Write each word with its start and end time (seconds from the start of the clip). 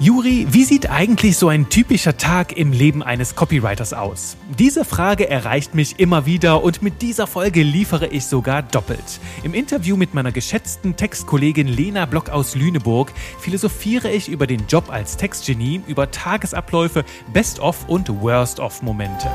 Juri, 0.00 0.46
wie 0.50 0.62
sieht 0.62 0.88
eigentlich 0.90 1.36
so 1.36 1.48
ein 1.48 1.70
typischer 1.70 2.16
Tag 2.16 2.56
im 2.56 2.70
Leben 2.70 3.02
eines 3.02 3.34
Copywriters 3.34 3.92
aus? 3.92 4.36
Diese 4.56 4.84
Frage 4.84 5.28
erreicht 5.28 5.74
mich 5.74 5.98
immer 5.98 6.24
wieder 6.24 6.62
und 6.62 6.82
mit 6.82 7.02
dieser 7.02 7.26
Folge 7.26 7.64
liefere 7.64 8.06
ich 8.06 8.26
sogar 8.26 8.62
doppelt. 8.62 9.18
Im 9.42 9.54
Interview 9.54 9.96
mit 9.96 10.14
meiner 10.14 10.30
geschätzten 10.30 10.94
Textkollegin 10.94 11.66
Lena 11.66 12.06
Block 12.06 12.28
aus 12.30 12.54
Lüneburg 12.54 13.12
philosophiere 13.40 14.08
ich 14.08 14.28
über 14.28 14.46
den 14.46 14.68
Job 14.68 14.88
als 14.88 15.16
Textgenie, 15.16 15.80
über 15.88 16.12
Tagesabläufe, 16.12 17.04
Best-of 17.32 17.88
und 17.88 18.08
Worst-of-Momente. 18.08 19.28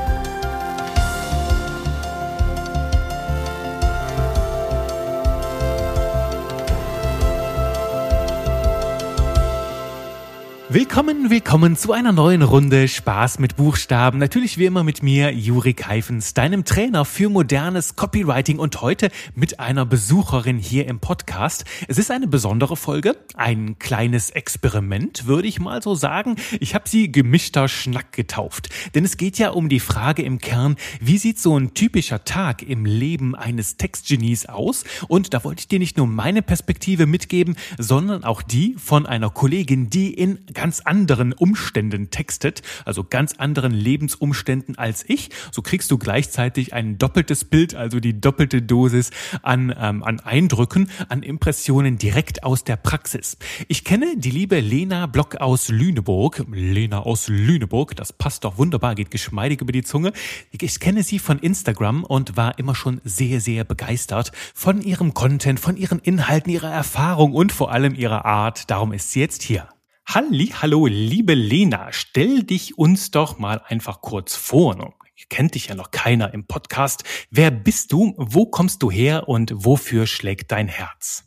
Willkommen, 10.74 11.30
willkommen 11.30 11.76
zu 11.76 11.92
einer 11.92 12.10
neuen 12.10 12.42
Runde 12.42 12.88
Spaß 12.88 13.38
mit 13.38 13.54
Buchstaben. 13.54 14.18
Natürlich 14.18 14.58
wie 14.58 14.64
immer 14.64 14.82
mit 14.82 15.04
mir, 15.04 15.32
Juri 15.32 15.72
Keifens, 15.72 16.34
deinem 16.34 16.64
Trainer 16.64 17.04
für 17.04 17.28
modernes 17.28 17.94
Copywriting 17.94 18.58
und 18.58 18.80
heute 18.80 19.10
mit 19.36 19.60
einer 19.60 19.86
Besucherin 19.86 20.58
hier 20.58 20.88
im 20.88 20.98
Podcast. 20.98 21.64
Es 21.86 21.96
ist 21.96 22.10
eine 22.10 22.26
besondere 22.26 22.76
Folge, 22.76 23.16
ein 23.36 23.78
kleines 23.78 24.30
Experiment, 24.30 25.28
würde 25.28 25.46
ich 25.46 25.60
mal 25.60 25.80
so 25.80 25.94
sagen. 25.94 26.34
Ich 26.58 26.74
habe 26.74 26.88
sie 26.88 27.12
gemischter 27.12 27.68
Schnack 27.68 28.10
getauft, 28.10 28.68
denn 28.96 29.04
es 29.04 29.16
geht 29.16 29.38
ja 29.38 29.50
um 29.50 29.68
die 29.68 29.78
Frage 29.78 30.22
im 30.22 30.40
Kern, 30.40 30.74
wie 31.00 31.18
sieht 31.18 31.38
so 31.38 31.56
ein 31.56 31.74
typischer 31.74 32.24
Tag 32.24 32.64
im 32.64 32.84
Leben 32.84 33.36
eines 33.36 33.76
Textgenies 33.76 34.46
aus? 34.46 34.82
Und 35.06 35.34
da 35.34 35.44
wollte 35.44 35.60
ich 35.60 35.68
dir 35.68 35.78
nicht 35.78 35.98
nur 35.98 36.08
meine 36.08 36.42
Perspektive 36.42 37.06
mitgeben, 37.06 37.54
sondern 37.78 38.24
auch 38.24 38.42
die 38.42 38.74
von 38.76 39.06
einer 39.06 39.30
Kollegin, 39.30 39.88
die 39.88 40.12
in 40.12 40.40
ganz 40.64 40.80
anderen 40.80 41.34
Umständen 41.34 42.08
textet, 42.08 42.62
also 42.86 43.04
ganz 43.04 43.34
anderen 43.34 43.72
Lebensumständen 43.72 44.78
als 44.78 45.04
ich. 45.06 45.28
So 45.52 45.60
kriegst 45.60 45.90
du 45.90 45.98
gleichzeitig 45.98 46.72
ein 46.72 46.96
doppeltes 46.96 47.44
Bild, 47.44 47.74
also 47.74 48.00
die 48.00 48.18
doppelte 48.18 48.62
Dosis 48.62 49.10
an, 49.42 49.74
ähm, 49.78 50.02
an 50.02 50.20
Eindrücken, 50.20 50.88
an 51.10 51.22
Impressionen 51.22 51.98
direkt 51.98 52.44
aus 52.44 52.64
der 52.64 52.76
Praxis. 52.76 53.36
Ich 53.68 53.84
kenne 53.84 54.14
die 54.16 54.30
liebe 54.30 54.58
Lena 54.58 55.04
Block 55.04 55.36
aus 55.36 55.68
Lüneburg. 55.68 56.46
Lena 56.50 57.00
aus 57.00 57.28
Lüneburg, 57.28 57.94
das 57.94 58.14
passt 58.14 58.44
doch 58.44 58.56
wunderbar, 58.56 58.94
geht 58.94 59.10
geschmeidig 59.10 59.60
über 59.60 59.72
die 59.72 59.82
Zunge. 59.82 60.14
Ich 60.50 60.80
kenne 60.80 61.02
sie 61.02 61.18
von 61.18 61.40
Instagram 61.40 62.04
und 62.04 62.38
war 62.38 62.58
immer 62.58 62.74
schon 62.74 63.02
sehr, 63.04 63.42
sehr 63.42 63.64
begeistert 63.64 64.32
von 64.54 64.80
ihrem 64.80 65.12
Content, 65.12 65.60
von 65.60 65.76
ihren 65.76 65.98
Inhalten, 65.98 66.50
ihrer 66.50 66.72
Erfahrung 66.72 67.34
und 67.34 67.52
vor 67.52 67.70
allem 67.70 67.94
ihrer 67.94 68.24
Art. 68.24 68.70
Darum 68.70 68.94
ist 68.94 69.12
sie 69.12 69.20
jetzt 69.20 69.42
hier. 69.42 69.68
Halli, 70.06 70.48
hallo, 70.60 70.86
liebe 70.86 71.34
Lena, 71.34 71.90
stell 71.90 72.42
dich 72.42 72.78
uns 72.78 73.10
doch 73.10 73.38
mal 73.38 73.62
einfach 73.66 74.02
kurz 74.02 74.36
vor. 74.36 74.94
Kennt 75.30 75.54
dich 75.54 75.68
ja 75.68 75.74
noch 75.74 75.90
keiner 75.90 76.34
im 76.34 76.46
Podcast. 76.46 77.04
Wer 77.30 77.50
bist 77.50 77.90
du? 77.90 78.14
Wo 78.18 78.46
kommst 78.46 78.82
du 78.82 78.90
her 78.90 79.28
und 79.28 79.52
wofür 79.54 80.06
schlägt 80.06 80.52
dein 80.52 80.68
Herz? 80.68 81.24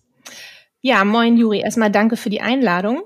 Ja, 0.82 1.04
moin 1.04 1.38
Juri. 1.38 1.62
Erstmal 1.62 1.92
danke 1.92 2.18
für 2.18 2.30
die 2.30 2.40
Einladung. 2.40 3.04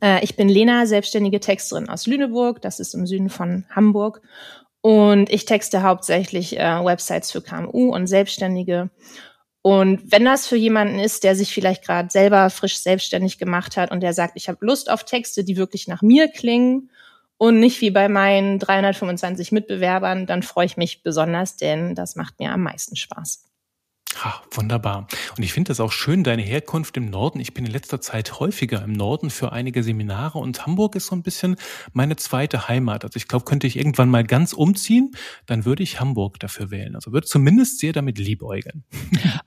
Äh, 0.00 0.22
ich 0.22 0.36
bin 0.36 0.48
Lena, 0.48 0.86
selbstständige 0.86 1.40
Texterin 1.40 1.88
aus 1.88 2.06
Lüneburg. 2.06 2.62
Das 2.62 2.78
ist 2.78 2.94
im 2.94 3.06
Süden 3.06 3.30
von 3.30 3.66
Hamburg. 3.70 4.22
Und 4.80 5.28
ich 5.28 5.44
texte 5.44 5.82
hauptsächlich 5.82 6.56
äh, 6.56 6.84
Websites 6.84 7.32
für 7.32 7.42
KMU 7.42 7.92
und 7.92 8.06
Selbstständige 8.06 8.90
und 9.66 10.12
wenn 10.12 10.26
das 10.26 10.46
für 10.46 10.56
jemanden 10.56 10.98
ist, 10.98 11.24
der 11.24 11.34
sich 11.34 11.54
vielleicht 11.54 11.86
gerade 11.86 12.10
selber 12.10 12.50
frisch 12.50 12.76
selbstständig 12.76 13.38
gemacht 13.38 13.78
hat 13.78 13.90
und 13.92 14.02
der 14.02 14.12
sagt, 14.12 14.34
ich 14.36 14.50
habe 14.50 14.58
Lust 14.60 14.90
auf 14.90 15.04
Texte, 15.04 15.42
die 15.42 15.56
wirklich 15.56 15.88
nach 15.88 16.02
mir 16.02 16.28
klingen 16.28 16.90
und 17.38 17.60
nicht 17.60 17.80
wie 17.80 17.90
bei 17.90 18.10
meinen 18.10 18.58
325 18.58 19.52
Mitbewerbern, 19.52 20.26
dann 20.26 20.42
freue 20.42 20.66
ich 20.66 20.76
mich 20.76 21.02
besonders, 21.02 21.56
denn 21.56 21.94
das 21.94 22.14
macht 22.14 22.38
mir 22.40 22.52
am 22.52 22.62
meisten 22.62 22.94
Spaß. 22.94 23.53
Ha, 24.22 24.42
wunderbar. 24.50 25.06
Und 25.36 25.42
ich 25.42 25.52
finde 25.52 25.68
das 25.68 25.80
auch 25.80 25.92
schön, 25.92 26.24
deine 26.24 26.42
Herkunft 26.42 26.96
im 26.96 27.10
Norden. 27.10 27.40
Ich 27.40 27.54
bin 27.54 27.64
in 27.64 27.72
letzter 27.72 28.00
Zeit 28.00 28.38
häufiger 28.38 28.82
im 28.82 28.92
Norden 28.92 29.30
für 29.30 29.52
einige 29.52 29.82
Seminare 29.82 30.38
und 30.38 30.66
Hamburg 30.66 30.94
ist 30.94 31.06
so 31.06 31.16
ein 31.16 31.22
bisschen 31.22 31.56
meine 31.92 32.16
zweite 32.16 32.68
Heimat. 32.68 33.04
Also 33.04 33.16
ich 33.16 33.28
glaube, 33.28 33.44
könnte 33.44 33.66
ich 33.66 33.76
irgendwann 33.76 34.10
mal 34.10 34.24
ganz 34.24 34.52
umziehen, 34.52 35.12
dann 35.46 35.64
würde 35.64 35.82
ich 35.82 36.00
Hamburg 36.00 36.38
dafür 36.40 36.70
wählen. 36.70 36.94
Also 36.94 37.12
würde 37.12 37.26
zumindest 37.26 37.80
sehr 37.80 37.92
damit 37.92 38.18
liebäugeln. 38.18 38.84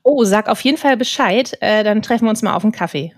Oh, 0.03 0.23
sag 0.23 0.47
auf 0.47 0.61
jeden 0.61 0.77
Fall 0.77 0.97
Bescheid, 0.97 1.57
äh, 1.61 1.83
dann 1.83 2.01
treffen 2.01 2.25
wir 2.25 2.29
uns 2.29 2.41
mal 2.41 2.55
auf 2.55 2.63
einen 2.63 2.71
Kaffee. 2.71 3.13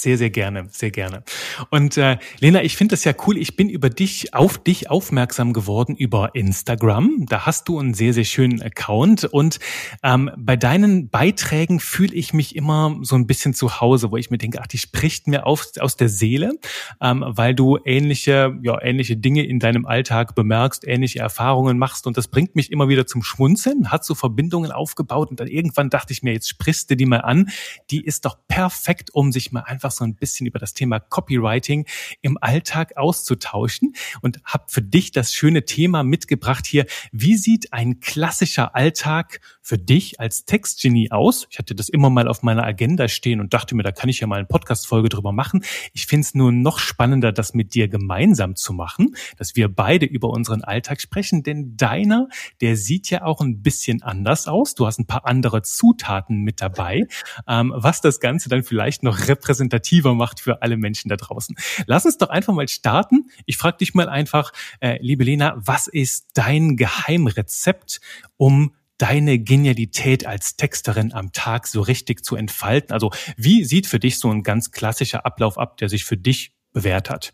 Sehr, 0.00 0.16
sehr 0.16 0.30
gerne, 0.30 0.68
sehr 0.70 0.92
gerne. 0.92 1.24
Und 1.70 1.96
äh, 1.96 2.18
Lena, 2.38 2.62
ich 2.62 2.76
finde 2.76 2.92
das 2.92 3.02
ja 3.02 3.12
cool. 3.26 3.36
Ich 3.36 3.56
bin 3.56 3.68
über 3.68 3.90
dich, 3.90 4.32
auf 4.32 4.56
dich 4.56 4.90
aufmerksam 4.90 5.52
geworden 5.52 5.96
über 5.96 6.36
Instagram. 6.36 7.26
Da 7.28 7.46
hast 7.46 7.66
du 7.66 7.80
einen 7.80 7.94
sehr, 7.94 8.14
sehr 8.14 8.22
schönen 8.22 8.62
Account. 8.62 9.24
Und 9.24 9.58
ähm, 10.04 10.30
bei 10.38 10.54
deinen 10.54 11.08
Beiträgen 11.08 11.80
fühle 11.80 12.14
ich 12.14 12.32
mich 12.32 12.54
immer 12.54 12.96
so 13.02 13.16
ein 13.16 13.26
bisschen 13.26 13.54
zu 13.54 13.80
Hause, 13.80 14.12
wo 14.12 14.16
ich 14.16 14.30
mir 14.30 14.38
denke, 14.38 14.60
ach, 14.62 14.68
die 14.68 14.78
spricht 14.78 15.26
mir 15.26 15.46
auf, 15.46 15.66
aus 15.80 15.96
der 15.96 16.08
Seele, 16.08 16.52
ähm, 17.00 17.24
weil 17.26 17.56
du 17.56 17.76
ähnliche, 17.84 18.56
ja, 18.62 18.80
ähnliche 18.80 19.16
Dinge 19.16 19.44
in 19.44 19.58
deinem 19.58 19.84
Alltag 19.84 20.36
bemerkst, 20.36 20.86
ähnliche 20.86 21.18
Erfahrungen 21.18 21.76
machst. 21.76 22.06
Und 22.06 22.16
das 22.16 22.28
bringt 22.28 22.54
mich 22.54 22.70
immer 22.70 22.88
wieder 22.88 23.08
zum 23.08 23.24
Schmunzeln, 23.24 23.90
hat 23.90 24.04
so 24.04 24.14
Verbindungen 24.14 24.70
aufgebaut. 24.70 25.30
Und 25.30 25.40
dann 25.40 25.48
irgendwann 25.48 25.90
dachte 25.90 26.12
ich 26.12 26.22
mir, 26.22 26.34
jetzt 26.34 26.48
sprichst 26.48 26.88
du 26.88 26.96
die 26.96 27.06
mal 27.06 27.22
an. 27.22 27.50
Die 27.90 28.04
ist 28.04 28.26
doch 28.26 28.38
perfekt, 28.46 29.12
um 29.12 29.32
sich 29.32 29.50
mal 29.50 29.62
einfach 29.62 29.87
einfach 29.88 29.98
so 29.98 30.04
ein 30.04 30.14
bisschen 30.14 30.46
über 30.46 30.58
das 30.58 30.74
Thema 30.74 31.00
Copywriting 31.00 31.86
im 32.20 32.38
Alltag 32.40 32.96
auszutauschen 32.96 33.94
und 34.20 34.40
habe 34.44 34.64
für 34.68 34.82
dich 34.82 35.12
das 35.12 35.32
schöne 35.32 35.64
Thema 35.64 36.02
mitgebracht 36.02 36.66
hier. 36.66 36.86
Wie 37.10 37.36
sieht 37.36 37.72
ein 37.72 38.00
klassischer 38.00 38.74
Alltag 38.74 39.40
für 39.68 39.78
dich 39.78 40.20
als 40.20 40.44
Textgenie 40.44 41.10
aus? 41.10 41.46
Ich 41.50 41.58
hatte 41.58 41.74
das 41.74 41.88
immer 41.88 42.08
mal 42.08 42.28
auf 42.28 42.42
meiner 42.42 42.64
Agenda 42.64 43.08
stehen 43.08 43.40
und 43.40 43.52
dachte 43.52 43.74
mir, 43.74 43.82
da 43.82 43.92
kann 43.92 44.08
ich 44.08 44.20
ja 44.20 44.26
mal 44.26 44.36
eine 44.36 44.46
Podcast-Folge 44.46 45.08
drüber 45.08 45.32
machen. 45.32 45.64
Ich 45.92 46.06
finde 46.06 46.24
es 46.24 46.34
nur 46.34 46.52
noch 46.52 46.78
spannender, 46.78 47.32
das 47.32 47.52
mit 47.52 47.74
dir 47.74 47.88
gemeinsam 47.88 48.56
zu 48.56 48.72
machen, 48.72 49.16
dass 49.36 49.56
wir 49.56 49.68
beide 49.68 50.06
über 50.06 50.30
unseren 50.30 50.62
Alltag 50.62 51.00
sprechen, 51.00 51.42
denn 51.42 51.76
deiner, 51.76 52.28
der 52.60 52.76
sieht 52.76 53.10
ja 53.10 53.24
auch 53.24 53.40
ein 53.40 53.62
bisschen 53.62 54.02
anders 54.02 54.46
aus. 54.48 54.74
Du 54.74 54.86
hast 54.86 55.00
ein 55.00 55.06
paar 55.06 55.26
andere 55.26 55.62
Zutaten 55.62 56.42
mit 56.42 56.62
dabei, 56.62 57.06
ähm, 57.46 57.72
was 57.76 58.00
das 58.00 58.20
Ganze 58.20 58.48
dann 58.48 58.62
vielleicht 58.62 59.02
noch 59.02 59.26
repräsentativ 59.28 59.98
attraktiver 59.98 60.14
macht 60.14 60.40
für 60.40 60.62
alle 60.62 60.76
Menschen 60.76 61.08
da 61.08 61.16
draußen. 61.16 61.56
Lass 61.86 62.04
uns 62.06 62.18
doch 62.18 62.28
einfach 62.28 62.54
mal 62.54 62.68
starten. 62.68 63.30
Ich 63.46 63.56
frage 63.56 63.78
dich 63.78 63.94
mal 63.94 64.08
einfach, 64.08 64.52
äh, 64.80 64.98
liebe 65.00 65.24
Lena, 65.24 65.54
was 65.56 65.86
ist 65.86 66.26
dein 66.34 66.76
Geheimrezept, 66.76 68.00
um 68.36 68.74
deine 68.98 69.38
Genialität 69.38 70.26
als 70.26 70.56
Texterin 70.56 71.12
am 71.12 71.32
Tag 71.32 71.66
so 71.66 71.80
richtig 71.80 72.24
zu 72.24 72.36
entfalten? 72.36 72.92
Also 72.92 73.10
wie 73.36 73.64
sieht 73.64 73.86
für 73.86 73.98
dich 73.98 74.18
so 74.18 74.30
ein 74.30 74.42
ganz 74.42 74.70
klassischer 74.70 75.24
Ablauf 75.24 75.56
ab, 75.56 75.76
der 75.78 75.88
sich 75.88 76.04
für 76.04 76.16
dich 76.16 76.52
bewährt 76.72 77.08
hat? 77.08 77.32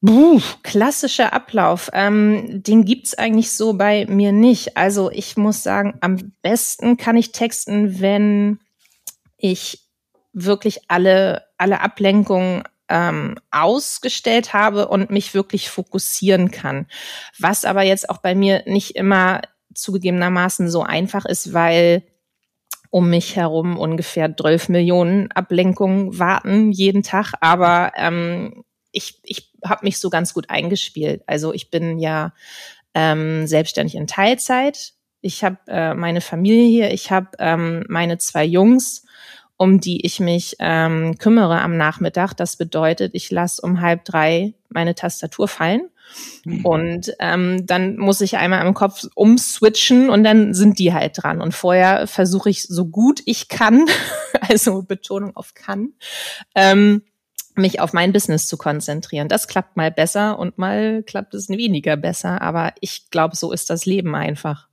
Buh, 0.00 0.40
klassischer 0.62 1.32
Ablauf. 1.32 1.90
Ähm, 1.92 2.62
den 2.62 2.84
gibt's 2.84 3.14
eigentlich 3.14 3.50
so 3.50 3.72
bei 3.72 4.06
mir 4.06 4.30
nicht. 4.30 4.76
Also 4.76 5.10
ich 5.10 5.36
muss 5.36 5.62
sagen, 5.62 5.98
am 6.00 6.32
besten 6.42 6.96
kann 6.96 7.16
ich 7.16 7.32
texten, 7.32 8.00
wenn 8.00 8.60
ich 9.36 9.88
wirklich 10.32 10.82
alle, 10.88 11.44
alle 11.56 11.80
Ablenkungen 11.80 12.62
ähm, 12.88 13.36
ausgestellt 13.50 14.52
habe 14.52 14.88
und 14.88 15.10
mich 15.10 15.34
wirklich 15.34 15.68
fokussieren 15.68 16.50
kann. 16.50 16.86
Was 17.38 17.64
aber 17.64 17.82
jetzt 17.82 18.08
auch 18.08 18.18
bei 18.18 18.34
mir 18.34 18.62
nicht 18.66 18.94
immer 18.94 19.42
zugegebenermaßen 19.74 20.70
so 20.70 20.82
einfach 20.82 21.24
ist, 21.24 21.52
weil 21.52 22.02
um 22.90 23.10
mich 23.10 23.36
herum 23.36 23.78
ungefähr 23.78 24.34
12 24.34 24.70
Millionen 24.70 25.30
Ablenkungen 25.32 26.18
warten 26.18 26.72
jeden 26.72 27.02
Tag. 27.02 27.34
Aber 27.40 27.92
ähm, 27.96 28.64
ich, 28.92 29.20
ich 29.24 29.52
habe 29.64 29.84
mich 29.84 29.98
so 29.98 30.08
ganz 30.10 30.32
gut 30.32 30.48
eingespielt. 30.48 31.22
Also 31.26 31.52
ich 31.52 31.70
bin 31.70 31.98
ja 31.98 32.32
ähm, 32.94 33.46
selbstständig 33.46 33.94
in 33.94 34.06
Teilzeit. 34.06 34.94
Ich 35.20 35.44
habe 35.44 35.58
äh, 35.66 35.94
meine 35.94 36.20
Familie 36.20 36.66
hier, 36.66 36.92
ich 36.92 37.10
habe 37.10 37.28
ähm, 37.38 37.84
meine 37.88 38.18
zwei 38.18 38.44
Jungs 38.44 39.04
um 39.58 39.80
die 39.80 40.06
ich 40.06 40.20
mich 40.20 40.56
ähm, 40.60 41.18
kümmere 41.18 41.60
am 41.60 41.76
Nachmittag. 41.76 42.32
Das 42.34 42.56
bedeutet, 42.56 43.14
ich 43.14 43.30
lasse 43.30 43.60
um 43.60 43.80
halb 43.80 44.04
drei 44.04 44.54
meine 44.70 44.94
Tastatur 44.94 45.48
fallen. 45.48 45.90
Mhm. 46.44 46.64
Und 46.64 47.12
ähm, 47.20 47.66
dann 47.66 47.96
muss 47.96 48.20
ich 48.20 48.36
einmal 48.36 48.66
im 48.66 48.74
Kopf 48.74 49.06
umswitchen 49.14 50.10
und 50.10 50.24
dann 50.24 50.54
sind 50.54 50.78
die 50.78 50.92
halt 50.92 51.22
dran. 51.22 51.40
Und 51.40 51.52
vorher 51.52 52.06
versuche 52.06 52.50
ich 52.50 52.62
so 52.62 52.86
gut 52.86 53.20
ich 53.26 53.48
kann, 53.48 53.86
also 54.48 54.82
Betonung 54.82 55.36
auf 55.36 55.54
kann, 55.54 55.92
ähm, 56.54 57.02
mich 57.54 57.80
auf 57.80 57.92
mein 57.92 58.12
Business 58.12 58.46
zu 58.46 58.56
konzentrieren. 58.56 59.28
Das 59.28 59.48
klappt 59.48 59.76
mal 59.76 59.90
besser 59.90 60.38
und 60.38 60.58
mal 60.58 61.02
klappt 61.02 61.34
es 61.34 61.48
weniger 61.48 61.96
besser. 61.96 62.40
Aber 62.40 62.72
ich 62.80 63.10
glaube, 63.10 63.36
so 63.36 63.52
ist 63.52 63.68
das 63.68 63.84
Leben 63.84 64.14
einfach. 64.14 64.67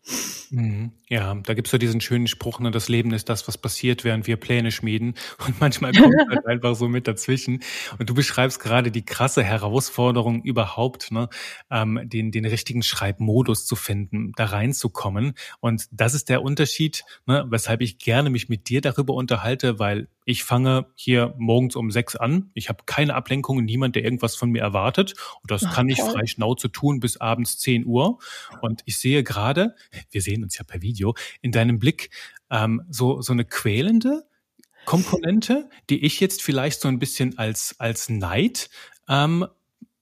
Mhm. 0.52 0.92
Ja, 1.10 1.36
da 1.36 1.54
gibt's 1.54 1.72
so 1.72 1.78
diesen 1.78 2.02
schönen 2.02 2.28
Spruch, 2.28 2.60
ne, 2.60 2.72
das 2.72 2.90
Leben 2.90 3.12
ist 3.14 3.30
das, 3.30 3.48
was 3.48 3.58
passiert, 3.58 4.04
während 4.04 4.28
wir 4.28 4.38
Pläne 4.38 4.72
schmieden. 4.72 5.16
Und 5.46 5.60
manchmal 5.60 5.92
kommt 5.94 6.16
halt 6.30 6.46
einfach 6.46 6.76
so 6.76 6.88
mit 6.88 7.08
dazwischen. 7.08 7.62
Und 8.00 8.10
du 8.10 8.14
beschreibst 8.14 8.60
gerade 8.60 8.92
die 8.92 9.06
krasse 9.06 9.44
Herausforderung 9.44 10.44
überhaupt, 10.44 11.12
ne, 11.12 11.30
ähm, 11.72 12.00
den, 12.04 12.32
den 12.32 12.46
richtigen 12.46 12.84
Schreibmodus 12.84 13.66
zu 13.66 13.76
finden, 13.76 14.32
da 14.36 14.46
reinzukommen. 14.46 15.34
Und 15.60 15.86
das 15.92 16.14
ist 16.14 16.30
der 16.30 16.42
Unterschied, 16.42 17.04
ne, 17.26 17.46
weshalb 17.50 17.82
ich 17.82 17.98
gerne 17.98 18.30
mich 18.30 18.50
mit 18.50 18.70
dir 18.70 18.82
darüber 18.82 19.14
unterhalte, 19.14 19.80
weil 19.80 20.08
ich 20.26 20.44
fange 20.44 20.88
hier 20.96 21.36
morgens 21.38 21.76
um 21.76 21.92
sechs 21.92 22.16
an. 22.16 22.50
Ich 22.56 22.68
habe 22.70 22.84
keine 22.88 23.14
Ablenkungen, 23.14 23.64
niemand, 23.64 23.96
der 23.96 24.04
irgendwas 24.04 24.36
von 24.36 24.50
mir 24.50 24.62
erwartet. 24.62 25.14
Und 25.44 25.52
das 25.52 25.64
Ach, 25.64 25.76
kann 25.76 25.88
ich 25.88 26.02
frei 26.02 26.26
Schnauze 26.26 26.72
tun 26.72 27.00
bis 27.00 27.18
abends 27.18 27.60
zehn 27.60 27.86
Uhr. 27.86 28.18
Und 28.62 28.82
ich 28.86 28.98
sehe 28.98 29.24
gerade, 29.24 29.76
wir 30.12 30.22
sehen 30.22 30.44
uns 30.44 30.58
ja 30.58 30.64
per 30.64 30.82
Video, 30.82 31.16
in 31.42 31.52
deinem 31.52 31.80
Blick 31.80 32.10
ähm, 32.50 32.82
so, 32.90 33.22
so 33.22 33.34
eine 33.34 33.46
quälende 33.46 34.26
Komponente, 34.86 35.70
die 35.90 36.06
ich 36.06 36.20
jetzt 36.20 36.42
vielleicht 36.44 36.80
so 36.80 36.88
ein 36.88 37.00
bisschen 37.00 37.38
als, 37.38 37.76
als 37.80 38.10
Neid 38.10 38.70
ähm, 39.10 39.48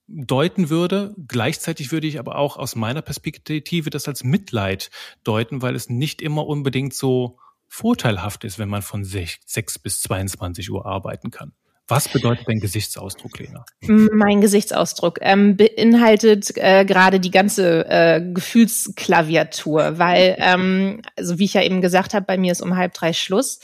deuten 0.06 0.68
würde. 0.68 1.14
Gleichzeitig 1.26 1.90
würde 1.90 2.06
ich 2.06 2.18
aber 2.18 2.36
auch 2.36 2.56
aus 2.56 2.76
meiner 2.76 3.02
Perspektive 3.02 3.90
das 3.90 4.06
als 4.06 4.22
Mitleid 4.22 4.90
deuten, 5.24 5.62
weil 5.62 5.74
es 5.74 5.88
nicht 5.88 6.22
immer 6.22 6.46
unbedingt 6.46 6.94
so 6.94 7.38
vorteilhaft 7.66 8.44
ist, 8.44 8.58
wenn 8.58 8.68
man 8.68 8.82
von 8.82 9.04
6 9.04 9.78
bis 9.78 10.02
22 10.02 10.70
Uhr 10.70 10.86
arbeiten 10.86 11.30
kann. 11.30 11.52
Was 11.86 12.08
bedeutet 12.08 12.48
dein 12.48 12.60
Gesichtsausdruck, 12.60 13.38
Lena? 13.38 13.64
Mein 13.82 14.40
Gesichtsausdruck 14.40 15.18
ähm, 15.20 15.56
beinhaltet 15.56 16.56
äh, 16.56 16.84
gerade 16.86 17.20
die 17.20 17.30
ganze 17.30 17.86
äh, 17.88 18.22
Gefühlsklaviatur, 18.32 19.98
weil, 19.98 20.36
ähm, 20.38 21.02
also 21.16 21.38
wie 21.38 21.44
ich 21.44 21.54
ja 21.54 21.62
eben 21.62 21.82
gesagt 21.82 22.14
habe, 22.14 22.24
bei 22.24 22.38
mir 22.38 22.52
ist 22.52 22.62
um 22.62 22.76
halb 22.76 22.94
drei 22.94 23.12
Schluss. 23.12 23.60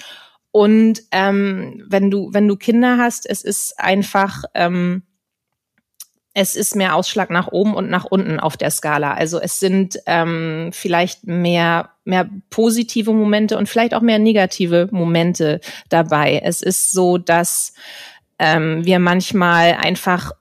Und 0.50 1.00
ähm, 1.12 1.82
wenn 1.88 2.10
du 2.10 2.30
wenn 2.32 2.48
du 2.48 2.56
Kinder 2.56 2.98
hast, 2.98 3.24
es 3.28 3.42
ist 3.42 3.78
einfach 3.78 4.44
ähm, 4.54 5.04
es 6.32 6.54
ist 6.54 6.76
mehr 6.76 6.94
Ausschlag 6.94 7.30
nach 7.30 7.48
oben 7.48 7.74
und 7.74 7.90
nach 7.90 8.04
unten 8.04 8.38
auf 8.38 8.56
der 8.56 8.70
Skala. 8.70 9.14
Also 9.14 9.40
es 9.40 9.58
sind 9.58 9.98
ähm, 10.06 10.70
vielleicht 10.72 11.26
mehr, 11.26 11.90
mehr 12.10 12.28
positive 12.50 13.12
Momente 13.12 13.56
und 13.56 13.68
vielleicht 13.68 13.94
auch 13.94 14.02
mehr 14.02 14.18
negative 14.18 14.88
Momente 14.90 15.60
dabei. 15.88 16.42
Es 16.44 16.60
ist 16.60 16.92
so, 16.92 17.16
dass 17.16 17.72
ähm, 18.38 18.84
wir 18.84 18.98
manchmal 18.98 19.74
einfach 19.74 20.32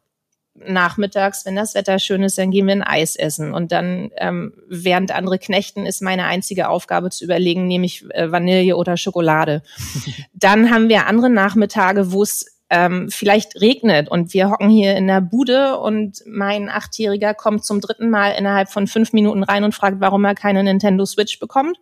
nachmittags, 0.55 1.45
wenn 1.45 1.55
das 1.55 1.73
Wetter 1.73 1.99
schön 1.99 2.23
ist, 2.23 2.37
dann 2.37 2.51
gehen 2.51 2.67
wir 2.67 2.73
ein 2.73 2.83
Eis 2.83 3.15
essen. 3.15 3.53
Und 3.53 3.71
dann, 3.71 4.11
ähm, 4.17 4.53
während 4.67 5.11
andere 5.11 5.39
knechten, 5.39 5.85
ist 5.85 6.01
meine 6.01 6.25
einzige 6.25 6.67
Aufgabe 6.67 7.09
zu 7.11 7.23
überlegen, 7.23 7.67
nehme 7.67 7.85
ich 7.85 8.03
äh, 8.11 8.29
Vanille 8.31 8.75
oder 8.75 8.97
Schokolade. 8.97 9.61
dann 10.33 10.69
haben 10.69 10.89
wir 10.89 11.07
andere 11.07 11.29
Nachmittage, 11.29 12.11
wo 12.11 12.23
es 12.23 12.58
ähm, 12.69 13.09
vielleicht 13.09 13.59
regnet 13.59 14.09
und 14.09 14.33
wir 14.33 14.49
hocken 14.49 14.69
hier 14.69 14.95
in 14.95 15.07
der 15.07 15.21
Bude 15.21 15.79
und 15.79 16.21
mein 16.27 16.69
Achtjähriger 16.69 17.33
kommt 17.33 17.65
zum 17.65 17.81
dritten 17.81 18.09
Mal 18.09 18.31
innerhalb 18.31 18.69
von 18.69 18.85
fünf 18.85 19.11
Minuten 19.11 19.43
rein 19.43 19.63
und 19.63 19.73
fragt, 19.73 19.99
warum 19.99 20.23
er 20.23 20.35
keine 20.35 20.63
Nintendo 20.63 21.05
Switch 21.05 21.39
bekommt. 21.39 21.77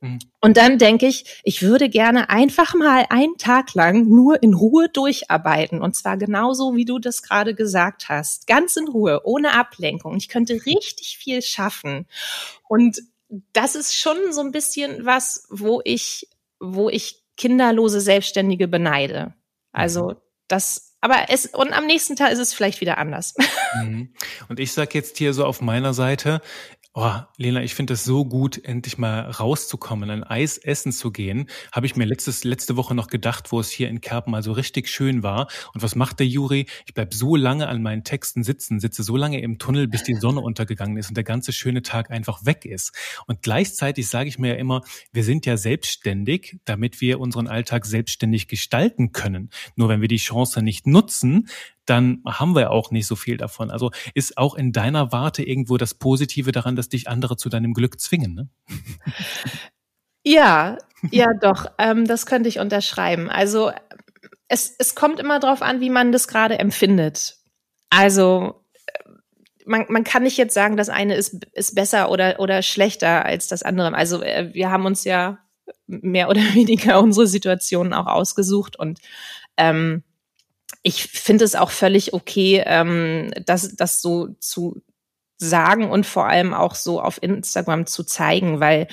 Mhm. 0.00 0.20
Und 0.40 0.56
dann 0.56 0.78
denke 0.78 1.06
ich, 1.06 1.40
ich 1.44 1.62
würde 1.62 1.90
gerne 1.90 2.30
einfach 2.30 2.74
mal 2.74 3.04
einen 3.10 3.36
Tag 3.36 3.74
lang 3.74 4.08
nur 4.08 4.42
in 4.42 4.54
Ruhe 4.54 4.88
durcharbeiten. 4.88 5.82
Und 5.82 5.94
zwar 5.94 6.16
genauso, 6.16 6.74
wie 6.74 6.86
du 6.86 6.98
das 6.98 7.22
gerade 7.22 7.54
gesagt 7.54 8.08
hast. 8.08 8.46
Ganz 8.46 8.76
in 8.76 8.88
Ruhe, 8.88 9.20
ohne 9.24 9.54
Ablenkung. 9.54 10.16
Ich 10.16 10.28
könnte 10.28 10.54
richtig 10.66 11.18
viel 11.18 11.42
schaffen. 11.42 12.06
Und 12.68 13.02
das 13.52 13.74
ist 13.74 13.94
schon 13.94 14.16
so 14.32 14.40
ein 14.40 14.52
bisschen 14.52 15.04
was, 15.04 15.46
wo 15.50 15.80
ich, 15.84 16.28
wo 16.58 16.88
ich 16.88 17.22
kinderlose 17.36 18.00
Selbstständige 18.00 18.68
beneide. 18.68 19.34
Also 19.72 20.10
mhm. 20.10 20.16
das, 20.48 20.96
aber 21.00 21.26
es, 21.28 21.46
und 21.46 21.72
am 21.72 21.86
nächsten 21.86 22.16
Tag 22.16 22.32
ist 22.32 22.38
es 22.38 22.54
vielleicht 22.54 22.80
wieder 22.80 22.98
anders. 22.98 23.34
Mhm. 23.74 24.12
Und 24.50 24.60
ich 24.60 24.74
sag 24.74 24.94
jetzt 24.94 25.16
hier 25.16 25.32
so 25.32 25.46
auf 25.46 25.62
meiner 25.62 25.94
Seite, 25.94 26.42
Oh, 26.94 27.10
Lena, 27.38 27.62
ich 27.62 27.74
finde 27.74 27.94
es 27.94 28.04
so 28.04 28.26
gut, 28.26 28.62
endlich 28.62 28.98
mal 28.98 29.20
rauszukommen, 29.20 30.10
ein 30.10 30.24
Eis 30.24 30.58
essen 30.58 30.92
zu 30.92 31.10
gehen. 31.10 31.48
Habe 31.72 31.86
ich 31.86 31.96
mir 31.96 32.04
letztes, 32.04 32.44
letzte 32.44 32.76
Woche 32.76 32.94
noch 32.94 33.06
gedacht, 33.06 33.50
wo 33.50 33.60
es 33.60 33.70
hier 33.70 33.88
in 33.88 34.02
Kerpen 34.02 34.30
mal 34.30 34.42
so 34.42 34.52
richtig 34.52 34.90
schön 34.90 35.22
war. 35.22 35.48
Und 35.72 35.82
was 35.82 35.96
macht 35.96 36.20
der 36.20 36.26
Juri? 36.26 36.66
Ich 36.84 36.92
bleib 36.92 37.14
so 37.14 37.34
lange 37.34 37.68
an 37.68 37.80
meinen 37.80 38.04
Texten 38.04 38.42
sitzen, 38.42 38.78
sitze 38.78 39.04
so 39.04 39.16
lange 39.16 39.40
im 39.40 39.58
Tunnel, 39.58 39.88
bis 39.88 40.02
die 40.02 40.16
Sonne 40.16 40.40
untergegangen 40.40 40.98
ist 40.98 41.08
und 41.08 41.16
der 41.16 41.24
ganze 41.24 41.54
schöne 41.54 41.80
Tag 41.80 42.10
einfach 42.10 42.44
weg 42.44 42.66
ist. 42.66 42.92
Und 43.26 43.40
gleichzeitig 43.40 44.08
sage 44.08 44.28
ich 44.28 44.38
mir 44.38 44.48
ja 44.48 44.56
immer, 44.56 44.82
wir 45.14 45.24
sind 45.24 45.46
ja 45.46 45.56
selbstständig, 45.56 46.58
damit 46.66 47.00
wir 47.00 47.20
unseren 47.20 47.48
Alltag 47.48 47.86
selbstständig 47.86 48.48
gestalten 48.48 49.12
können. 49.12 49.48
Nur 49.76 49.88
wenn 49.88 50.02
wir 50.02 50.08
die 50.08 50.18
Chance 50.18 50.60
nicht 50.60 50.86
nutzen, 50.86 51.48
dann 51.86 52.22
haben 52.26 52.54
wir 52.54 52.70
auch 52.70 52.90
nicht 52.90 53.06
so 53.06 53.16
viel 53.16 53.36
davon. 53.36 53.70
Also 53.70 53.90
ist 54.14 54.38
auch 54.38 54.54
in 54.54 54.72
deiner 54.72 55.12
Warte 55.12 55.42
irgendwo 55.42 55.76
das 55.76 55.94
Positive 55.94 56.52
daran, 56.52 56.76
dass 56.76 56.88
dich 56.88 57.08
andere 57.08 57.36
zu 57.36 57.48
deinem 57.48 57.74
Glück 57.74 58.00
zwingen, 58.00 58.34
ne? 58.34 58.48
Ja, 60.24 60.78
ja, 61.10 61.34
doch. 61.34 61.66
Ähm, 61.78 62.06
das 62.06 62.26
könnte 62.26 62.48
ich 62.48 62.60
unterschreiben. 62.60 63.28
Also 63.28 63.72
es, 64.46 64.74
es 64.78 64.94
kommt 64.94 65.18
immer 65.18 65.40
darauf 65.40 65.62
an, 65.62 65.80
wie 65.80 65.90
man 65.90 66.12
das 66.12 66.28
gerade 66.28 66.58
empfindet. 66.58 67.38
Also 67.90 68.62
man, 69.66 69.86
man 69.88 70.04
kann 70.04 70.22
nicht 70.22 70.36
jetzt 70.36 70.54
sagen, 70.54 70.76
das 70.76 70.88
eine 70.88 71.14
ist, 71.14 71.46
ist 71.52 71.74
besser 71.74 72.10
oder, 72.10 72.38
oder 72.38 72.62
schlechter 72.62 73.24
als 73.24 73.48
das 73.48 73.62
andere. 73.62 73.94
Also 73.94 74.22
äh, 74.22 74.50
wir 74.52 74.70
haben 74.70 74.86
uns 74.86 75.04
ja 75.04 75.38
mehr 75.86 76.28
oder 76.28 76.40
weniger 76.54 77.00
unsere 77.00 77.26
Situationen 77.26 77.92
auch 77.92 78.06
ausgesucht 78.06 78.78
und 78.78 79.00
ähm, 79.56 80.02
ich 80.82 81.04
finde 81.04 81.44
es 81.44 81.54
auch 81.54 81.70
völlig 81.70 82.12
okay, 82.12 82.62
ähm, 82.66 83.32
das, 83.46 83.76
das 83.76 84.02
so 84.02 84.28
zu 84.40 84.82
sagen 85.38 85.90
und 85.90 86.06
vor 86.06 86.26
allem 86.26 86.54
auch 86.54 86.74
so 86.74 87.00
auf 87.00 87.22
Instagram 87.22 87.86
zu 87.86 88.04
zeigen, 88.04 88.60
weil 88.60 88.86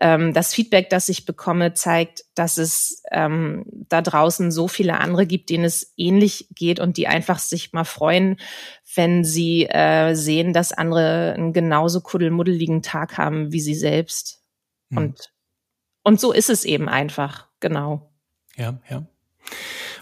ähm, 0.00 0.34
das 0.34 0.52
Feedback, 0.52 0.90
das 0.90 1.08
ich 1.08 1.24
bekomme, 1.24 1.72
zeigt, 1.72 2.24
dass 2.34 2.58
es 2.58 3.02
ähm, 3.10 3.64
da 3.88 4.02
draußen 4.02 4.50
so 4.50 4.68
viele 4.68 4.98
andere 5.00 5.26
gibt, 5.26 5.50
denen 5.50 5.64
es 5.64 5.92
ähnlich 5.96 6.48
geht 6.50 6.80
und 6.80 6.96
die 6.96 7.08
einfach 7.08 7.38
sich 7.38 7.72
mal 7.72 7.84
freuen, 7.84 8.38
wenn 8.94 9.24
sie 9.24 9.66
äh, 9.66 10.14
sehen, 10.14 10.52
dass 10.52 10.72
andere 10.72 11.34
einen 11.36 11.52
genauso 11.52 12.00
kuddelmuddeligen 12.00 12.82
Tag 12.82 13.16
haben 13.16 13.52
wie 13.52 13.60
sie 13.60 13.74
selbst. 13.74 14.42
Hm. 14.90 14.98
Und, 14.98 15.32
und 16.02 16.20
so 16.20 16.32
ist 16.32 16.50
es 16.50 16.64
eben 16.64 16.88
einfach, 16.88 17.48
genau. 17.60 18.10
Ja, 18.56 18.78
ja. 18.90 19.06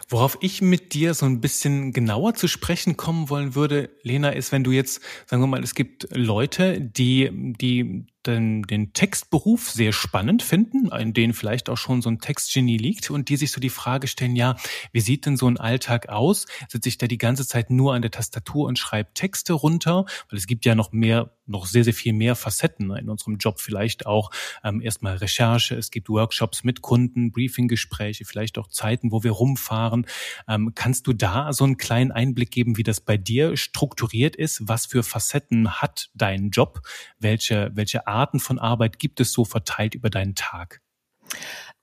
Worauf 0.09 0.38
ich 0.40 0.62
mit 0.62 0.94
dir 0.94 1.14
so 1.14 1.26
ein 1.26 1.40
bisschen 1.40 1.92
genauer 1.92 2.35
zu 2.35 2.49
sprechen 2.49 2.97
kommen 2.97 3.30
wollen 3.30 3.54
würde, 3.54 3.90
Lena, 4.02 4.30
ist, 4.30 4.52
wenn 4.52 4.64
du 4.64 4.71
jetzt, 4.71 5.00
sagen 5.26 5.42
wir 5.42 5.47
mal, 5.47 5.62
es 5.62 5.75
gibt 5.75 6.09
Leute, 6.11 6.80
die, 6.80 7.30
die 7.32 8.06
den, 8.26 8.62
den 8.62 8.93
Textberuf 8.93 9.71
sehr 9.71 9.93
spannend 9.93 10.43
finden, 10.43 10.91
in 10.93 11.12
denen 11.12 11.33
vielleicht 11.33 11.69
auch 11.69 11.76
schon 11.76 12.02
so 12.02 12.11
ein 12.11 12.21
Textgenie 12.21 12.76
liegt 12.76 13.11
und 13.11 13.29
die 13.29 13.37
sich 13.37 13.50
so 13.50 13.61
die 13.61 13.71
Frage 13.71 14.07
stellen, 14.07 14.37
ja, 14.37 14.57
wie 14.93 15.00
sieht 15.00 15.26
denn 15.26 15.37
so 15.37 15.49
ein 15.49 15.59
Alltag 15.59 16.09
aus? 16.09 16.47
Sitze 16.69 16.88
ich 16.88 16.99
da 16.99 17.07
die 17.07 17.19
ganze 17.19 17.47
Zeit 17.47 17.71
nur 17.71 17.95
an 17.95 18.02
der 18.02 18.11
Tastatur 18.11 18.67
und 18.67 18.79
schreibe 18.79 19.12
Texte 19.14 19.52
runter? 19.52 20.05
Weil 20.29 20.38
es 20.38 20.47
gibt 20.47 20.64
ja 20.64 20.75
noch 20.75 20.93
mehr, 20.93 21.33
noch 21.47 21.67
sehr, 21.67 21.85
sehr 21.85 21.95
viel 21.95 22.12
mehr 22.12 22.37
Facetten 22.37 22.91
in 22.97 23.09
unserem 23.09 23.37
Job. 23.37 23.61
Vielleicht 23.61 24.07
auch 24.07 24.31
ähm, 24.64 24.81
erstmal 24.81 25.17
Recherche, 25.17 25.75
es 25.75 25.91
gibt 25.91 26.09
Workshops 26.09 26.64
mit 26.64 26.83
Kunden, 26.83 27.33
Briefinggespräche, 27.33 28.25
vielleicht 28.25 28.59
auch 28.59 28.69
Zeiten, 28.69 29.12
wo 29.12 29.23
wir 29.23 29.33
rumfahren. 29.33 30.07
Ähm, 30.49 30.73
kannst 30.75 31.07
du 31.07 31.12
da 31.12 31.52
so 31.52 31.64
einen 31.64 31.76
kleinen 31.76 32.12
Einblick 32.12 32.50
geben, 32.50 32.76
wie 32.76 32.83
das 32.83 33.00
bei 33.00 33.17
dir 33.17 33.57
strukturiert 33.57 34.37
ist? 34.37 34.69
Was 34.69 34.87
für 34.87 35.02
Facetten 35.02 35.81
hat 35.81 36.11
dein 36.14 36.50
Job? 36.50 36.81
Welche, 37.19 37.71
welche 37.75 38.07
Arten 38.12 38.40
von 38.40 38.59
Arbeit 38.59 38.99
gibt 38.99 39.21
es 39.21 39.33
so 39.33 39.45
verteilt 39.45 39.95
über 39.95 40.11
deinen 40.11 40.35
Tag? 40.35 40.81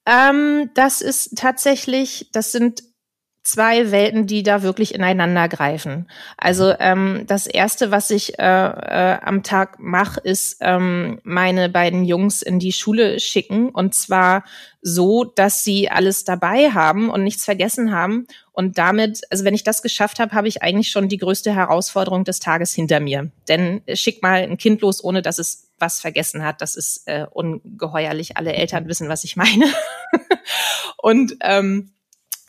Ähm, 0.06 0.70
das 0.74 1.02
ist 1.02 1.38
tatsächlich, 1.38 2.30
das 2.32 2.52
sind 2.52 2.84
zwei 3.44 3.92
Welten, 3.92 4.28
die 4.28 4.44
da 4.44 4.62
wirklich 4.62 4.94
ineinander 4.94 5.48
greifen. 5.48 6.08
Also 6.38 6.74
ähm, 6.80 7.24
das 7.26 7.48
erste, 7.48 7.90
was 7.90 8.12
ich 8.12 8.38
äh, 8.38 8.44
äh, 8.44 9.18
am 9.22 9.44
Tag 9.44 9.80
mache, 9.80 10.20
ist 10.20 10.58
ähm, 10.62 11.20
meine 11.24 11.70
beiden 11.70 12.04
Jungs 12.04 12.42
in 12.42 12.60
die 12.60 12.74
Schule 12.74 13.20
schicken 13.20 13.70
und 13.70 13.96
zwar 13.96 14.44
so, 14.82 15.24
dass 15.24 15.64
sie 15.64 15.90
alles 15.90 16.26
dabei 16.26 16.72
haben 16.72 17.10
und 17.10 17.24
nichts 17.24 17.44
vergessen 17.44 17.92
haben. 17.92 18.28
Und 18.52 18.78
damit, 18.78 19.22
also 19.30 19.46
wenn 19.46 19.56
ich 19.56 19.64
das 19.64 19.82
geschafft 19.82 20.20
habe, 20.20 20.34
habe 20.34 20.48
ich 20.48 20.62
eigentlich 20.62 20.92
schon 20.92 21.10
die 21.10 21.18
größte 21.18 21.54
Herausforderung 21.54 22.24
des 22.26 22.40
Tages 22.40 22.74
hinter 22.74 23.00
mir. 23.00 23.32
Denn 23.48 23.82
schick 23.94 24.22
mal 24.22 24.42
ein 24.42 24.58
Kind 24.58 24.82
los, 24.82 25.04
ohne 25.04 25.22
dass 25.22 25.40
es 25.40 25.69
was 25.80 26.00
vergessen 26.00 26.44
hat. 26.44 26.62
Das 26.62 26.76
ist 26.76 27.04
äh, 27.08 27.26
ungeheuerlich. 27.30 28.38
Alle 28.38 28.54
Eltern 28.54 28.88
wissen, 28.88 29.10
was 29.10 29.24
ich 29.24 29.36
meine. 29.36 29.66
und 30.98 31.36
ähm, 31.42 31.94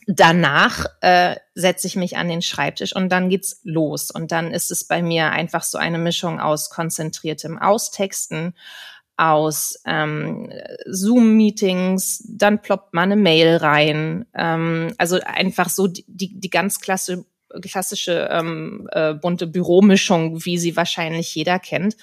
danach 0.07 0.85
äh, 1.01 1.35
setze 1.55 1.87
ich 1.87 1.95
mich 1.95 2.17
an 2.17 2.27
den 2.27 2.41
Schreibtisch 2.41 2.95
und 2.95 3.09
dann 3.09 3.29
geht's 3.29 3.61
los. 3.63 4.11
Und 4.11 4.31
dann 4.31 4.51
ist 4.51 4.71
es 4.71 4.83
bei 4.83 5.01
mir 5.01 5.31
einfach 5.31 5.63
so 5.63 5.77
eine 5.77 5.97
Mischung 5.97 6.39
aus 6.39 6.69
konzentriertem 6.69 7.57
Austexten, 7.57 8.53
aus 9.17 9.79
ähm, 9.85 10.51
Zoom-Meetings, 10.87 12.23
dann 12.27 12.61
ploppt 12.61 12.95
man 12.95 13.11
eine 13.11 13.21
Mail 13.21 13.57
rein. 13.57 14.25
Ähm, 14.33 14.93
also 14.97 15.19
einfach 15.23 15.69
so 15.69 15.87
die, 15.87 16.05
die 16.07 16.49
ganz 16.49 16.79
klasse, 16.79 17.25
klassische 17.61 18.29
ähm, 18.31 18.87
äh, 18.91 19.13
bunte 19.13 19.47
Büromischung, 19.47 20.45
wie 20.45 20.57
sie 20.57 20.75
wahrscheinlich 20.75 21.33
jeder 21.35 21.59
kennt. 21.59 21.95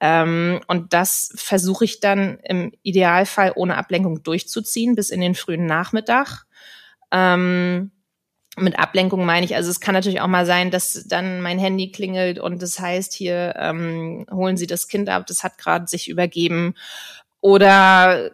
Ähm, 0.00 0.60
und 0.66 0.92
das 0.92 1.32
versuche 1.36 1.84
ich 1.84 2.00
dann 2.00 2.38
im 2.42 2.72
Idealfall 2.82 3.52
ohne 3.54 3.76
Ablenkung 3.76 4.22
durchzuziehen 4.22 4.94
bis 4.94 5.10
in 5.10 5.20
den 5.20 5.34
frühen 5.34 5.66
Nachmittag. 5.66 6.46
Ähm, 7.12 7.90
mit 8.56 8.78
Ablenkung 8.78 9.24
meine 9.24 9.46
ich, 9.46 9.54
also 9.54 9.70
es 9.70 9.80
kann 9.80 9.94
natürlich 9.94 10.20
auch 10.20 10.26
mal 10.26 10.46
sein, 10.46 10.70
dass 10.70 11.04
dann 11.06 11.40
mein 11.40 11.58
Handy 11.58 11.92
klingelt 11.92 12.38
und 12.38 12.60
das 12.62 12.80
heißt 12.80 13.12
hier, 13.12 13.54
ähm, 13.56 14.26
holen 14.30 14.56
Sie 14.56 14.66
das 14.66 14.88
Kind 14.88 15.08
ab, 15.08 15.26
das 15.26 15.44
hat 15.44 15.56
gerade 15.58 15.86
sich 15.86 16.08
übergeben. 16.08 16.74
Oder 17.40 18.32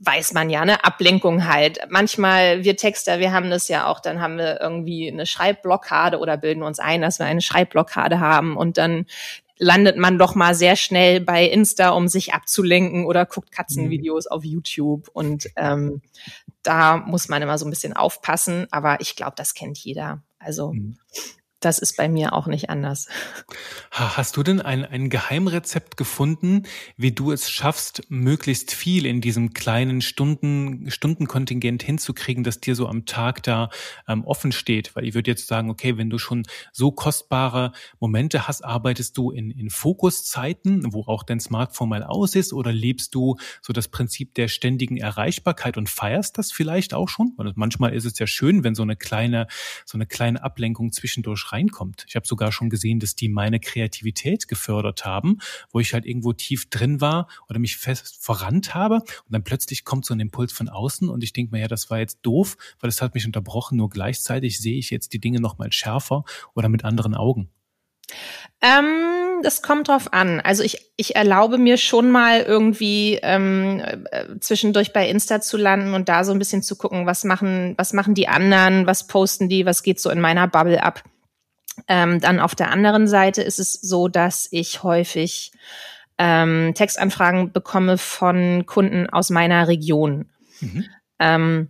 weiß 0.00 0.34
man 0.34 0.50
ja, 0.50 0.64
ne, 0.64 0.84
Ablenkung 0.84 1.46
halt. 1.46 1.80
Manchmal, 1.88 2.64
wir 2.64 2.76
Texter, 2.76 3.18
wir 3.18 3.32
haben 3.32 3.50
das 3.50 3.68
ja 3.68 3.86
auch, 3.86 4.00
dann 4.00 4.20
haben 4.20 4.36
wir 4.36 4.60
irgendwie 4.60 5.10
eine 5.10 5.26
Schreibblockade 5.26 6.18
oder 6.18 6.36
bilden 6.36 6.62
uns 6.62 6.78
ein, 6.78 7.00
dass 7.00 7.18
wir 7.18 7.26
eine 7.26 7.40
Schreibblockade 7.40 8.20
haben 8.20 8.56
und 8.56 8.78
dann 8.78 9.06
landet 9.58 9.96
man 9.96 10.18
doch 10.18 10.34
mal 10.34 10.54
sehr 10.54 10.76
schnell 10.76 11.20
bei 11.20 11.44
Insta, 11.44 11.90
um 11.90 12.08
sich 12.08 12.34
abzulenken 12.34 13.06
oder 13.06 13.24
guckt 13.26 13.52
Katzenvideos 13.52 14.26
mhm. 14.26 14.32
auf 14.32 14.44
YouTube. 14.44 15.08
Und 15.12 15.48
ähm, 15.56 16.02
da 16.62 16.96
muss 16.96 17.28
man 17.28 17.42
immer 17.42 17.58
so 17.58 17.66
ein 17.66 17.70
bisschen 17.70 17.92
aufpassen. 17.92 18.66
Aber 18.72 19.00
ich 19.00 19.14
glaube, 19.14 19.34
das 19.36 19.54
kennt 19.54 19.78
jeder. 19.78 20.20
Also 20.40 20.72
mhm 20.72 20.96
das 21.64 21.78
ist 21.78 21.96
bei 21.96 22.08
mir 22.08 22.32
auch 22.32 22.46
nicht 22.46 22.70
anders. 22.70 23.08
Hast 23.90 24.36
du 24.36 24.42
denn 24.42 24.60
ein, 24.60 24.84
ein 24.84 25.10
Geheimrezept 25.10 25.96
gefunden, 25.96 26.64
wie 26.96 27.12
du 27.12 27.32
es 27.32 27.50
schaffst, 27.50 28.02
möglichst 28.08 28.72
viel 28.72 29.06
in 29.06 29.20
diesem 29.20 29.52
kleinen 29.54 30.00
Stunden, 30.00 30.90
Stundenkontingent 30.90 31.82
hinzukriegen, 31.82 32.44
das 32.44 32.60
dir 32.60 32.74
so 32.74 32.88
am 32.88 33.06
Tag 33.06 33.42
da 33.42 33.70
ähm, 34.08 34.24
offen 34.24 34.52
steht? 34.52 34.94
Weil 34.96 35.04
ich 35.04 35.14
würde 35.14 35.30
jetzt 35.30 35.46
sagen, 35.46 35.70
okay, 35.70 35.96
wenn 35.96 36.10
du 36.10 36.18
schon 36.18 36.44
so 36.72 36.90
kostbare 36.90 37.72
Momente 38.00 38.48
hast, 38.48 38.64
arbeitest 38.64 39.16
du 39.16 39.30
in, 39.30 39.50
in 39.50 39.70
Fokuszeiten, 39.70 40.92
wo 40.92 41.02
auch 41.02 41.22
dein 41.22 41.40
Smartphone 41.40 41.88
mal 41.88 42.02
aus 42.02 42.34
ist, 42.34 42.52
oder 42.52 42.72
lebst 42.72 43.14
du 43.14 43.36
so 43.60 43.72
das 43.72 43.88
Prinzip 43.88 44.34
der 44.34 44.48
ständigen 44.48 44.96
Erreichbarkeit 44.96 45.76
und 45.76 45.88
feierst 45.88 46.38
das 46.38 46.50
vielleicht 46.50 46.94
auch 46.94 47.08
schon? 47.08 47.32
Weil 47.36 47.52
manchmal 47.54 47.94
ist 47.94 48.04
es 48.04 48.18
ja 48.18 48.26
schön, 48.26 48.64
wenn 48.64 48.74
so 48.74 48.82
eine 48.82 48.96
kleine, 48.96 49.46
so 49.84 49.96
eine 49.96 50.06
kleine 50.06 50.42
Ablenkung 50.42 50.92
zwischendurch 50.92 51.51
reinkommt. 51.52 52.04
Ich 52.08 52.16
habe 52.16 52.26
sogar 52.26 52.52
schon 52.52 52.70
gesehen, 52.70 53.00
dass 53.00 53.14
die 53.14 53.28
meine 53.28 53.60
Kreativität 53.60 54.48
gefördert 54.48 55.04
haben, 55.04 55.38
wo 55.70 55.80
ich 55.80 55.94
halt 55.94 56.06
irgendwo 56.06 56.32
tief 56.32 56.68
drin 56.70 57.00
war 57.00 57.28
oder 57.48 57.58
mich 57.58 57.76
fest 57.76 58.18
verrannt 58.20 58.74
habe 58.74 58.96
und 58.96 59.30
dann 59.30 59.44
plötzlich 59.44 59.84
kommt 59.84 60.04
so 60.04 60.14
ein 60.14 60.20
Impuls 60.20 60.52
von 60.52 60.68
außen 60.68 61.08
und 61.08 61.22
ich 61.22 61.32
denke 61.32 61.52
mir, 61.52 61.60
ja, 61.60 61.68
das 61.68 61.90
war 61.90 61.98
jetzt 61.98 62.20
doof, 62.22 62.56
weil 62.80 62.88
es 62.88 63.02
hat 63.02 63.14
mich 63.14 63.26
unterbrochen, 63.26 63.76
nur 63.76 63.90
gleichzeitig 63.90 64.58
sehe 64.58 64.78
ich 64.78 64.90
jetzt 64.90 65.12
die 65.12 65.20
Dinge 65.20 65.40
nochmal 65.40 65.72
schärfer 65.72 66.24
oder 66.54 66.68
mit 66.68 66.84
anderen 66.84 67.14
Augen. 67.14 67.50
Ähm, 68.60 69.42
das 69.42 69.62
kommt 69.62 69.88
drauf 69.88 70.12
an. 70.12 70.40
Also 70.40 70.62
ich, 70.62 70.92
ich 70.96 71.16
erlaube 71.16 71.58
mir 71.58 71.76
schon 71.76 72.10
mal 72.10 72.40
irgendwie 72.40 73.18
ähm, 73.22 73.82
äh, 73.84 74.38
zwischendurch 74.40 74.92
bei 74.92 75.08
Insta 75.08 75.40
zu 75.40 75.56
landen 75.56 75.94
und 75.94 76.08
da 76.08 76.24
so 76.24 76.32
ein 76.32 76.38
bisschen 76.38 76.62
zu 76.62 76.76
gucken, 76.76 77.06
was 77.06 77.24
machen, 77.24 77.74
was 77.76 77.92
machen 77.92 78.14
die 78.14 78.28
anderen, 78.28 78.86
was 78.86 79.06
posten 79.06 79.48
die, 79.48 79.66
was 79.66 79.82
geht 79.82 80.00
so 80.00 80.10
in 80.10 80.20
meiner 80.20 80.46
Bubble 80.46 80.82
ab. 80.82 81.02
Ähm, 81.88 82.20
dann 82.20 82.40
auf 82.40 82.54
der 82.54 82.70
anderen 82.70 83.06
Seite 83.06 83.42
ist 83.42 83.58
es 83.58 83.72
so, 83.72 84.08
dass 84.08 84.48
ich 84.50 84.82
häufig 84.82 85.52
ähm, 86.18 86.72
Textanfragen 86.74 87.52
bekomme 87.52 87.98
von 87.98 88.66
Kunden 88.66 89.08
aus 89.08 89.30
meiner 89.30 89.68
Region. 89.68 90.30
Mhm. 90.60 90.84
Ähm, 91.18 91.68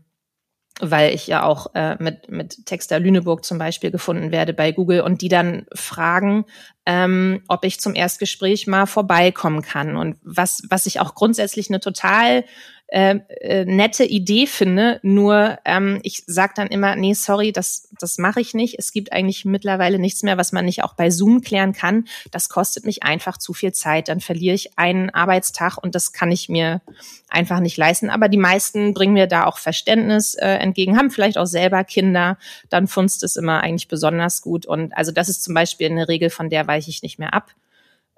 weil 0.81 1.15
ich 1.15 1.27
ja 1.27 1.45
auch 1.45 1.75
äh, 1.75 1.97
mit, 2.03 2.29
mit 2.31 2.67
Texter 2.67 2.99
Lüneburg 2.99 3.45
zum 3.45 3.59
Beispiel 3.59 3.91
gefunden 3.91 4.33
werde 4.33 4.53
bei 4.53 4.73
Google 4.73 5.03
und 5.03 5.21
die 5.21 5.29
dann 5.29 5.67
fragen, 5.75 6.45
ähm, 6.87 7.43
ob 7.47 7.65
ich 7.65 7.81
zum 7.81 7.95
Erstgespräch 7.95 8.67
mal 8.67 8.87
vorbeikommen 8.87 9.63
kann. 9.63 9.97
Und 9.97 10.17
was, 10.23 10.63
was 10.71 10.87
ich 10.87 10.99
auch 10.99 11.15
grundsätzlich 11.15 11.69
eine 11.69 11.79
total 11.79 12.45
äh, 12.93 13.21
äh, 13.41 13.65
nette 13.65 14.05
Idee 14.05 14.47
finde. 14.47 15.01
Nur 15.03 15.59
ähm, 15.65 16.01
ich 16.03 16.25
sage 16.27 16.53
dann 16.55 16.69
immer, 16.69 16.95
nee, 16.95 17.15
sorry, 17.15 17.51
das, 17.51 17.89
das 17.99 18.19
mache 18.19 18.43
ich 18.43 18.53
nicht. 18.53 18.79
Es 18.79 18.93
gibt 18.93 19.15
eigentlich 19.15 19.47
mittlerweile 19.47 19.99
nichts 19.99 20.23
mehr, 20.23 20.37
was 20.37 20.53
man 20.53 20.67
nicht 20.67 20.85
auch 20.85 20.93
bei 20.93 21.09
Zoom 21.09 21.41
klären 21.41 21.73
kann. 21.73 22.05
Das 22.33 22.51
kostet 22.51 22.85
mich 22.85 23.03
einfach 23.03 23.39
zu 23.39 23.55
viel 23.55 23.73
Zeit. 23.73 24.09
Dann 24.09 24.21
verliere 24.21 24.55
ich 24.55 24.79
einen 24.79 25.09
Arbeitstag 25.09 25.79
und 25.79 25.95
das 25.95 26.13
kann 26.13 26.31
ich 26.31 26.51
mir 26.51 26.83
einfach 27.31 27.61
nicht 27.61 27.79
leisten. 27.79 28.11
Aber 28.11 28.29
die 28.29 28.37
meisten 28.37 28.93
bringen 28.93 29.15
mir 29.15 29.27
da 29.27 29.47
auch 29.47 29.57
Verständnis 29.57 30.35
äh, 30.35 30.47
entgegen, 30.47 30.99
haben 30.99 31.11
vielleicht 31.11 31.39
auch 31.39 31.47
selber 31.47 31.85
Kinder. 31.85 32.37
Dann 32.69 32.89
funzt 32.89 33.23
es 33.23 33.37
immer 33.37 33.63
eigentlich 33.63 33.89
besonders 33.89 34.43
gut. 34.43 34.67
Und 34.67 34.95
also 34.95 35.13
das 35.13 35.31
ist 35.31 35.43
zum 35.43 35.55
Beispiel 35.55 35.87
eine 35.87 36.09
Regel, 36.09 36.29
von 36.29 36.51
der 36.51 36.67
weiche 36.67 36.91
ich 36.91 37.03
nicht 37.03 37.19
mehr 37.19 37.33
ab. 37.33 37.53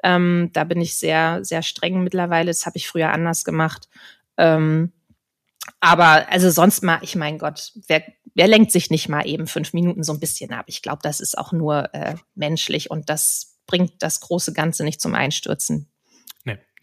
Ähm, 0.03 0.51
da 0.53 0.65
bin 0.65 0.81
ich 0.81 0.97
sehr, 0.97 1.45
sehr 1.45 1.63
streng 1.63 2.03
mittlerweile. 2.03 2.51
Das 2.51 2.67
habe 2.67 2.77
ich 2.77 2.89
früher 2.89 3.13
anders 3.13 3.45
gemacht. 3.45 3.89
Ähm, 4.37 4.93
aber 5.81 6.29
also 6.31 6.51
sonst 6.51 6.83
mal, 6.83 6.99
ich 7.03 7.17
mein 7.17 7.39
Gott, 7.39 7.73
wer, 7.89 8.03
wer 8.35 8.49
lenkt 8.49 8.73
sich 8.73 8.91
nicht 8.91 9.09
mal 9.09 9.27
eben 9.27 9.47
fünf 9.47 9.73
Minuten 9.73 10.03
so 10.03 10.13
ein 10.13 10.21
bisschen 10.21 10.53
ab? 10.53 10.65
Ich 10.69 10.83
glaube, 10.83 11.01
das 11.03 11.21
ist 11.21 11.39
auch 11.39 11.53
nur 11.53 11.93
äh, 11.95 12.17
menschlich 12.35 12.91
und 12.91 13.09
das 13.09 13.59
bringt 13.67 14.03
das 14.03 14.21
große 14.21 14.53
Ganze 14.53 14.85
nicht 14.85 15.01
zum 15.01 15.15
Einstürzen. 15.15 15.91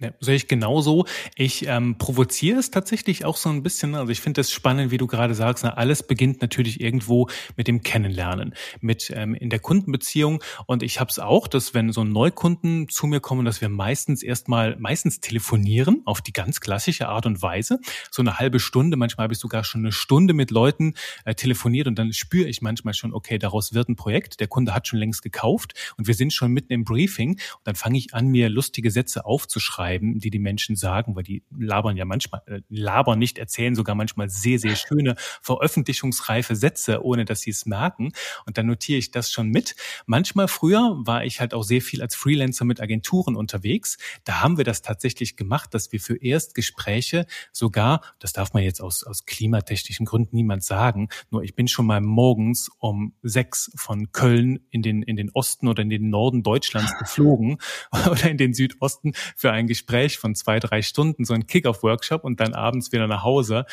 Ja, 0.01 0.09
sehe 0.19 0.33
ich 0.33 0.47
genauso. 0.47 1.05
Ich 1.35 1.67
ähm, 1.67 1.95
provoziere 1.99 2.57
es 2.57 2.71
tatsächlich 2.71 3.23
auch 3.23 3.37
so 3.37 3.49
ein 3.49 3.61
bisschen. 3.61 3.93
Also 3.93 4.11
ich 4.11 4.19
finde 4.19 4.41
es 4.41 4.51
spannend, 4.51 4.89
wie 4.89 4.97
du 4.97 5.05
gerade 5.05 5.35
sagst. 5.35 5.63
Na, 5.63 5.75
alles 5.75 6.01
beginnt 6.01 6.41
natürlich 6.41 6.81
irgendwo 6.81 7.29
mit 7.55 7.67
dem 7.67 7.83
Kennenlernen, 7.83 8.55
mit 8.79 9.13
ähm, 9.15 9.35
in 9.35 9.51
der 9.51 9.59
Kundenbeziehung. 9.59 10.41
Und 10.65 10.81
ich 10.81 10.99
habe 10.99 11.11
es 11.11 11.19
auch, 11.19 11.47
dass 11.47 11.75
wenn 11.75 11.91
so 11.91 12.03
Neukunden 12.03 12.89
zu 12.89 13.05
mir 13.05 13.19
kommen, 13.19 13.45
dass 13.45 13.61
wir 13.61 13.69
meistens 13.69 14.23
erstmal 14.23 14.75
meistens 14.79 15.19
telefonieren 15.19 16.01
auf 16.05 16.21
die 16.21 16.33
ganz 16.33 16.61
klassische 16.61 17.07
Art 17.07 17.27
und 17.27 17.43
Weise. 17.43 17.79
So 18.09 18.23
eine 18.23 18.39
halbe 18.39 18.59
Stunde, 18.59 18.97
manchmal 18.97 19.25
habe 19.25 19.35
ich 19.35 19.39
sogar 19.39 19.63
schon 19.63 19.81
eine 19.81 19.91
Stunde 19.91 20.33
mit 20.33 20.49
Leuten 20.49 20.95
äh, 21.25 21.35
telefoniert 21.35 21.85
und 21.85 21.99
dann 21.99 22.11
spüre 22.11 22.49
ich 22.49 22.63
manchmal 22.63 22.95
schon, 22.95 23.13
okay, 23.13 23.37
daraus 23.37 23.75
wird 23.75 23.87
ein 23.87 23.95
Projekt. 23.95 24.39
Der 24.39 24.47
Kunde 24.47 24.73
hat 24.73 24.87
schon 24.87 24.97
längst 24.97 25.21
gekauft 25.21 25.75
und 25.97 26.07
wir 26.07 26.15
sind 26.15 26.33
schon 26.33 26.51
mitten 26.51 26.73
im 26.73 26.85
Briefing. 26.85 27.33
Und 27.33 27.61
dann 27.65 27.75
fange 27.75 27.99
ich 27.99 28.15
an, 28.15 28.25
mir 28.29 28.49
lustige 28.49 28.89
Sätze 28.89 29.25
aufzuschreiben 29.25 29.90
schreiben, 29.91 30.19
die 30.19 30.29
die 30.29 30.39
Menschen 30.39 30.75
sagen, 30.75 31.15
weil 31.15 31.23
die 31.23 31.43
labern 31.57 31.97
ja 31.97 32.05
manchmal, 32.05 32.41
äh, 32.45 32.61
labern 32.69 33.19
nicht, 33.19 33.37
erzählen 33.37 33.75
sogar 33.75 33.95
manchmal 33.95 34.29
sehr, 34.29 34.59
sehr 34.59 34.75
schöne, 34.75 35.15
veröffentlichungsreife 35.41 36.55
Sätze, 36.55 37.03
ohne 37.03 37.25
dass 37.25 37.41
sie 37.41 37.51
es 37.51 37.65
merken. 37.65 38.11
Und 38.45 38.57
dann 38.57 38.67
notiere 38.67 38.99
ich 38.99 39.11
das 39.11 39.31
schon 39.31 39.49
mit. 39.49 39.75
Manchmal 40.05 40.47
früher 40.47 40.97
war 40.99 41.25
ich 41.25 41.39
halt 41.39 41.53
auch 41.53 41.63
sehr 41.63 41.81
viel 41.81 42.01
als 42.01 42.15
Freelancer 42.15 42.65
mit 42.65 42.79
Agenturen 42.79 43.35
unterwegs. 43.35 43.97
Da 44.23 44.41
haben 44.41 44.57
wir 44.57 44.63
das 44.63 44.81
tatsächlich 44.81 45.35
gemacht, 45.35 45.73
dass 45.73 45.91
wir 45.91 45.99
für 45.99 46.21
Erstgespräche 46.21 47.25
sogar, 47.51 48.01
das 48.19 48.33
darf 48.33 48.53
man 48.53 48.63
jetzt 48.63 48.81
aus, 48.81 49.03
aus 49.03 49.25
klimatechnischen 49.25 50.05
Gründen 50.05 50.35
niemand 50.35 50.63
sagen, 50.63 51.09
nur 51.29 51.43
ich 51.43 51.55
bin 51.55 51.67
schon 51.67 51.85
mal 51.85 52.01
morgens 52.01 52.69
um 52.79 53.13
sechs 53.21 53.71
von 53.75 54.11
Köln 54.11 54.59
in 54.69 54.81
den, 54.81 55.03
in 55.03 55.15
den 55.15 55.31
Osten 55.31 55.67
oder 55.67 55.81
in 55.81 55.89
den 55.89 56.09
Norden 56.09 56.43
Deutschlands 56.43 56.97
geflogen 56.97 57.57
oder 58.09 58.29
in 58.29 58.37
den 58.37 58.53
Südosten 58.53 59.13
für 59.35 59.51
ein 59.51 59.67
Gespräch 59.67 59.80
Gespräch 59.81 60.19
von 60.19 60.35
zwei, 60.35 60.59
drei 60.59 60.81
Stunden, 60.81 61.25
so 61.25 61.33
ein 61.33 61.47
Kick-Off-Workshop 61.47 62.23
und 62.23 62.39
dann 62.39 62.53
abends 62.53 62.91
wieder 62.91 63.07
nach 63.07 63.23
Hause. 63.23 63.65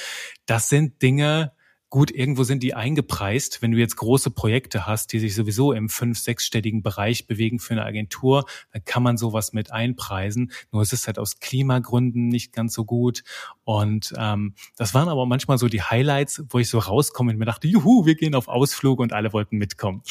Das 0.47 0.69
sind 0.69 1.03
Dinge, 1.03 1.53
Gut, 1.90 2.11
irgendwo 2.11 2.42
sind 2.42 2.62
die 2.62 2.75
eingepreist. 2.75 3.62
Wenn 3.62 3.73
du 3.73 3.78
jetzt 3.78 3.97
große 3.97 4.30
Projekte 4.30 4.87
hast, 4.87 5.11
die 5.14 5.18
sich 5.18 5.35
sowieso 5.35 5.73
im 5.73 5.88
fünf-, 5.88 6.18
sechsstelligen 6.18 6.83
Bereich 6.83 7.26
bewegen 7.26 7.61
für 7.61 7.73
eine 7.73 7.87
Agentur, 7.87 8.45
dann 8.73 8.85
kann 8.85 9.02
man 9.02 9.16
sowas 9.16 9.54
mit 9.54 9.73
einpreisen. 9.73 10.52
Nur 10.71 10.83
es 10.83 10.92
ist 10.92 11.07
halt 11.07 11.18
aus 11.18 11.40
Klimagründen 11.40 12.28
nicht 12.28 12.52
ganz 12.52 12.75
so 12.75 12.85
gut. 12.85 13.23
Und 13.64 14.12
ähm, 14.18 14.54
das 14.76 14.92
waren 14.92 15.09
aber 15.09 15.25
manchmal 15.25 15.57
so 15.57 15.68
die 15.68 15.80
Highlights, 15.80 16.45
wo 16.50 16.59
ich 16.59 16.68
so 16.68 16.78
rauskomme 16.78 17.33
und 17.33 17.38
mir 17.38 17.47
dachte, 17.47 17.68
juhu, 17.68 18.04
wir 18.04 18.16
gehen 18.16 18.35
auf 18.35 18.49
Ausflug 18.49 19.00
und 19.00 19.14
alle 19.14 19.33
wollten 19.33 19.57
mitkommen. 19.57 20.02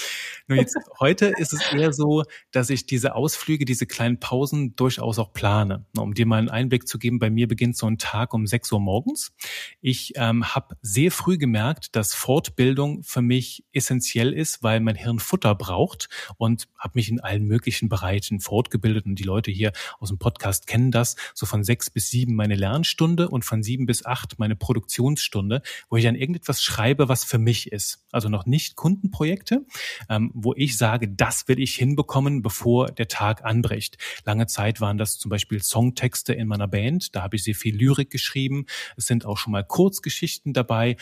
Nur 0.48 0.58
jetzt 0.58 0.76
heute 1.00 1.28
ist 1.38 1.54
es 1.54 1.62
eher 1.72 1.94
so, 1.94 2.24
dass 2.52 2.72
ich 2.72 2.88
diese 2.88 3.14
Ausflüge, 3.14 3.66
diese 3.66 3.86
kleinen 3.86 4.20
Pausen 4.20 4.76
durchaus 4.76 5.20
auch 5.20 5.32
plane. 5.32 5.86
Um 5.96 6.16
dir 6.16 6.26
mal 6.26 6.40
einen 6.40 6.50
Einblick 6.50 6.88
zu 6.88 6.98
geben, 6.98 7.20
bei 7.20 7.30
mir 7.30 7.48
beginnt 7.48 7.78
so 7.78 7.86
ein 7.86 8.00
Tag 8.00 8.34
um 8.34 8.48
sechs 8.48 8.72
Uhr 8.72 8.80
morgens. 8.80 9.32
Ich 9.80 10.14
ähm, 10.16 10.56
habe 10.56 10.76
sehr 10.82 11.12
früh 11.12 11.38
gemerkt, 11.38 11.67
gemerkt, 11.68 11.96
dass 11.98 12.14
Fortbildung 12.14 13.04
für 13.04 13.22
mich 13.22 13.66
essentiell 13.74 14.32
ist, 14.32 14.64
weil 14.64 14.80
mein 14.80 14.96
Hirn 14.96 15.20
Futter 15.20 15.54
braucht 15.54 16.08
und 16.38 16.68
habe 16.78 16.94
mich 16.96 17.10
in 17.10 17.20
allen 17.20 17.44
möglichen 17.44 17.90
Bereichen 17.90 18.40
fortgebildet. 18.40 19.06
Und 19.06 19.16
die 19.16 19.24
Leute 19.24 19.52
hier 19.52 19.74
aus 20.00 20.10
dem 20.10 20.18
Podcast 20.18 20.66
kennen 20.66 20.92
das. 20.92 21.18
So 21.34 21.46
von 21.46 21.66
sechs 21.66 21.90
bis 21.90 22.10
sieben 22.10 22.36
meine 22.36 22.56
Lernstunde 22.56 23.28
und 23.28 23.44
von 23.44 23.64
sieben 23.64 23.86
bis 23.86 24.06
acht 24.06 24.40
meine 24.40 24.56
Produktionsstunde, 24.56 25.62
wo 25.90 25.98
ich 25.98 26.06
dann 26.06 26.16
irgendetwas 26.16 26.64
schreibe, 26.64 27.10
was 27.10 27.26
für 27.26 27.38
mich 27.38 27.72
ist. 27.72 28.06
Also 28.12 28.30
noch 28.30 28.46
nicht 28.46 28.78
Kundenprojekte, 28.78 29.66
ähm, 30.10 30.32
wo 30.34 30.54
ich 30.56 30.78
sage, 30.78 31.10
das 31.10 31.50
will 31.50 31.60
ich 31.60 31.76
hinbekommen, 31.76 32.42
bevor 32.42 32.88
der 32.88 33.10
Tag 33.10 33.44
anbricht. 33.44 33.98
Lange 34.24 34.48
Zeit 34.48 34.80
waren 34.80 34.98
das 34.98 35.18
zum 35.18 35.30
Beispiel 35.30 35.62
Songtexte 35.62 36.34
in 36.34 36.48
meiner 36.48 36.68
Band. 36.68 37.14
Da 37.16 37.24
habe 37.24 37.36
ich 37.36 37.44
sehr 37.44 37.56
viel 37.56 37.76
Lyrik 37.76 38.10
geschrieben. 38.10 38.66
Es 38.96 39.08
sind 39.08 39.26
auch 39.26 39.38
schon 39.38 39.52
mal 39.52 39.66
Kurzgeschichten 39.66 40.54
dabei, 40.54 40.96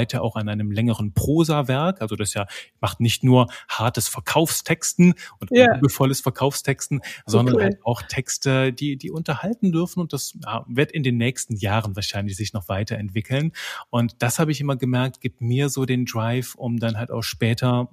arbeite 0.00 0.22
auch 0.22 0.36
an 0.36 0.48
einem 0.48 0.70
längeren 0.70 1.12
Prosawerk. 1.12 2.00
Also 2.00 2.16
das 2.16 2.32
ja 2.32 2.46
macht 2.80 3.00
nicht 3.00 3.22
nur 3.22 3.48
hartes 3.68 4.08
Verkaufstexten 4.08 5.14
und 5.38 5.50
ja. 5.50 5.74
liebevolles 5.74 6.20
Verkaufstexten, 6.20 7.02
sondern 7.26 7.56
okay. 7.56 7.64
halt 7.64 7.78
auch 7.84 8.02
Texte, 8.02 8.72
die, 8.72 8.96
die 8.96 9.10
unterhalten 9.10 9.72
dürfen. 9.72 10.00
Und 10.00 10.14
das 10.14 10.38
wird 10.66 10.92
in 10.92 11.02
den 11.02 11.18
nächsten 11.18 11.54
Jahren 11.56 11.96
wahrscheinlich 11.96 12.36
sich 12.36 12.54
noch 12.54 12.68
weiterentwickeln. 12.68 13.52
Und 13.90 14.22
das 14.22 14.38
habe 14.38 14.52
ich 14.52 14.60
immer 14.60 14.76
gemerkt, 14.76 15.20
gibt 15.20 15.42
mir 15.42 15.68
so 15.68 15.84
den 15.84 16.06
Drive, 16.06 16.54
um 16.54 16.78
dann 16.78 16.96
halt 16.96 17.10
auch 17.10 17.22
später 17.22 17.90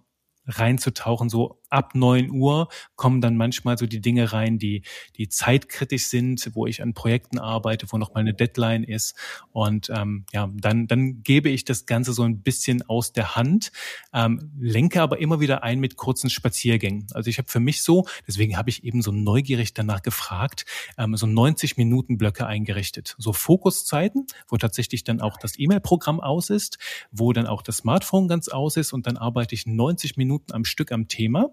reinzutauchen, 0.48 1.28
so 1.28 1.60
ab 1.70 1.96
neun 1.96 2.32
Uhr 2.32 2.70
kommen 2.96 3.22
dann 3.22 3.38
manchmal 3.38 3.78
so 3.78 3.86
die 3.86 4.02
Dinge 4.02 4.34
rein, 4.34 4.58
die, 4.58 4.84
die 5.18 5.30
zeitkritisch 5.30 6.06
sind, 6.06 6.50
wo 6.54 6.66
ich 6.66 6.82
an 6.82 6.94
Projekten 6.94 7.40
arbeite, 7.40 7.88
wo 7.90 7.98
noch 7.98 8.14
mal 8.14 8.22
eine 8.22 8.34
Deadline 8.34 8.84
ist. 8.84 9.16
Und 9.52 9.90
ähm, 9.90 10.26
ja, 10.32 10.50
dann, 10.54 10.88
dann 10.88 11.24
gebe 11.24 11.50
ich 11.50 11.66
das 11.66 11.86
Ganze 11.86 12.14
so 12.14 12.24
ein 12.24 12.42
bisschen 12.42 12.88
aus 12.88 13.14
der 13.14 13.36
Hand, 13.36 13.72
ähm, 14.14 14.52
lenke 14.60 15.02
aber 15.02 15.20
immer 15.20 15.40
wieder 15.40 15.64
ein 15.64 15.80
mit 15.80 15.98
kurzen 15.98 16.30
Spaziergängen. 16.30 17.08
Also 17.14 17.30
ich 17.30 17.38
habe 17.38 17.50
für 17.50 17.60
mich 17.60 17.84
so, 17.84 18.06
deswegen 18.28 18.58
habe 18.58 18.70
ich 18.70 18.84
eben 18.84 19.02
so 19.02 19.12
neugierig 19.12 19.74
danach 19.74 20.02
gefragt, 20.02 20.66
ähm, 20.98 21.16
so 21.16 21.28
90 21.28 21.78
Minuten 21.78 22.18
Blöcke 22.18 22.48
eingerichtet. 22.48 23.16
So 23.18 23.34
Fokuszeiten, 23.34 24.28
wo 24.48 24.58
tatsächlich 24.58 25.04
dann 25.04 25.22
auch 25.22 25.38
das 25.38 25.60
E-Mail-Programm 25.60 26.20
aus 26.20 26.50
ist, 26.50 26.78
wo 27.12 27.34
dann 27.34 27.48
auch 27.48 27.62
das 27.62 27.78
Smartphone 27.78 28.28
ganz 28.28 28.48
aus 28.48 28.78
ist 28.78 28.94
und 28.94 29.08
dann 29.08 29.18
arbeite 29.18 29.56
ich 29.56 29.66
90 29.66 30.18
Minuten 30.18 30.54
am 30.54 30.66
Stück 30.66 30.92
am 30.92 31.08
Thema 31.08 31.52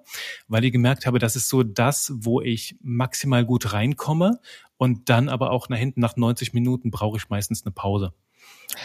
weil 0.49 0.64
ich 0.64 0.73
gemerkt 0.73 1.06
habe, 1.06 1.18
das 1.18 1.37
ist 1.37 1.49
so 1.49 1.62
das, 1.62 2.12
wo 2.14 2.40
ich 2.40 2.76
maximal 2.82 3.44
gut 3.44 3.73
reinkomme 3.73 4.40
und 4.76 5.08
dann 5.08 5.28
aber 5.28 5.50
auch 5.50 5.68
nach 5.68 5.78
hinten 5.78 6.00
nach 6.00 6.16
90 6.16 6.52
Minuten 6.52 6.90
brauche 6.90 7.16
ich 7.16 7.28
meistens 7.28 7.64
eine 7.64 7.73
Pause. 7.73 8.12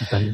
Dann, 0.10 0.28
ja. 0.28 0.34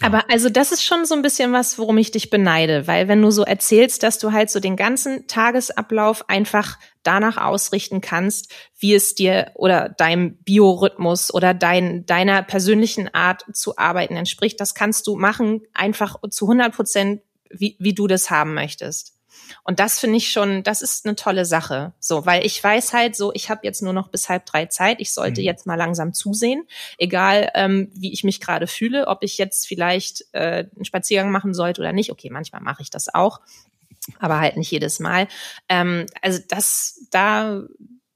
Aber 0.00 0.28
also 0.28 0.48
das 0.48 0.72
ist 0.72 0.82
schon 0.82 1.04
so 1.04 1.14
ein 1.14 1.22
bisschen 1.22 1.52
was, 1.52 1.78
worum 1.78 1.98
ich 1.98 2.10
dich 2.10 2.28
beneide, 2.28 2.86
weil 2.88 3.06
wenn 3.06 3.22
du 3.22 3.30
so 3.30 3.44
erzählst, 3.44 4.02
dass 4.02 4.18
du 4.18 4.32
halt 4.32 4.50
so 4.50 4.58
den 4.58 4.76
ganzen 4.76 5.28
Tagesablauf 5.28 6.28
einfach 6.28 6.78
danach 7.04 7.36
ausrichten 7.36 8.00
kannst, 8.00 8.52
wie 8.78 8.94
es 8.94 9.14
dir 9.14 9.52
oder 9.54 9.88
deinem 9.90 10.36
Biorhythmus 10.38 11.32
oder 11.32 11.54
dein, 11.54 12.06
deiner 12.06 12.42
persönlichen 12.42 13.12
Art 13.14 13.44
zu 13.52 13.78
arbeiten 13.78 14.16
entspricht, 14.16 14.60
das 14.60 14.74
kannst 14.74 15.06
du 15.06 15.16
machen, 15.16 15.62
einfach 15.74 16.16
zu 16.28 16.46
100 16.46 16.74
Prozent, 16.74 17.22
wie, 17.50 17.76
wie 17.78 17.94
du 17.94 18.08
das 18.08 18.30
haben 18.30 18.54
möchtest. 18.54 19.13
Und 19.62 19.80
das 19.80 19.98
finde 19.98 20.16
ich 20.16 20.30
schon, 20.30 20.62
das 20.62 20.82
ist 20.82 21.06
eine 21.06 21.16
tolle 21.16 21.44
Sache. 21.44 21.92
So, 22.00 22.26
weil 22.26 22.44
ich 22.44 22.62
weiß 22.62 22.92
halt 22.92 23.16
so, 23.16 23.32
ich 23.34 23.50
habe 23.50 23.60
jetzt 23.64 23.82
nur 23.82 23.92
noch 23.92 24.08
bis 24.08 24.28
halb 24.28 24.46
drei 24.46 24.66
Zeit. 24.66 25.00
Ich 25.00 25.12
sollte 25.12 25.40
mhm. 25.40 25.46
jetzt 25.46 25.66
mal 25.66 25.76
langsam 25.76 26.12
zusehen, 26.12 26.66
egal 26.98 27.50
ähm, 27.54 27.90
wie 27.94 28.12
ich 28.12 28.24
mich 28.24 28.40
gerade 28.40 28.66
fühle, 28.66 29.06
ob 29.08 29.22
ich 29.22 29.38
jetzt 29.38 29.66
vielleicht 29.66 30.24
äh, 30.32 30.66
einen 30.74 30.84
Spaziergang 30.84 31.30
machen 31.30 31.54
sollte 31.54 31.80
oder 31.80 31.92
nicht. 31.92 32.10
Okay, 32.10 32.30
manchmal 32.30 32.62
mache 32.62 32.82
ich 32.82 32.90
das 32.90 33.12
auch, 33.12 33.40
aber 34.18 34.40
halt 34.40 34.56
nicht 34.56 34.70
jedes 34.70 35.00
Mal. 35.00 35.28
Ähm, 35.68 36.06
also 36.22 36.40
das, 36.48 37.06
da, 37.10 37.62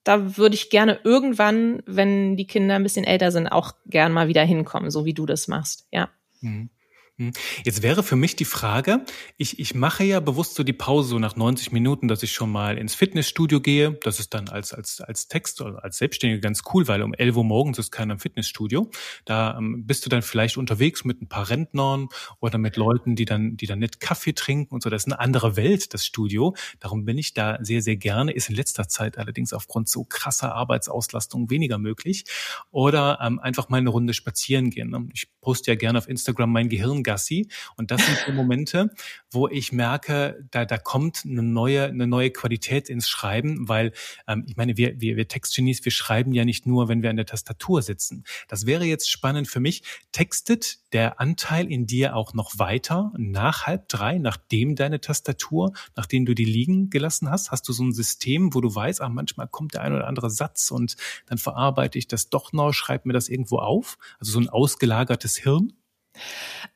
da 0.04 0.37
würde 0.37 0.54
ich 0.54 0.70
gerne 0.70 1.00
irgendwann, 1.04 1.82
wenn 1.87 2.37
die 2.37 2.47
Kinder 2.47 2.76
ein 2.76 2.82
bisschen 2.82 3.04
älter 3.04 3.32
sind, 3.32 3.49
auch 3.49 3.73
gern 3.87 4.12
mal 4.12 4.28
wieder 4.28 4.44
hinkommen, 4.44 4.90
so 4.90 5.04
wie 5.04 5.14
du 5.14 5.26
das 5.26 5.49
machst. 5.49 5.87
Ja. 5.90 6.08
Mhm. 6.40 6.70
Hm. 7.18 7.32
Jetzt 7.64 7.82
wäre 7.82 8.04
für 8.04 8.14
mich 8.14 8.37
die 8.37 8.44
Frage, 8.44 9.04
ich, 9.37 9.58
ich 9.58 9.75
mache 9.75 10.04
ja 10.04 10.20
bewusst 10.20 10.54
so 10.54 10.62
die 10.62 10.72
Pause 10.72 11.08
so 11.08 11.18
nach 11.18 11.34
90 11.34 11.72
Minuten, 11.72 12.06
dass 12.06 12.22
ich 12.22 12.30
schon 12.30 12.50
mal 12.50 12.78
ins 12.78 12.94
Fitnessstudio 12.94 13.60
gehe. 13.60 13.98
Das 14.04 14.20
ist 14.20 14.34
dann 14.34 14.48
als, 14.48 14.72
als, 14.72 15.00
als 15.00 15.26
Text 15.26 15.60
oder 15.60 15.82
als 15.82 15.98
Selbstständige 15.98 16.40
ganz 16.40 16.62
cool, 16.72 16.87
weil 16.87 17.02
um 17.02 17.12
11 17.12 17.37
Uhr 17.37 17.44
morgens 17.44 17.78
ist 17.78 17.90
keiner 17.90 18.14
im 18.14 18.20
Fitnessstudio. 18.20 18.88
Da 19.25 19.58
ähm, 19.58 19.84
bist 19.84 20.06
du 20.06 20.10
dann 20.10 20.22
vielleicht 20.22 20.58
unterwegs 20.58 21.04
mit 21.04 21.20
ein 21.20 21.28
paar 21.28 21.50
Rentnern 21.50 22.08
oder 22.38 22.56
mit 22.56 22.76
Leuten, 22.76 23.16
die 23.16 23.25
dann, 23.25 23.56
die 23.56 23.66
dann 23.66 23.80
nicht 23.80 23.98
Kaffee 23.98 24.32
trinken 24.32 24.72
und 24.72 24.85
so. 24.85 24.88
Das 24.88 25.02
ist 25.02 25.07
eine 25.07 25.18
andere 25.18 25.57
Welt, 25.57 25.94
das 25.94 26.07
Studio. 26.07 26.54
Darum 26.78 27.04
bin 27.04 27.18
ich 27.18 27.35
da 27.35 27.59
sehr, 27.61 27.83
sehr 27.83 27.96
gerne. 27.96 28.31
Ist 28.31 28.48
in 28.48 28.54
letzter 28.54 28.87
Zeit 28.87 29.18
allerdings 29.18 29.52
aufgrund 29.52 29.88
so 29.88 30.04
krasser 30.04 30.54
Arbeitsauslastung 30.54 31.50
weniger 31.50 31.78
möglich. 31.78 32.26
Oder 32.70 33.18
ähm, 33.20 33.40
einfach 33.40 33.70
mal 33.70 33.78
eine 33.78 33.90
Runde 33.90 34.14
spazieren 34.14 34.70
gehen. 34.70 35.11
Ich 35.12 35.26
poste 35.40 35.72
ja 35.72 35.74
gerne 35.74 35.98
auf 35.98 36.09
Instagram 36.09 36.52
mein 36.52 36.68
Gehirn 36.68 37.02
Gassi. 37.09 37.49
Und 37.77 37.90
das 37.90 38.05
sind 38.05 38.18
so 38.27 38.33
Momente, 38.33 38.90
wo 39.31 39.49
ich 39.49 39.73
merke, 39.73 40.44
da, 40.51 40.66
da 40.66 40.77
kommt 40.77 41.23
eine 41.25 41.42
neue, 41.42 41.85
eine 41.85 42.07
neue 42.07 42.31
Qualität 42.31 42.90
ins 42.90 43.09
Schreiben, 43.09 43.66
weil 43.66 43.92
ähm, 44.27 44.44
ich 44.47 44.57
meine, 44.57 44.77
wir, 44.77 45.01
wir, 45.01 45.16
wir 45.16 45.27
Textgenies, 45.27 45.87
wir 45.87 45.92
schreiben 45.92 46.33
ja 46.33 46.44
nicht 46.44 46.66
nur, 46.66 46.88
wenn 46.88 47.03
wir 47.03 47.09
an 47.09 47.16
der 47.16 47.25
Tastatur 47.25 47.81
sitzen. 47.81 48.25
Das 48.47 48.66
wäre 48.66 48.85
jetzt 48.85 49.11
spannend 49.11 49.49
für 49.49 49.59
mich. 49.59 49.83
Textet 50.12 50.81
der 50.92 51.18
Anteil 51.18 51.71
in 51.71 51.87
dir 51.87 52.14
auch 52.14 52.35
noch 52.35 52.59
weiter 52.59 53.11
nach 53.16 53.66
halb 53.66 53.88
drei, 53.88 54.18
nachdem 54.18 54.77
deine 54.77 55.01
Tastatur, 55.01 55.73
nachdem 55.97 56.27
du 56.27 56.35
die 56.35 56.44
liegen 56.44 56.90
gelassen 56.90 57.31
hast? 57.31 57.51
Hast 57.51 57.66
du 57.68 57.73
so 57.73 57.85
ein 57.85 57.92
System, 57.92 58.55
wo 58.55 58.61
du 58.61 58.75
weißt, 58.75 59.01
ah, 59.01 59.09
manchmal 59.09 59.49
kommt 59.49 59.75
der 59.75 59.81
ein 59.81 59.94
oder 59.94 60.07
andere 60.07 60.29
Satz 60.31 60.71
und 60.71 60.97
dann 61.27 61.38
verarbeite 61.38 61.99
ich 61.99 62.07
das 62.07 62.29
doch 62.29 62.53
noch, 62.53 62.73
schreibe 62.73 63.09
mir 63.09 63.14
das 63.14 63.31
irgendwo 63.31 63.59
auf? 63.59 63.97
Also 64.21 64.33
so 64.33 64.40
ein 64.40 64.51
ausgelagertes 64.51 65.37
Hirn? 65.38 65.73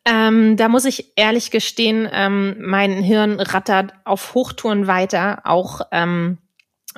Ähm, 0.05 0.57
da 0.57 0.69
muss 0.69 0.85
ich 0.85 1.13
ehrlich 1.17 1.51
gestehen, 1.51 2.09
ähm, 2.13 2.57
mein 2.59 3.03
Hirn 3.03 3.39
rattert 3.41 3.93
auf 4.05 4.35
Hochtouren 4.35 4.87
weiter, 4.87 5.43
auch 5.45 5.83
ähm, 5.93 6.39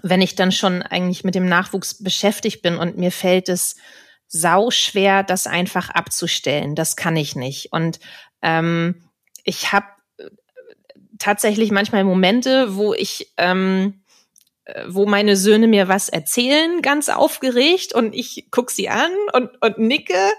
wenn 0.02 0.22
ich 0.22 0.35
dann 0.35 0.52
schon 0.52 0.83
eigentlich 0.83 1.24
mit 1.24 1.35
dem 1.35 1.46
Nachwuchs 1.46 2.02
beschäftigt 2.02 2.62
bin 2.62 2.76
und 2.76 2.96
mir 2.96 3.12
fällt 3.12 3.48
es 3.48 3.76
sau 4.26 4.70
schwer, 4.70 5.22
das 5.22 5.46
einfach 5.46 5.90
abzustellen. 5.90 6.74
Das 6.74 6.96
kann 6.96 7.16
ich 7.16 7.37
nicht. 7.37 7.72
Und 7.72 8.00
ähm, 8.42 9.04
ich 9.44 9.72
habe 9.72 9.87
äh, 10.18 10.30
tatsächlich 11.18 11.70
manchmal 11.70 12.04
Momente, 12.04 12.74
wo 12.76 12.94
ich 12.94 13.33
ähm, 13.37 14.02
äh, 14.04 14.04
wo 14.87 15.05
meine 15.05 15.37
Söhne 15.37 15.66
mir 15.66 15.88
was 15.88 16.09
erzählen, 16.09 16.81
ganz 16.81 17.11
aufgeregt 17.11 17.94
und 17.94 18.14
ich 18.14 18.46
guck 18.50 18.70
sie 18.70 18.88
an 18.88 19.11
und, 19.35 19.50
und 19.61 19.79
nicke 19.79 20.33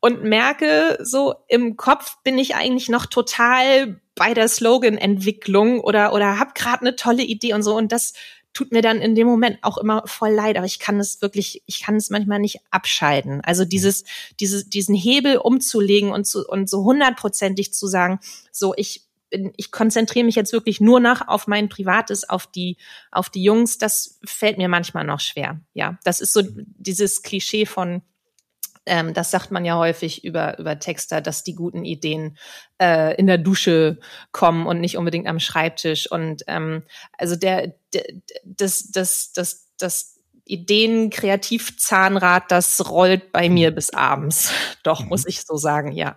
und 0.00 0.22
merke, 0.22 0.98
so 1.02 1.34
im 1.48 1.76
Kopf 1.76 2.16
bin 2.22 2.38
ich 2.38 2.54
eigentlich 2.54 2.90
noch 2.90 3.06
total 3.06 4.00
bei 4.14 4.34
der 4.34 4.48
Slogan-Entwicklung 4.48 5.80
oder, 5.80 6.12
oder 6.12 6.38
hab 6.38 6.54
gerade 6.54 6.82
eine 6.82 6.96
tolle 6.96 7.22
Idee 7.22 7.54
und 7.54 7.62
so 7.62 7.74
und 7.74 7.90
das 7.90 8.12
tut 8.52 8.72
mir 8.72 8.82
dann 8.82 9.00
in 9.00 9.14
dem 9.14 9.26
Moment 9.26 9.58
auch 9.62 9.78
immer 9.78 10.02
voll 10.06 10.32
leid, 10.32 10.56
aber 10.56 10.66
ich 10.66 10.78
kann 10.78 10.98
es 10.98 11.22
wirklich, 11.22 11.62
ich 11.66 11.82
kann 11.82 11.94
es 11.94 12.10
manchmal 12.10 12.40
nicht 12.40 12.58
abscheiden. 12.70 13.40
Also 13.42 13.64
dieses, 13.64 14.04
dieses, 14.40 14.68
diesen 14.68 14.94
Hebel 14.94 15.36
umzulegen 15.36 16.10
und 16.10 16.26
zu, 16.26 16.44
und 16.46 16.68
so 16.68 16.84
hundertprozentig 16.84 17.72
zu 17.72 17.86
sagen, 17.86 18.18
so 18.50 18.74
ich 18.76 19.06
ich 19.30 19.70
konzentriere 19.70 20.24
mich 20.24 20.34
jetzt 20.34 20.52
wirklich 20.52 20.80
nur 20.80 21.00
noch 21.00 21.26
auf 21.28 21.46
mein 21.46 21.68
Privates, 21.68 22.28
auf 22.28 22.46
die, 22.46 22.76
auf 23.10 23.30
die 23.30 23.42
Jungs. 23.42 23.78
Das 23.78 24.18
fällt 24.24 24.58
mir 24.58 24.68
manchmal 24.68 25.04
noch 25.04 25.20
schwer. 25.20 25.60
Ja, 25.72 25.98
das 26.04 26.20
ist 26.20 26.32
so 26.32 26.42
dieses 26.44 27.22
Klischee 27.22 27.66
von, 27.66 28.02
ähm, 28.86 29.14
das 29.14 29.30
sagt 29.30 29.50
man 29.50 29.64
ja 29.64 29.76
häufig 29.76 30.24
über, 30.24 30.58
über 30.58 30.78
Texter, 30.78 31.20
dass 31.20 31.44
die 31.44 31.54
guten 31.54 31.84
Ideen 31.84 32.36
äh, 32.80 33.14
in 33.16 33.26
der 33.26 33.38
Dusche 33.38 33.98
kommen 34.32 34.66
und 34.66 34.80
nicht 34.80 34.96
unbedingt 34.96 35.26
am 35.26 35.38
Schreibtisch. 35.38 36.10
Und 36.10 36.42
ähm, 36.46 36.82
also 37.16 37.36
der, 37.36 37.74
der 37.94 38.04
das, 38.44 38.90
das, 38.90 39.32
das, 39.32 39.68
das 39.78 40.16
Ideen-Kreativ-Zahnrad, 40.44 42.50
das 42.50 42.90
rollt 42.90 43.32
bei 43.32 43.48
mir 43.48 43.70
bis 43.70 43.90
abends. 43.90 44.52
Doch, 44.82 45.04
muss 45.04 45.22
mhm. 45.22 45.28
ich 45.28 45.42
so 45.42 45.56
sagen, 45.56 45.92
ja. 45.92 46.14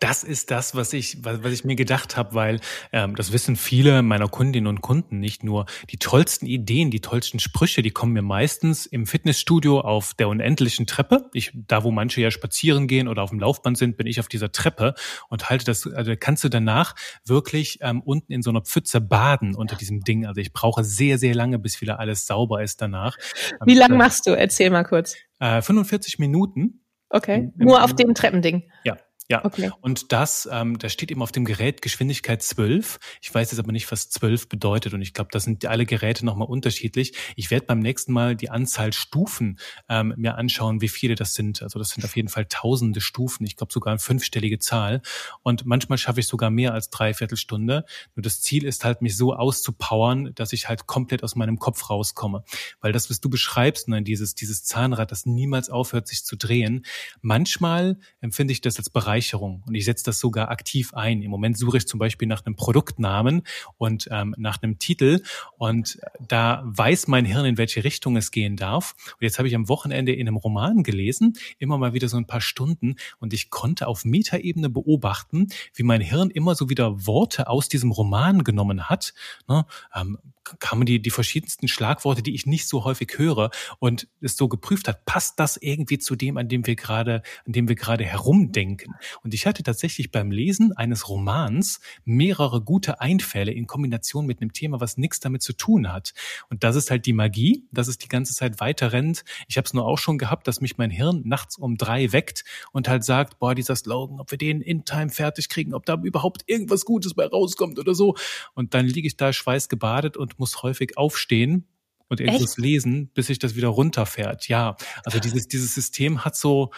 Das 0.00 0.24
ist 0.24 0.50
das, 0.50 0.74
was 0.74 0.92
ich, 0.92 1.24
was, 1.24 1.42
was 1.42 1.52
ich 1.52 1.64
mir 1.64 1.76
gedacht 1.76 2.16
habe, 2.16 2.34
weil 2.34 2.60
ähm, 2.92 3.14
das 3.16 3.32
wissen 3.32 3.56
viele 3.56 4.02
meiner 4.02 4.28
Kundinnen 4.28 4.66
und 4.66 4.80
Kunden 4.80 5.20
nicht 5.20 5.44
nur. 5.44 5.66
Die 5.90 5.98
tollsten 5.98 6.46
Ideen, 6.46 6.90
die 6.90 7.00
tollsten 7.00 7.38
Sprüche, 7.38 7.82
die 7.82 7.90
kommen 7.90 8.12
mir 8.12 8.22
meistens 8.22 8.86
im 8.86 9.06
Fitnessstudio 9.06 9.80
auf 9.80 10.14
der 10.14 10.28
unendlichen 10.28 10.86
Treppe. 10.86 11.30
Ich, 11.32 11.52
da, 11.54 11.84
wo 11.84 11.90
manche 11.90 12.20
ja 12.20 12.30
spazieren 12.30 12.88
gehen 12.88 13.08
oder 13.08 13.22
auf 13.22 13.30
dem 13.30 13.40
Laufband 13.40 13.78
sind, 13.78 13.96
bin 13.96 14.06
ich 14.06 14.20
auf 14.20 14.28
dieser 14.28 14.52
Treppe 14.52 14.94
und 15.28 15.48
halte 15.50 15.64
das. 15.64 15.86
Also 15.86 16.14
kannst 16.18 16.44
du 16.44 16.48
danach 16.48 16.94
wirklich 17.24 17.78
ähm, 17.82 18.02
unten 18.02 18.32
in 18.32 18.42
so 18.42 18.50
einer 18.50 18.62
Pfütze 18.62 19.00
baden 19.00 19.54
unter 19.54 19.76
diesem 19.76 20.02
Ding. 20.02 20.26
Also 20.26 20.40
ich 20.40 20.52
brauche 20.52 20.84
sehr, 20.84 21.18
sehr 21.18 21.34
lange, 21.34 21.58
bis 21.58 21.80
wieder 21.80 21.98
alles 21.98 22.26
sauber 22.26 22.62
ist 22.62 22.80
danach. 22.80 23.16
Wie 23.64 23.74
lange 23.74 23.96
machst 23.96 24.26
du? 24.26 24.30
Erzähl 24.30 24.70
mal 24.70 24.84
kurz. 24.84 25.16
Äh, 25.38 25.62
45 25.62 26.18
Minuten. 26.18 26.80
Okay. 27.08 27.52
Nur 27.56 27.84
auf 27.84 27.94
dem 27.94 28.14
Treppending. 28.14 28.64
Ja. 28.84 28.96
Ja, 29.28 29.44
okay. 29.44 29.72
und 29.80 30.12
das, 30.12 30.48
ähm, 30.50 30.78
da 30.78 30.88
steht 30.88 31.10
eben 31.10 31.22
auf 31.22 31.32
dem 31.32 31.44
Gerät 31.44 31.82
Geschwindigkeit 31.82 32.42
12. 32.42 32.98
Ich 33.20 33.34
weiß 33.34 33.50
jetzt 33.50 33.58
aber 33.58 33.72
nicht, 33.72 33.90
was 33.90 34.08
12 34.08 34.48
bedeutet 34.48 34.94
und 34.94 35.02
ich 35.02 35.14
glaube, 35.14 35.30
da 35.32 35.40
sind 35.40 35.64
alle 35.66 35.84
Geräte 35.84 36.24
nochmal 36.24 36.48
unterschiedlich. 36.48 37.12
Ich 37.34 37.50
werde 37.50 37.66
beim 37.66 37.80
nächsten 37.80 38.12
Mal 38.12 38.36
die 38.36 38.50
Anzahl 38.50 38.92
Stufen 38.92 39.58
ähm, 39.88 40.14
mir 40.16 40.36
anschauen, 40.36 40.80
wie 40.80 40.88
viele 40.88 41.16
das 41.16 41.34
sind. 41.34 41.62
Also 41.62 41.78
das 41.80 41.90
sind 41.90 42.04
auf 42.04 42.14
jeden 42.14 42.28
Fall 42.28 42.46
tausende 42.48 43.00
Stufen. 43.00 43.44
Ich 43.44 43.56
glaube 43.56 43.72
sogar 43.72 43.92
eine 43.92 43.98
fünfstellige 43.98 44.60
Zahl. 44.60 45.02
Und 45.42 45.66
manchmal 45.66 45.98
schaffe 45.98 46.20
ich 46.20 46.28
sogar 46.28 46.50
mehr 46.50 46.72
als 46.72 46.90
dreiviertel 46.90 47.36
Stunde. 47.36 47.84
Nur 48.14 48.22
das 48.22 48.40
Ziel 48.40 48.64
ist 48.64 48.84
halt, 48.84 49.02
mich 49.02 49.16
so 49.16 49.34
auszupowern, 49.34 50.32
dass 50.34 50.52
ich 50.52 50.68
halt 50.68 50.86
komplett 50.86 51.22
aus 51.22 51.34
meinem 51.34 51.58
Kopf 51.58 51.90
rauskomme. 51.90 52.44
Weil 52.80 52.92
das, 52.92 53.10
was 53.10 53.20
du 53.20 53.28
beschreibst, 53.28 53.88
ne, 53.88 54.02
dieses, 54.02 54.34
dieses 54.34 54.64
Zahnrad, 54.64 55.10
das 55.10 55.26
niemals 55.26 55.68
aufhört, 55.68 56.06
sich 56.06 56.24
zu 56.24 56.36
drehen, 56.36 56.86
manchmal 57.20 57.98
empfinde 58.20 58.52
ich 58.52 58.60
das 58.60 58.78
als 58.78 58.88
Bereich 58.88 59.15
Bereicherung. 59.16 59.62
Und 59.66 59.74
ich 59.74 59.84
setze 59.86 60.04
das 60.04 60.20
sogar 60.20 60.50
aktiv 60.50 60.92
ein. 60.92 61.22
Im 61.22 61.30
Moment 61.30 61.56
suche 61.56 61.78
ich 61.78 61.88
zum 61.88 61.98
Beispiel 61.98 62.28
nach 62.28 62.44
einem 62.44 62.54
Produktnamen 62.54 63.42
und 63.78 64.08
ähm, 64.10 64.34
nach 64.36 64.62
einem 64.62 64.78
Titel. 64.78 65.22
Und 65.56 65.98
da 66.20 66.62
weiß 66.66 67.08
mein 67.08 67.24
Hirn, 67.24 67.46
in 67.46 67.56
welche 67.56 67.82
Richtung 67.82 68.16
es 68.16 68.30
gehen 68.30 68.56
darf. 68.56 68.94
Und 69.12 69.22
jetzt 69.22 69.38
habe 69.38 69.48
ich 69.48 69.54
am 69.54 69.68
Wochenende 69.68 70.12
in 70.12 70.28
einem 70.28 70.36
Roman 70.36 70.82
gelesen, 70.82 71.34
immer 71.58 71.78
mal 71.78 71.94
wieder 71.94 72.08
so 72.08 72.18
ein 72.18 72.26
paar 72.26 72.42
Stunden. 72.42 72.96
Und 73.18 73.32
ich 73.32 73.48
konnte 73.48 73.86
auf 73.86 74.04
Metaebene 74.04 74.68
beobachten, 74.68 75.48
wie 75.74 75.82
mein 75.82 76.02
Hirn 76.02 76.30
immer 76.30 76.54
so 76.54 76.68
wieder 76.68 77.06
Worte 77.06 77.48
aus 77.48 77.68
diesem 77.68 77.92
Roman 77.92 78.44
genommen 78.44 78.90
hat. 78.90 79.14
Ne? 79.48 79.64
Ähm, 79.94 80.18
kamen 80.60 80.86
die, 80.86 81.00
die 81.00 81.10
verschiedensten 81.10 81.68
Schlagworte, 81.68 82.22
die 82.22 82.34
ich 82.34 82.46
nicht 82.46 82.68
so 82.68 82.84
häufig 82.84 83.14
höre 83.16 83.50
und 83.78 84.08
es 84.20 84.36
so 84.36 84.48
geprüft 84.48 84.88
hat, 84.88 85.04
passt 85.04 85.38
das 85.38 85.56
irgendwie 85.56 85.98
zu 85.98 86.16
dem, 86.16 86.36
an 86.36 86.48
dem 86.48 86.66
wir 86.66 86.76
gerade, 86.76 87.22
an 87.46 87.52
dem 87.52 87.68
wir 87.68 87.74
gerade 87.74 88.04
herumdenken? 88.04 88.94
Und 89.22 89.34
ich 89.34 89.46
hatte 89.46 89.62
tatsächlich 89.62 90.10
beim 90.10 90.30
Lesen 90.30 90.72
eines 90.72 91.08
Romans 91.08 91.80
mehrere 92.04 92.60
gute 92.62 93.00
Einfälle 93.00 93.52
in 93.52 93.66
Kombination 93.66 94.26
mit 94.26 94.40
einem 94.40 94.52
Thema, 94.52 94.80
was 94.80 94.96
nichts 94.96 95.20
damit 95.20 95.42
zu 95.42 95.52
tun 95.52 95.92
hat. 95.92 96.14
Und 96.48 96.64
das 96.64 96.76
ist 96.76 96.90
halt 96.90 97.06
die 97.06 97.12
Magie, 97.12 97.64
dass 97.72 97.88
es 97.88 97.98
die 97.98 98.08
ganze 98.08 98.34
Zeit 98.34 98.60
weiter 98.60 98.92
rennt. 98.92 99.24
Ich 99.48 99.56
habe 99.56 99.66
es 99.66 99.74
nur 99.74 99.86
auch 99.86 99.98
schon 99.98 100.18
gehabt, 100.18 100.48
dass 100.48 100.60
mich 100.60 100.78
mein 100.78 100.90
Hirn 100.90 101.22
nachts 101.24 101.56
um 101.56 101.76
drei 101.76 102.12
weckt 102.12 102.44
und 102.72 102.88
halt 102.88 103.04
sagt, 103.04 103.38
boah, 103.38 103.54
dieser 103.54 103.76
Slogan, 103.76 104.20
ob 104.20 104.30
wir 104.30 104.38
den 104.38 104.60
in 104.60 104.84
Time 104.84 105.10
fertig 105.10 105.48
kriegen, 105.48 105.74
ob 105.74 105.86
da 105.86 105.94
überhaupt 106.02 106.42
irgendwas 106.46 106.84
Gutes 106.84 107.14
bei 107.14 107.26
rauskommt 107.26 107.78
oder 107.78 107.94
so. 107.94 108.16
Und 108.54 108.74
dann 108.74 108.86
liege 108.86 109.06
ich 109.06 109.16
da 109.16 109.32
schweißgebadet 109.32 110.16
und 110.16 110.38
muss 110.38 110.62
häufig 110.62 110.96
aufstehen 110.96 111.66
und 112.08 112.20
irgendwas 112.20 112.52
Echt? 112.52 112.58
lesen, 112.58 113.08
bis 113.14 113.26
sich 113.26 113.38
das 113.38 113.56
wieder 113.56 113.68
runterfährt. 113.68 114.48
Ja, 114.48 114.76
also 115.04 115.18
dieses, 115.18 115.48
dieses 115.48 115.74
System 115.74 116.24
hat 116.24 116.36
so, 116.36 116.70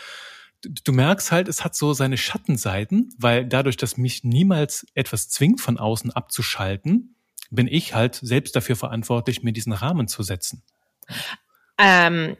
du 0.62 0.92
merkst 0.92 1.32
halt, 1.32 1.48
es 1.48 1.64
hat 1.64 1.74
so 1.74 1.92
seine 1.92 2.16
Schattenseiten, 2.16 3.14
weil 3.18 3.46
dadurch, 3.46 3.76
dass 3.76 3.96
mich 3.96 4.24
niemals 4.24 4.86
etwas 4.94 5.28
zwingt, 5.28 5.60
von 5.60 5.78
außen 5.78 6.10
abzuschalten, 6.10 7.14
bin 7.50 7.66
ich 7.66 7.94
halt 7.94 8.16
selbst 8.22 8.56
dafür 8.56 8.76
verantwortlich, 8.76 9.42
mir 9.42 9.52
diesen 9.52 9.72
Rahmen 9.72 10.08
zu 10.08 10.22
setzen. 10.22 10.62
Ähm, 11.78 12.36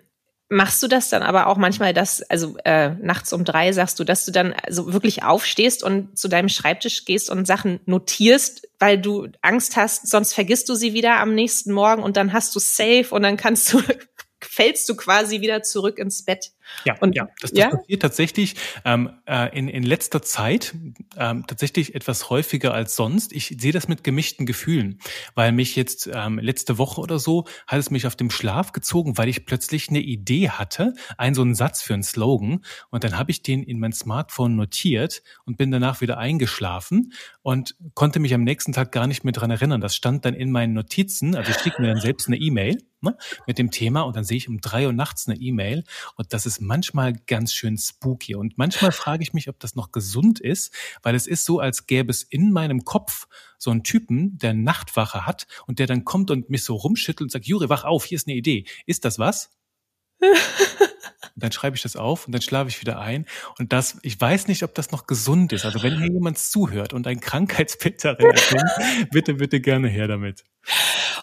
Machst 0.51 0.83
du 0.83 0.89
das 0.89 1.11
dann 1.11 1.23
aber 1.23 1.47
auch 1.47 1.59
manchmal, 1.59 1.93
dass, 1.93 2.23
also 2.23 2.57
äh, 2.65 2.95
nachts 3.03 3.35
um 3.35 3.45
drei 3.45 3.71
sagst 3.73 4.01
du, 4.01 4.05
dass 4.05 4.25
du 4.25 4.33
dann 4.33 4.55
also 4.55 4.95
wirklich 4.95 5.23
aufstehst 5.23 5.83
und 5.83 6.19
zu 6.19 6.27
deinem 6.27 6.49
Schreibtisch 6.49 7.05
gehst 7.05 7.29
und 7.29 7.47
Sachen 7.47 7.81
notierst, 7.85 8.67
weil 8.79 8.99
du 8.99 9.29
Angst 9.43 9.77
hast, 9.77 10.09
sonst 10.09 10.33
vergisst 10.33 10.71
du 10.71 10.75
sie 10.75 10.95
wieder 10.95 11.21
am 11.21 11.35
nächsten 11.35 11.71
Morgen 11.71 12.03
und 12.03 12.17
dann 12.17 12.33
hast 12.33 12.57
du 12.57 12.61
safe 12.61 13.09
und 13.11 13.25
dann 13.25 13.37
kannst 13.37 13.75
du 13.75 13.83
fällst 14.43 14.89
du 14.89 14.97
quasi 14.97 15.43
wieder 15.43 15.63
zurück 15.63 15.99
ins 15.99 16.25
Bett. 16.25 16.53
Ja, 16.85 16.97
und, 17.01 17.15
ja, 17.15 17.29
das, 17.41 17.51
das 17.51 17.59
ja? 17.59 17.71
passiert 17.71 18.03
tatsächlich 18.03 18.55
ähm, 18.85 19.11
äh, 19.27 19.57
in, 19.57 19.69
in 19.69 19.83
letzter 19.83 20.23
Zeit 20.23 20.75
ähm, 21.17 21.45
tatsächlich 21.47 21.95
etwas 21.95 22.31
häufiger 22.31 22.75
als 22.75 22.97
sonst. 22.97 23.33
Ich 23.33 23.57
sehe 23.59 23.73
das 23.73 23.89
mit 23.89 24.05
gemischten 24.05 24.47
Gefühlen, 24.47 25.01
weil 25.35 25.53
mich 25.53 25.77
jetzt 25.77 26.09
ähm, 26.13 26.39
letzte 26.39 26.79
Woche 26.79 27.01
oder 27.01 27.19
so 27.19 27.47
hat 27.67 27.79
es 27.79 27.91
mich 27.91 28.07
auf 28.07 28.17
dem 28.17 28.31
Schlaf 28.31 28.73
gezogen, 28.73 29.19
weil 29.19 29.29
ich 29.29 29.47
plötzlich 29.47 29.89
eine 29.89 30.01
Idee 30.01 30.51
hatte, 30.51 30.95
einen 31.17 31.35
so 31.35 31.43
einen 31.43 31.55
Satz 31.55 31.83
für 31.83 31.95
einen 31.95 32.03
Slogan 32.03 32.65
und 32.91 33.05
dann 33.05 33.19
habe 33.19 33.31
ich 33.31 33.43
den 33.43 33.63
in 33.63 33.79
mein 33.79 33.93
Smartphone 33.93 34.57
notiert 34.57 35.23
und 35.45 35.59
bin 35.59 35.71
danach 35.71 36.01
wieder 36.01 36.19
eingeschlafen 36.19 37.13
und 37.43 37.77
konnte 37.95 38.21
mich 38.21 38.35
am 38.35 38.45
nächsten 38.45 38.73
Tag 38.73 38.93
gar 38.93 39.07
nicht 39.07 39.25
mehr 39.25 39.33
dran 39.33 39.51
erinnern. 39.51 39.81
Das 39.81 39.97
stand 39.97 40.25
dann 40.25 40.35
in 40.35 40.51
meinen 40.51 40.75
Notizen, 40.75 41.35
also 41.35 41.51
ich 41.51 41.59
schicke 41.59 41.81
mir 41.81 41.89
dann 41.89 42.01
selbst 42.01 42.29
eine 42.29 42.37
E-Mail 42.37 42.79
ne, 43.01 43.17
mit 43.47 43.59
dem 43.59 43.71
Thema 43.71 44.03
und 44.03 44.17
dann 44.17 44.25
sehe 44.25 44.37
ich 44.37 44.49
um 44.49 44.61
drei 44.61 44.87
Uhr 44.87 44.93
nachts 44.93 45.29
eine 45.29 45.39
E-Mail 45.39 45.85
und 46.17 46.33
das 46.33 46.47
ist 46.47 46.58
manchmal 46.61 47.13
ganz 47.13 47.53
schön 47.53 47.77
spooky 47.79 48.35
und 48.35 48.59
manchmal 48.59 48.93
frage 48.93 49.23
ich 49.23 49.33
mich, 49.33 49.49
ob 49.49 49.59
das 49.61 49.75
noch 49.75 49.93
gesund 49.93 50.41
ist, 50.41 50.75
weil 51.03 51.15
es 51.15 51.27
ist 51.27 51.45
so, 51.45 51.61
als 51.61 51.87
gäbe 51.87 52.11
es 52.11 52.23
in 52.23 52.53
meinem 52.53 52.85
Kopf 52.85 53.27
so 53.59 53.71
einen 53.71 53.85
Typen, 53.85 54.39
der 54.39 54.55
Nachtwache 54.55 55.27
hat 55.27 55.47
und 55.67 55.79
der 55.79 55.87
dann 55.87 56.05
kommt 56.05 56.31
und 56.31 56.51
mich 56.51 56.65
so 56.65 56.75
rumschüttelt 56.77 57.23
und 57.23 57.33
sagt, 57.33 57.47
Juri, 57.47 57.69
wach 57.69 57.85
auf, 57.85 58.05
hier 58.05 58.17
ist 58.17 58.27
eine 58.27 58.37
Idee. 58.37 58.65
Ist 58.87 59.05
das 59.05 59.19
was? 59.19 59.51
dann 61.43 61.53
schreibe 61.53 61.77
ich 61.77 61.83
das 61.83 61.97
auf 61.97 62.27
und 62.27 62.33
dann 62.33 62.43
schlafe 62.43 62.69
ich 62.69 62.81
wieder 62.81 63.01
ein. 63.01 63.27
Und 63.59 63.73
das, 63.73 63.99
ich 64.03 64.21
weiß 64.21 64.49
nicht, 64.49 64.63
ob 64.63 64.75
das 64.75 64.91
noch 64.91 65.07
gesund 65.07 65.53
ist. 65.53 65.65
Also 65.65 65.83
wenn 65.83 65.99
hier 65.99 66.13
jemand 66.13 66.39
zuhört 66.39 66.93
und 66.93 67.07
ein 67.07 67.21
Krankheitsbild 67.21 68.05
darin 68.05 68.27
erkennt, 68.27 68.71
bitte, 69.11 69.35
bitte 69.35 69.61
gerne 69.61 69.89
her 69.89 70.09
damit. 70.09 70.45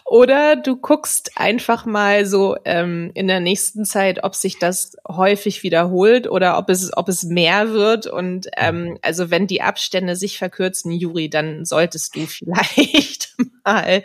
Oder 0.04 0.54
du 0.54 0.76
guckst 0.76 1.32
einfach 1.34 1.84
mal 1.84 2.26
so 2.26 2.56
ähm, 2.64 3.10
in 3.14 3.26
der 3.26 3.40
nächsten 3.40 3.84
Zeit, 3.84 4.22
ob 4.22 4.36
sich 4.36 4.58
das 4.58 4.96
häufig 5.08 5.64
wiederholt 5.64 6.30
oder 6.30 6.58
ob 6.58 6.70
es, 6.70 6.96
ob 6.96 7.08
es 7.08 7.24
mehr 7.24 7.70
wird. 7.70 8.06
Und 8.06 8.46
ähm, 8.56 8.98
also 9.02 9.30
wenn 9.30 9.48
die 9.48 9.62
Abstände 9.62 10.14
sich 10.14 10.38
verkürzen, 10.38 10.92
Juri, 10.92 11.28
dann 11.28 11.64
solltest 11.64 12.14
du 12.14 12.26
vielleicht 12.26 13.25
mal, 13.64 14.02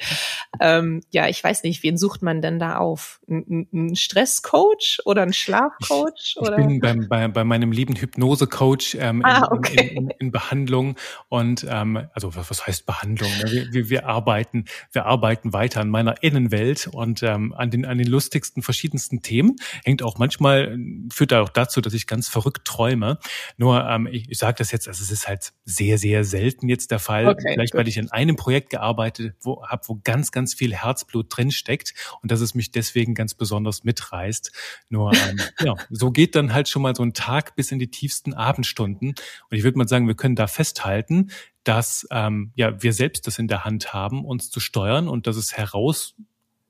ähm, 0.60 1.02
ja, 1.12 1.28
ich 1.28 1.44
weiß 1.44 1.64
nicht, 1.64 1.84
wen 1.84 1.98
sucht 1.98 2.22
man 2.22 2.42
denn 2.42 2.60
da 2.60 2.78
auf? 2.78 3.20
Ein, 3.30 3.96
Stresscoach 3.96 5.00
oder 5.06 5.22
ein 5.22 5.34
Schlafcoach? 5.34 6.12
Ich, 6.18 6.36
ich 6.42 6.56
bin 6.56 6.80
beim, 6.80 7.08
bei, 7.08 7.28
bei 7.28 7.44
meinem 7.44 7.72
lieben 7.72 7.96
Hypnosecoach 7.96 8.98
ähm, 9.00 9.24
ah, 9.24 9.48
okay. 9.52 9.96
in, 9.96 10.10
in, 10.10 10.10
in, 10.20 10.32
Behandlung 10.32 10.96
und 11.30 11.66
ähm, 11.70 12.08
also 12.14 12.36
was, 12.36 12.50
was 12.50 12.68
heißt 12.68 12.86
Behandlung? 12.86 13.30
Ne? 13.44 13.52
Wir, 13.52 13.74
wir, 13.74 13.90
wir 13.90 14.06
arbeiten, 14.08 14.66
wir 14.92 15.06
arbeiten 15.06 15.54
weiter 15.54 15.82
an 15.82 15.90
meiner 15.90 16.22
Innenwelt 16.24 16.90
und 16.92 17.24
ähm, 17.24 17.54
an 17.54 17.70
den 17.70 17.86
an 17.86 17.98
den 17.98 18.08
lustigsten 18.08 18.64
verschiedensten 18.64 19.22
Themen. 19.22 19.56
Hängt 19.84 20.04
auch 20.04 20.18
manchmal 20.18 20.78
führt 21.12 21.32
da 21.32 21.42
auch 21.42 21.50
dazu, 21.50 21.82
dass 21.82 21.94
ich 21.94 22.08
ganz 22.08 22.28
verrückt 22.28 22.66
träume. 22.66 23.20
Nur 23.58 23.86
ähm, 23.88 24.08
ich, 24.08 24.30
ich 24.30 24.38
sage 24.38 24.56
das 24.58 24.72
jetzt, 24.72 24.88
also 24.88 25.04
es 25.04 25.12
ist 25.12 25.28
halt 25.28 25.54
sehr 25.66 25.98
sehr 25.98 26.24
selten 26.24 26.68
jetzt 26.70 26.92
der 26.92 27.00
Fall. 27.00 27.28
Okay, 27.28 27.54
Vielleicht 27.54 27.74
gut. 27.74 27.80
weil 27.80 27.88
ich 27.88 27.98
in 27.98 28.12
einem 28.12 28.36
Projekt 28.36 28.70
gearbeitet 28.70 29.21
wo 29.40 29.52
wo, 29.52 29.66
habe, 29.68 29.84
wo 29.88 30.00
ganz, 30.04 30.32
ganz 30.32 30.54
viel 30.54 30.74
Herzblut 30.74 31.28
drin 31.30 31.52
steckt 31.52 31.94
und 32.22 32.32
dass 32.32 32.42
es 32.42 32.56
mich 32.56 32.72
deswegen 32.72 33.14
ganz 33.14 33.34
besonders 33.34 33.84
mitreißt. 33.84 34.52
Nur 34.90 35.14
ähm, 35.14 35.40
ja, 35.60 35.76
so 35.90 36.12
geht 36.12 36.36
dann 36.36 36.54
halt 36.54 36.70
schon 36.70 36.82
mal 36.82 36.96
so 36.96 37.04
ein 37.04 37.14
Tag 37.14 37.56
bis 37.56 37.72
in 37.72 37.80
die 37.80 37.90
tiefsten 37.90 38.34
Abendstunden. 38.34 39.10
Und 39.10 39.58
ich 39.58 39.64
würde 39.64 39.78
mal 39.78 39.88
sagen, 39.88 40.08
wir 40.08 40.16
können 40.16 40.36
da 40.36 40.48
festhalten, 40.48 41.32
dass 41.64 42.08
ähm, 42.12 42.52
ja 42.56 42.82
wir 42.82 42.94
selbst 42.94 43.28
das 43.28 43.40
in 43.40 43.48
der 43.48 43.66
Hand 43.66 43.94
haben, 43.94 44.26
uns 44.26 44.50
zu 44.50 44.60
steuern 44.60 45.08
und 45.08 45.28
dass 45.28 45.36
es 45.36 45.54
heraus 45.54 46.16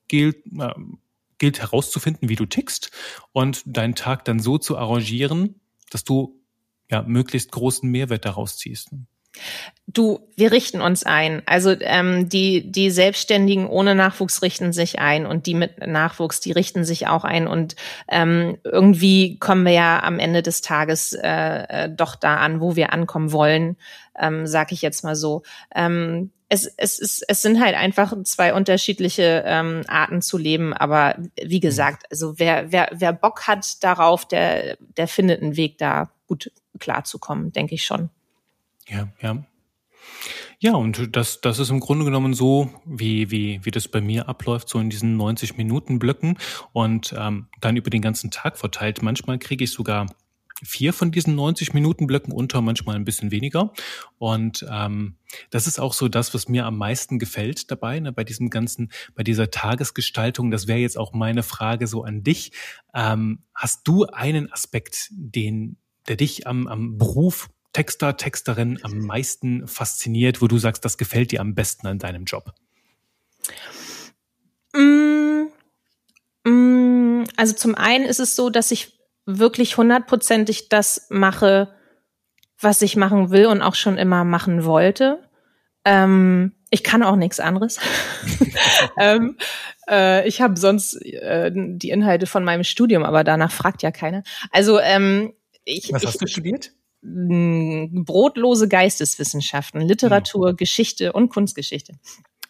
gilt, 0.08 0.46
äh, 0.60 0.74
gilt 1.38 1.60
herauszufinden, 1.62 2.30
wie 2.30 2.36
du 2.36 2.46
tickst 2.46 2.92
und 3.32 3.64
deinen 3.66 3.96
Tag 3.96 4.26
dann 4.26 4.40
so 4.40 4.58
zu 4.58 4.78
arrangieren, 4.78 5.62
dass 5.90 6.04
du 6.04 6.40
ja 6.90 7.02
möglichst 7.04 7.52
großen 7.52 7.90
Mehrwert 7.90 8.26
daraus 8.26 8.58
ziehst. 8.58 8.92
Du, 9.88 10.20
wir 10.38 10.52
richten 10.52 10.80
uns 10.80 11.04
ein. 11.04 11.42
Also 11.46 11.76
ähm, 11.80 12.30
die 12.30 12.72
die 12.72 12.92
Selbstständigen 12.92 13.68
ohne 13.68 13.96
Nachwuchs 13.96 14.42
richten 14.42 14.72
sich 14.72 15.00
ein 15.00 15.26
und 15.26 15.48
die 15.48 15.54
mit 15.54 15.86
Nachwuchs, 15.86 16.40
die 16.40 16.52
richten 16.52 16.86
sich 16.86 17.08
auch 17.08 17.24
ein 17.24 17.48
und 17.48 17.76
ähm, 18.08 18.58
irgendwie 18.64 19.38
kommen 19.40 19.66
wir 19.66 19.74
ja 19.74 20.04
am 20.04 20.20
Ende 20.20 20.44
des 20.44 20.62
Tages 20.62 21.14
äh, 21.14 21.86
äh, 21.86 21.90
doch 21.90 22.16
da 22.16 22.38
an, 22.38 22.62
wo 22.62 22.76
wir 22.76 22.94
ankommen 22.94 23.32
wollen, 23.32 23.76
ähm, 24.18 24.48
sag 24.48 24.72
ich 24.72 24.82
jetzt 24.82 25.04
mal 25.04 25.16
so. 25.16 25.44
Ähm, 25.76 26.32
es, 26.48 26.68
es, 26.78 27.00
ist, 27.00 27.24
es 27.28 27.42
sind 27.42 27.62
halt 27.62 27.76
einfach 27.76 28.14
zwei 28.24 28.54
unterschiedliche 28.54 29.44
ähm, 29.46 29.84
Arten 29.88 30.22
zu 30.22 30.38
leben, 30.38 30.74
aber 30.74 31.16
wie 31.42 31.58
mhm. 31.58 31.62
gesagt, 31.62 32.06
also 32.12 32.38
wer, 32.38 32.72
wer, 32.72 32.90
wer 32.92 33.14
Bock 33.14 33.48
hat 33.48 33.84
darauf, 33.84 34.28
der, 34.28 34.78
der 34.80 35.08
findet 35.08 35.42
einen 35.42 35.56
Weg, 35.56 35.78
da 35.78 36.12
gut 36.28 36.52
klarzukommen, 36.80 37.52
denke 37.54 37.76
ich 37.76 37.84
schon. 37.84 38.10
Ja, 38.92 39.08
ja. 39.22 39.44
Ja, 40.60 40.76
und 40.76 41.16
das, 41.16 41.42
das 41.42 41.58
ist 41.58 41.72
im 41.72 41.80
Grunde 41.80 42.06
genommen 42.06 42.34
so, 42.36 42.70
wie, 42.86 43.32
wie, 43.32 43.62
wie 43.64 43.72
das 43.72 43.88
bei 43.88 44.02
mir 44.02 44.30
abläuft, 44.30 44.70
so 44.70 44.80
in 44.80 44.92
diesen 44.92 45.18
90 45.18 45.58
Minuten 45.58 45.98
Blöcken 45.98 46.38
und 46.72 47.16
ähm, 47.18 47.48
dann 47.62 47.78
über 47.78 47.90
den 47.90 48.02
ganzen 48.02 48.30
Tag 48.30 48.60
verteilt. 48.60 49.02
Manchmal 49.02 49.40
kriege 49.40 49.64
ich 49.64 49.72
sogar 49.72 50.06
vier 50.64 50.94
von 50.94 51.12
diesen 51.12 51.34
90 51.34 51.74
Minuten 51.74 52.06
Blöcken 52.06 52.32
unter, 52.32 52.62
manchmal 52.62 52.96
ein 52.96 53.06
bisschen 53.06 53.32
weniger. 53.32 53.74
Und 54.20 54.64
ähm, 54.70 55.16
das 55.50 55.66
ist 55.66 55.80
auch 55.80 55.94
so 55.94 56.08
das, 56.08 56.36
was 56.36 56.48
mir 56.48 56.66
am 56.66 56.78
meisten 56.78 57.18
gefällt 57.18 57.72
dabei, 57.72 58.00
ne, 58.00 58.12
bei 58.12 58.24
diesem 58.24 58.52
ganzen, 58.52 58.92
bei 59.16 59.24
dieser 59.24 59.50
Tagesgestaltung. 59.50 60.52
Das 60.52 60.68
wäre 60.68 60.80
jetzt 60.80 60.98
auch 60.98 61.14
meine 61.14 61.42
Frage 61.42 61.88
so 61.88 62.04
an 62.04 62.24
dich. 62.24 62.52
Ähm, 62.94 63.40
hast 63.56 63.88
du 63.88 64.06
einen 64.06 64.52
Aspekt, 64.52 65.08
den, 65.12 65.78
der 66.08 66.18
dich 66.18 66.46
am, 66.46 66.68
am 66.68 67.00
Beruf 67.00 67.50
Texter, 67.74 68.18
Texterin 68.18 68.80
am 68.84 69.00
meisten 69.00 69.68
fasziniert, 69.68 70.42
wo 70.42 70.48
du 70.48 70.58
sagst, 70.58 70.84
das 70.84 70.98
gefällt 70.98 71.32
dir 71.32 71.42
am 71.42 71.56
besten 71.56 71.88
an 71.88 72.00
deinem 72.00 72.26
Job? 72.26 72.54
Mm, 74.74 75.48
mm, 76.44 77.24
also 77.38 77.54
zum 77.54 77.76
einen 77.76 78.06
ist 78.06 78.20
es 78.20 78.36
so, 78.36 78.50
dass 78.50 78.72
ich 78.72 79.00
wirklich 79.26 79.78
hundertprozentig 79.78 80.70
das 80.70 81.08
mache, 81.10 81.74
was 82.60 82.82
ich 82.82 82.96
machen 82.96 83.32
will 83.32 83.46
und 83.46 83.62
auch 83.62 83.76
schon 83.76 83.98
immer 83.98 84.24
machen 84.24 84.66
wollte. 84.66 85.20
Ähm, 85.86 86.54
ich 86.70 86.84
kann 86.84 87.04
auch 87.04 87.16
nichts 87.16 87.40
anderes. 87.40 87.80
ähm, 89.00 89.38
äh, 89.90 90.28
ich 90.28 90.42
habe 90.42 90.58
sonst 90.58 90.96
äh, 91.04 91.52
die 91.54 91.90
Inhalte 91.90 92.28
von 92.28 92.44
meinem 92.44 92.64
Studium, 92.64 93.04
aber 93.04 93.24
danach 93.24 93.52
fragt 93.52 93.82
ja 93.82 93.92
keiner. 93.92 94.24
Also 94.52 94.80
ähm, 94.80 95.34
ich. 95.66 95.92
Was 95.92 96.06
hast 96.06 96.16
ich, 96.16 96.20
du 96.20 96.28
studiert? 96.28 96.72
Brotlose 97.02 98.68
Geisteswissenschaften, 98.68 99.82
Literatur, 99.82 100.52
mhm. 100.52 100.58
Geschichte 100.58 101.14
und 101.14 101.30
Kunstgeschichte. 101.30 101.94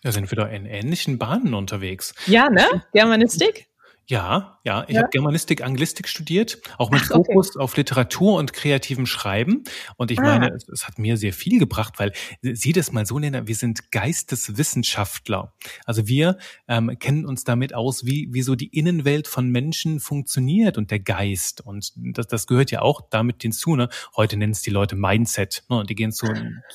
Ja, 0.03 0.11
sind 0.11 0.29
wir 0.31 0.35
da 0.35 0.47
in 0.47 0.65
ähnlichen 0.65 1.17
Bahnen 1.17 1.53
unterwegs. 1.53 2.13
Ja, 2.25 2.49
ne? 2.49 2.65
Germanistik? 2.91 3.67
Ja, 4.11 4.59
ja, 4.65 4.83
ich 4.89 4.95
ja? 4.95 5.03
habe 5.03 5.09
Germanistik, 5.09 5.63
Anglistik 5.63 6.09
studiert, 6.09 6.61
auch 6.77 6.91
mit 6.91 7.01
Ach, 7.05 7.13
Fokus 7.13 7.51
okay. 7.51 7.63
auf 7.63 7.77
Literatur 7.77 8.37
und 8.37 8.51
kreativem 8.51 9.05
Schreiben. 9.05 9.63
Und 9.95 10.11
ich 10.11 10.19
ah. 10.19 10.23
meine, 10.23 10.49
es, 10.53 10.67
es, 10.67 10.85
hat 10.85 10.99
mir 10.99 11.15
sehr 11.15 11.31
viel 11.31 11.59
gebracht, 11.59 11.93
weil 11.97 12.11
sieh 12.41 12.73
das 12.73 12.91
mal 12.91 13.05
so, 13.05 13.17
Lena, 13.17 13.47
wir 13.47 13.55
sind 13.55 13.89
Geisteswissenschaftler. 13.93 15.53
Also 15.85 16.07
wir 16.07 16.37
ähm, 16.67 16.99
kennen 16.99 17.25
uns 17.25 17.45
damit 17.45 17.73
aus, 17.73 18.05
wie, 18.05 18.27
wie 18.33 18.41
so 18.41 18.55
die 18.55 18.67
Innenwelt 18.67 19.29
von 19.29 19.47
Menschen 19.47 20.01
funktioniert 20.01 20.77
und 20.77 20.91
der 20.91 20.99
Geist. 20.99 21.61
Und 21.61 21.93
das, 21.95 22.27
das 22.27 22.47
gehört 22.47 22.69
ja 22.69 22.81
auch 22.81 22.99
damit 23.11 23.41
hinzu. 23.41 23.77
Ne? 23.77 23.87
Heute 24.17 24.35
nennen 24.35 24.51
es 24.51 24.61
die 24.61 24.71
Leute 24.71 24.97
Mindset. 24.97 25.63
Ne? 25.69 25.77
Und 25.77 25.89
die 25.89 25.95
gehen 25.95 26.11
zu, 26.11 26.27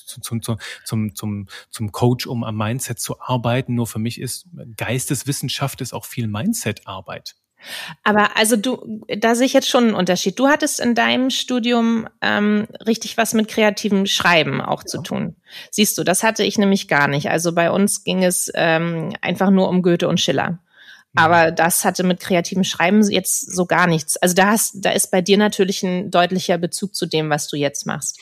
zu, 0.06 0.22
zum, 0.22 0.40
zum, 0.40 0.58
zum, 0.86 1.14
zum, 1.14 1.48
zum 1.68 1.92
Coach, 1.92 2.26
um 2.26 2.44
am 2.44 2.56
Mindset 2.56 2.98
zu 2.98 3.20
arbeiten. 3.20 3.74
Nur 3.74 3.86
für 3.86 3.98
mich 3.98 4.18
ist 4.22 4.48
Geisteswissenschaft 4.78 5.82
ist 5.82 5.92
auch 5.92 6.06
viel 6.06 6.28
Mindset-Arbeit. 6.28 7.25
Aber 8.02 8.36
also 8.36 8.56
du, 8.56 9.02
da 9.08 9.34
sehe 9.34 9.46
ich 9.46 9.52
jetzt 9.52 9.68
schon 9.68 9.84
einen 9.84 9.94
Unterschied. 9.94 10.38
Du 10.38 10.48
hattest 10.48 10.80
in 10.80 10.94
deinem 10.94 11.30
Studium 11.30 12.08
ähm, 12.22 12.66
richtig 12.86 13.16
was 13.16 13.34
mit 13.34 13.48
kreativem 13.48 14.06
Schreiben 14.06 14.60
auch 14.60 14.82
ja. 14.82 14.86
zu 14.86 15.02
tun. 15.02 15.36
Siehst 15.70 15.96
du, 15.98 16.04
das 16.04 16.22
hatte 16.22 16.44
ich 16.44 16.58
nämlich 16.58 16.88
gar 16.88 17.08
nicht. 17.08 17.30
Also 17.30 17.52
bei 17.52 17.70
uns 17.70 18.04
ging 18.04 18.24
es 18.24 18.50
ähm, 18.54 19.14
einfach 19.20 19.50
nur 19.50 19.68
um 19.68 19.82
Goethe 19.82 20.08
und 20.08 20.20
Schiller. 20.20 20.50
Mhm. 20.50 20.58
Aber 21.16 21.50
das 21.50 21.84
hatte 21.84 22.04
mit 22.04 22.20
kreativem 22.20 22.64
Schreiben 22.64 23.02
jetzt 23.10 23.54
so 23.54 23.66
gar 23.66 23.86
nichts. 23.86 24.16
Also 24.16 24.34
da 24.34 24.46
hast, 24.48 24.84
da 24.84 24.90
ist 24.90 25.10
bei 25.10 25.22
dir 25.22 25.38
natürlich 25.38 25.82
ein 25.82 26.10
deutlicher 26.10 26.58
Bezug 26.58 26.94
zu 26.94 27.06
dem, 27.06 27.30
was 27.30 27.48
du 27.48 27.56
jetzt 27.56 27.86
machst. 27.86 28.20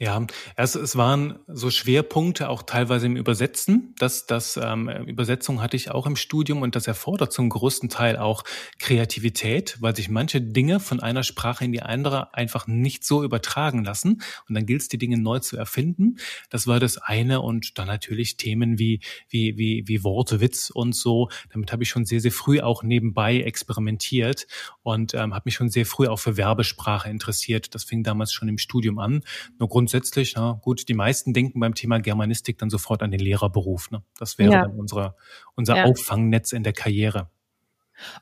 Ja, 0.00 0.26
also 0.56 0.80
es 0.80 0.96
waren 0.96 1.38
so 1.46 1.70
Schwerpunkte 1.70 2.48
auch 2.48 2.64
teilweise 2.64 3.06
im 3.06 3.16
Übersetzen. 3.16 3.94
Das, 4.00 4.26
das 4.26 4.58
ähm, 4.60 4.88
Übersetzung 4.88 5.62
hatte 5.62 5.76
ich 5.76 5.92
auch 5.92 6.08
im 6.08 6.16
Studium 6.16 6.62
und 6.62 6.74
das 6.74 6.88
erfordert 6.88 7.32
zum 7.32 7.48
größten 7.48 7.90
Teil 7.90 8.16
auch 8.16 8.42
Kreativität, 8.80 9.76
weil 9.78 9.94
sich 9.94 10.08
manche 10.08 10.40
Dinge 10.40 10.80
von 10.80 10.98
einer 10.98 11.22
Sprache 11.22 11.64
in 11.64 11.70
die 11.70 11.82
andere 11.82 12.34
einfach 12.34 12.66
nicht 12.66 13.04
so 13.04 13.22
übertragen 13.22 13.84
lassen 13.84 14.20
und 14.48 14.56
dann 14.56 14.66
gilt 14.66 14.82
es, 14.82 14.88
die 14.88 14.98
Dinge 14.98 15.16
neu 15.16 15.38
zu 15.38 15.56
erfinden. 15.56 16.16
Das 16.50 16.66
war 16.66 16.80
das 16.80 16.98
eine 16.98 17.40
und 17.40 17.78
dann 17.78 17.86
natürlich 17.86 18.36
Themen 18.36 18.80
wie 18.80 18.98
wie 19.28 19.56
wie 19.56 19.84
wie 19.86 20.02
Worte, 20.02 20.40
Witz 20.40 20.70
und 20.70 20.96
so. 20.96 21.28
Damit 21.52 21.70
habe 21.70 21.84
ich 21.84 21.88
schon 21.88 22.04
sehr 22.04 22.18
sehr 22.18 22.32
früh 22.32 22.60
auch 22.60 22.82
nebenbei 22.82 23.42
experimentiert 23.42 24.48
und 24.82 25.14
ähm, 25.14 25.34
habe 25.34 25.44
mich 25.44 25.54
schon 25.54 25.70
sehr 25.70 25.86
früh 25.86 26.08
auch 26.08 26.18
für 26.18 26.36
Werbesprache 26.36 27.08
interessiert. 27.08 27.76
Das 27.76 27.84
fing 27.84 28.02
damals 28.02 28.32
schon 28.32 28.48
im 28.48 28.58
Studium 28.58 28.98
an. 28.98 29.22
Nur 29.60 29.68
grundsätzlich, 29.84 30.34
na 30.34 30.58
gut, 30.62 30.88
die 30.88 30.94
meisten 30.94 31.34
denken 31.34 31.60
beim 31.60 31.74
Thema 31.74 31.98
Germanistik 31.98 32.56
dann 32.56 32.70
sofort 32.70 33.02
an 33.02 33.10
den 33.10 33.20
Lehrerberuf. 33.20 33.90
Ne? 33.90 34.02
Das 34.18 34.38
wäre 34.38 34.50
ja. 34.50 34.62
dann 34.62 34.78
unsere, 34.78 35.14
unser 35.56 35.76
ja. 35.76 35.84
Auffangnetz 35.84 36.52
in 36.52 36.62
der 36.62 36.72
Karriere. 36.72 37.28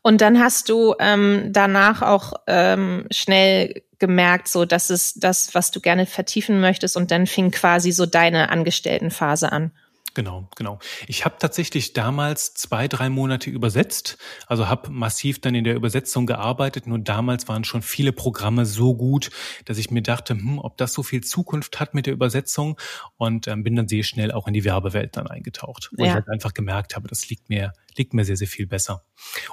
Und 0.02 0.20
dann 0.20 0.40
hast 0.40 0.68
du 0.68 0.96
ähm, 0.98 1.50
danach 1.52 2.02
auch 2.02 2.32
ähm, 2.48 3.06
schnell 3.12 3.82
gemerkt, 4.00 4.48
so 4.48 4.64
dass 4.64 4.90
es 4.90 5.14
das, 5.14 5.54
was 5.54 5.70
du 5.70 5.80
gerne 5.80 6.04
vertiefen 6.04 6.60
möchtest, 6.60 6.96
und 6.96 7.12
dann 7.12 7.28
fing 7.28 7.52
quasi 7.52 7.92
so 7.92 8.06
deine 8.06 8.50
Angestelltenphase 8.50 9.52
an. 9.52 9.70
Genau, 10.14 10.48
genau. 10.56 10.78
Ich 11.06 11.24
habe 11.24 11.36
tatsächlich 11.38 11.94
damals 11.94 12.52
zwei, 12.54 12.86
drei 12.86 13.08
Monate 13.08 13.48
übersetzt, 13.48 14.18
also 14.46 14.68
habe 14.68 14.90
massiv 14.90 15.40
dann 15.40 15.54
in 15.54 15.64
der 15.64 15.74
Übersetzung 15.74 16.26
gearbeitet. 16.26 16.86
Nur 16.86 16.98
damals 16.98 17.48
waren 17.48 17.64
schon 17.64 17.80
viele 17.82 18.12
Programme 18.12 18.66
so 18.66 18.94
gut, 18.94 19.30
dass 19.64 19.78
ich 19.78 19.90
mir 19.90 20.02
dachte, 20.02 20.34
hm, 20.34 20.58
ob 20.58 20.76
das 20.76 20.92
so 20.92 21.02
viel 21.02 21.22
Zukunft 21.22 21.80
hat 21.80 21.94
mit 21.94 22.06
der 22.06 22.12
Übersetzung 22.12 22.78
und 23.16 23.48
ähm, 23.48 23.62
bin 23.62 23.74
dann 23.74 23.88
sehr 23.88 24.02
schnell 24.02 24.32
auch 24.32 24.46
in 24.46 24.54
die 24.54 24.64
Werbewelt 24.64 25.16
dann 25.16 25.26
eingetaucht, 25.26 25.90
wo 25.96 26.04
ja. 26.04 26.10
ich 26.10 26.14
halt 26.14 26.28
einfach 26.28 26.52
gemerkt 26.52 26.94
habe, 26.94 27.08
das 27.08 27.28
liegt 27.30 27.48
mir 27.48 27.72
liegt 27.98 28.14
mir 28.14 28.24
sehr, 28.24 28.36
sehr 28.36 28.48
viel 28.48 28.66
besser. 28.66 29.04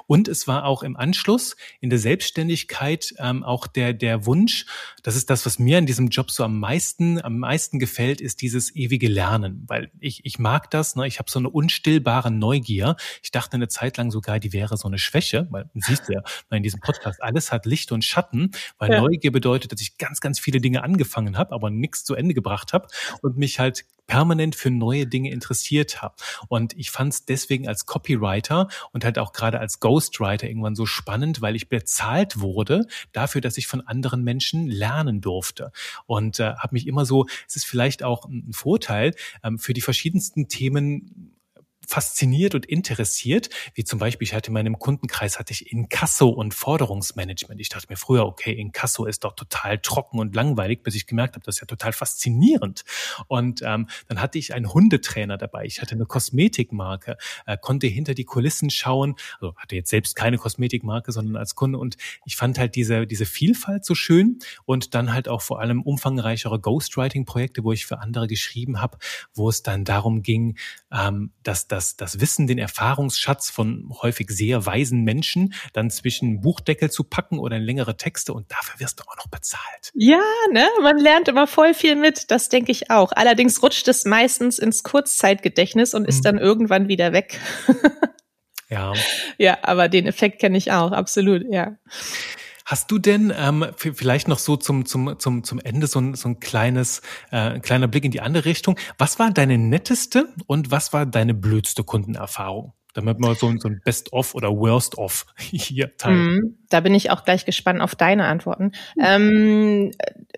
Und 0.06 0.28
es 0.28 0.46
war 0.46 0.64
auch 0.64 0.82
im 0.82 0.96
Anschluss 0.96 1.56
in 1.80 1.90
der 1.90 1.98
Selbstständigkeit 1.98 3.14
ähm, 3.18 3.42
auch 3.44 3.66
der, 3.66 3.92
der 3.92 4.26
Wunsch, 4.26 4.66
das 5.02 5.16
ist 5.16 5.30
das, 5.30 5.46
was 5.46 5.58
mir 5.58 5.78
in 5.78 5.86
diesem 5.86 6.08
Job 6.08 6.30
so 6.30 6.44
am 6.44 6.58
meisten, 6.58 7.20
am 7.22 7.38
meisten 7.38 7.78
gefällt, 7.78 8.20
ist 8.20 8.42
dieses 8.42 8.74
ewige 8.74 9.08
Lernen, 9.08 9.64
weil 9.66 9.90
ich, 10.00 10.24
ich 10.24 10.38
mag 10.38 10.70
das, 10.70 10.96
ne? 10.96 11.06
ich 11.06 11.18
habe 11.18 11.30
so 11.30 11.38
eine 11.38 11.50
unstillbare 11.50 12.30
Neugier. 12.30 12.96
Ich 13.22 13.30
dachte 13.30 13.54
eine 13.54 13.68
Zeit 13.68 13.96
lang 13.96 14.10
sogar, 14.10 14.38
die 14.40 14.52
wäre 14.52 14.76
so 14.76 14.88
eine 14.88 14.98
Schwäche, 14.98 15.46
weil 15.50 15.64
du 15.74 15.80
siehst 15.80 16.08
ja 16.08 16.22
in 16.50 16.62
diesem 16.62 16.80
Podcast, 16.80 17.22
alles 17.22 17.52
hat 17.52 17.66
Licht 17.66 17.92
und 17.92 18.04
Schatten, 18.04 18.50
weil 18.78 18.90
ja. 18.90 19.00
Neugier 19.00 19.32
bedeutet, 19.32 19.72
dass 19.72 19.80
ich 19.80 19.98
ganz, 19.98 20.20
ganz 20.20 20.38
viele 20.38 20.60
Dinge 20.60 20.82
angefangen 20.82 21.38
habe, 21.38 21.54
aber 21.54 21.70
nichts 21.70 22.04
zu 22.04 22.14
Ende 22.14 22.34
gebracht 22.34 22.72
habe 22.72 22.88
und 23.22 23.36
mich 23.36 23.58
halt 23.58 23.84
permanent 24.10 24.56
für 24.56 24.72
neue 24.72 25.06
Dinge 25.06 25.30
interessiert 25.30 26.02
habe. 26.02 26.16
Und 26.48 26.76
ich 26.76 26.90
fand 26.90 27.12
es 27.12 27.24
deswegen 27.26 27.68
als 27.68 27.86
Copywriter 27.86 28.66
und 28.90 29.04
halt 29.04 29.20
auch 29.20 29.32
gerade 29.32 29.60
als 29.60 29.78
Ghostwriter 29.78 30.48
irgendwann 30.48 30.74
so 30.74 30.84
spannend, 30.84 31.42
weil 31.42 31.54
ich 31.54 31.68
bezahlt 31.68 32.40
wurde 32.40 32.88
dafür, 33.12 33.40
dass 33.40 33.56
ich 33.56 33.68
von 33.68 33.82
anderen 33.82 34.24
Menschen 34.24 34.66
lernen 34.66 35.20
durfte. 35.20 35.70
Und 36.06 36.40
äh, 36.40 36.54
habe 36.54 36.72
mich 36.72 36.88
immer 36.88 37.06
so, 37.06 37.26
es 37.46 37.54
ist 37.54 37.66
vielleicht 37.66 38.02
auch 38.02 38.24
ein 38.24 38.52
Vorteil, 38.52 39.14
ähm, 39.44 39.60
für 39.60 39.74
die 39.74 39.80
verschiedensten 39.80 40.48
Themen 40.48 41.36
fasziniert 41.90 42.54
und 42.54 42.66
interessiert, 42.66 43.50
wie 43.74 43.82
zum 43.82 43.98
Beispiel, 43.98 44.26
ich 44.26 44.32
hatte 44.32 44.48
in 44.48 44.54
meinem 44.54 44.78
Kundenkreis 44.78 45.38
hatte 45.40 45.52
ich 45.52 45.72
Inkasso 45.72 46.28
und 46.28 46.54
Forderungsmanagement. 46.54 47.60
Ich 47.60 47.68
dachte 47.68 47.86
mir 47.90 47.96
früher, 47.96 48.26
okay, 48.26 48.52
Inkasso 48.52 49.06
ist 49.06 49.24
doch 49.24 49.34
total 49.34 49.78
trocken 49.78 50.20
und 50.20 50.36
langweilig, 50.36 50.84
bis 50.84 50.94
ich 50.94 51.06
gemerkt 51.06 51.34
habe, 51.34 51.44
das 51.44 51.56
ist 51.56 51.62
ja 51.62 51.66
total 51.66 51.92
faszinierend. 51.92 52.84
Und 53.26 53.62
ähm, 53.62 53.88
dann 54.06 54.20
hatte 54.20 54.38
ich 54.38 54.54
einen 54.54 54.72
Hundetrainer 54.72 55.36
dabei, 55.36 55.64
ich 55.64 55.82
hatte 55.82 55.96
eine 55.96 56.06
Kosmetikmarke, 56.06 57.16
äh, 57.46 57.58
konnte 57.60 57.88
hinter 57.88 58.14
die 58.14 58.24
Kulissen 58.24 58.70
schauen, 58.70 59.16
also 59.40 59.56
hatte 59.56 59.74
jetzt 59.74 59.90
selbst 59.90 60.14
keine 60.14 60.38
Kosmetikmarke, 60.38 61.10
sondern 61.10 61.36
als 61.36 61.56
Kunde 61.56 61.78
und 61.78 61.96
ich 62.24 62.36
fand 62.36 62.58
halt 62.58 62.76
diese, 62.76 63.08
diese 63.08 63.26
Vielfalt 63.26 63.84
so 63.84 63.96
schön 63.96 64.38
und 64.64 64.94
dann 64.94 65.12
halt 65.12 65.28
auch 65.28 65.42
vor 65.42 65.60
allem 65.60 65.82
umfangreichere 65.82 66.60
Ghostwriting-Projekte, 66.60 67.64
wo 67.64 67.72
ich 67.72 67.84
für 67.84 67.98
andere 67.98 68.28
geschrieben 68.28 68.80
habe, 68.80 68.98
wo 69.34 69.48
es 69.48 69.64
dann 69.64 69.84
darum 69.84 70.22
ging, 70.22 70.56
ähm, 70.92 71.32
dass 71.42 71.66
das 71.66 71.79
das, 71.80 71.96
das 71.96 72.20
Wissen, 72.20 72.46
den 72.46 72.58
Erfahrungsschatz 72.58 73.48
von 73.48 73.90
häufig 74.02 74.28
sehr 74.30 74.66
weisen 74.66 75.02
Menschen 75.02 75.54
dann 75.72 75.88
zwischen 75.88 76.42
Buchdeckel 76.42 76.90
zu 76.90 77.04
packen 77.04 77.38
oder 77.38 77.56
in 77.56 77.62
längere 77.62 77.96
Texte 77.96 78.34
und 78.34 78.50
dafür 78.50 78.80
wirst 78.80 79.00
du 79.00 79.04
auch 79.04 79.16
noch 79.16 79.28
bezahlt. 79.28 79.90
Ja, 79.94 80.20
ne? 80.52 80.66
Man 80.82 80.98
lernt 80.98 81.28
immer 81.28 81.46
voll 81.46 81.72
viel 81.72 81.96
mit, 81.96 82.30
das 82.30 82.50
denke 82.50 82.70
ich 82.70 82.90
auch. 82.90 83.12
Allerdings 83.12 83.62
rutscht 83.62 83.88
es 83.88 84.04
meistens 84.04 84.58
ins 84.58 84.82
Kurzzeitgedächtnis 84.82 85.94
und 85.94 86.06
ist 86.06 86.18
mhm. 86.18 86.24
dann 86.24 86.38
irgendwann 86.38 86.88
wieder 86.88 87.12
weg. 87.12 87.40
ja. 88.68 88.92
Ja, 89.38 89.56
aber 89.62 89.88
den 89.88 90.06
Effekt 90.06 90.38
kenne 90.38 90.58
ich 90.58 90.70
auch, 90.70 90.92
absolut, 90.92 91.44
ja. 91.50 91.76
Hast 92.70 92.88
du 92.92 93.00
denn 93.00 93.32
ähm, 93.36 93.66
vielleicht 93.76 94.28
noch 94.28 94.38
so 94.38 94.56
zum, 94.56 94.86
zum, 94.86 95.18
zum, 95.18 95.42
zum 95.42 95.58
Ende 95.58 95.88
so 95.88 95.98
ein, 95.98 96.14
so 96.14 96.28
ein 96.28 96.38
kleines, 96.38 97.02
äh, 97.32 97.58
kleiner 97.58 97.88
Blick 97.88 98.04
in 98.04 98.12
die 98.12 98.20
andere 98.20 98.44
Richtung? 98.44 98.78
Was 98.96 99.18
war 99.18 99.32
deine 99.32 99.58
netteste 99.58 100.28
und 100.46 100.70
was 100.70 100.92
war 100.92 101.04
deine 101.04 101.34
blödste 101.34 101.82
Kundenerfahrung? 101.82 102.72
Damit 102.94 103.18
wir 103.18 103.34
so, 103.34 103.52
so 103.58 103.66
ein 103.66 103.80
Best-of 103.84 104.36
oder 104.36 104.50
Worst-of 104.50 105.26
hier 105.36 105.96
teilen. 105.96 106.36
Mm, 106.36 106.58
da 106.68 106.78
bin 106.78 106.94
ich 106.94 107.10
auch 107.10 107.24
gleich 107.24 107.44
gespannt 107.44 107.80
auf 107.80 107.96
deine 107.96 108.26
Antworten. 108.26 108.70
Ähm, 109.00 109.90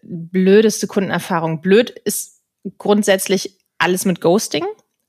blödeste 0.03 0.87
Kundenerfahrung. 0.87 1.61
Blöd 1.61 1.90
ist 1.90 2.40
grundsätzlich 2.79 3.59
alles 3.77 4.07
mit 4.07 4.23
Ghosting, 4.23 4.64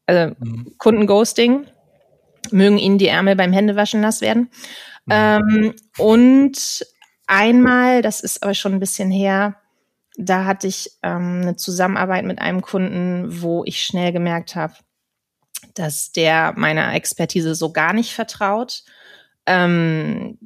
also 0.08 0.36
mm. 0.40 0.74
Kundenghosting. 0.78 1.68
Mögen 2.52 2.78
ihnen 2.78 2.98
die 2.98 3.08
Ärmel 3.08 3.38
beim 3.38 3.54
Händewaschen 3.54 4.02
nass 4.02 4.20
werden. 4.20 4.50
Mm. 5.06 5.12
Ähm, 5.12 5.74
und 5.98 6.86
Einmal, 7.28 8.02
das 8.02 8.20
ist 8.22 8.44
aber 8.44 8.54
schon 8.54 8.74
ein 8.74 8.80
bisschen 8.80 9.12
her, 9.12 9.56
da 10.16 10.46
hatte 10.46 10.68
ich 10.68 10.92
ähm, 11.02 11.42
eine 11.42 11.56
Zusammenarbeit 11.56 12.26
mit 12.26 12.40
einem 12.40 12.62
Kunden, 12.62 13.42
wo 13.42 13.64
ich 13.66 13.82
schnell 13.84 14.12
gemerkt 14.12 14.56
habe, 14.56 14.76
dass 15.74 16.12
der 16.12 16.54
meiner 16.56 16.94
Expertise 16.94 17.56
so 17.56 17.72
gar 17.72 17.94
nicht 17.94 18.14
vertraut. 18.14 18.84
Ähm, 19.46 20.38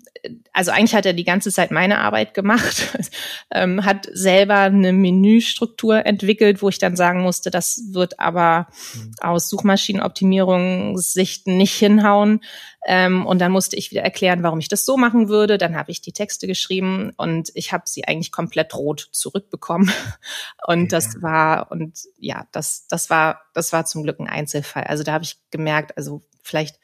also 0.54 0.72
eigentlich 0.72 0.96
hat 0.96 1.06
er 1.06 1.14
die 1.14 1.24
ganze 1.24 1.52
Zeit 1.52 1.70
meine 1.70 2.00
Arbeit 2.00 2.34
gemacht, 2.34 2.98
ähm, 3.52 3.86
hat 3.86 4.08
selber 4.12 4.62
eine 4.62 4.92
Menüstruktur 4.92 6.06
entwickelt, 6.06 6.62
wo 6.62 6.70
ich 6.70 6.80
dann 6.80 6.96
sagen 6.96 7.22
musste, 7.22 7.52
das 7.52 7.82
wird 7.92 8.20
aber 8.20 8.68
mhm. 8.96 9.14
aus 9.22 9.50
Suchmaschinenoptimierungssicht 9.50 11.46
nicht 11.48 11.74
hinhauen. 11.74 12.42
Ähm, 12.90 13.26
und 13.26 13.40
dann 13.40 13.52
musste 13.52 13.76
ich 13.76 13.92
wieder 13.92 14.02
erklären, 14.02 14.44
warum 14.44 14.60
ich 14.60 14.70
das 14.70 14.86
so 14.86 14.98
machen 14.98 15.28
würde. 15.30 15.58
Dann 15.58 15.76
habe 15.76 15.92
ich 15.92 16.02
die 16.02 16.14
Texte 16.14 16.48
geschrieben 16.48 17.12
und 17.18 17.52
ich 17.54 17.74
habe 17.74 17.84
sie 17.86 18.08
eigentlich 18.08 18.32
komplett 18.32 18.74
rot 18.74 19.10
zurückbekommen. 19.12 19.92
Und 20.66 20.92
ja. 20.92 20.98
das 20.98 21.22
war, 21.22 21.72
und 21.72 21.98
ja, 22.18 22.46
das, 22.52 22.88
das 22.88 23.10
war, 23.10 23.42
das 23.54 23.72
war 23.72 23.86
zum 23.86 24.04
Glück 24.04 24.20
ein 24.20 24.28
Einzelfall. 24.28 24.84
Also 24.84 25.04
da 25.04 25.14
habe 25.14 25.24
ich 25.24 25.38
gemerkt, 25.50 25.96
also 25.98 26.24
vielleicht 26.44 26.78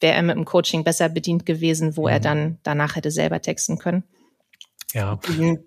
wäre 0.00 0.14
er 0.14 0.22
mit 0.22 0.36
dem 0.36 0.44
Coaching 0.44 0.84
besser 0.84 1.08
bedient 1.08 1.46
gewesen, 1.46 1.96
wo 1.96 2.02
mhm. 2.02 2.08
er 2.08 2.20
dann 2.20 2.58
danach 2.62 2.96
hätte 2.96 3.10
selber 3.10 3.40
texten 3.40 3.78
können. 3.78 4.04
Ja. 4.92 5.18
Mhm. 5.28 5.60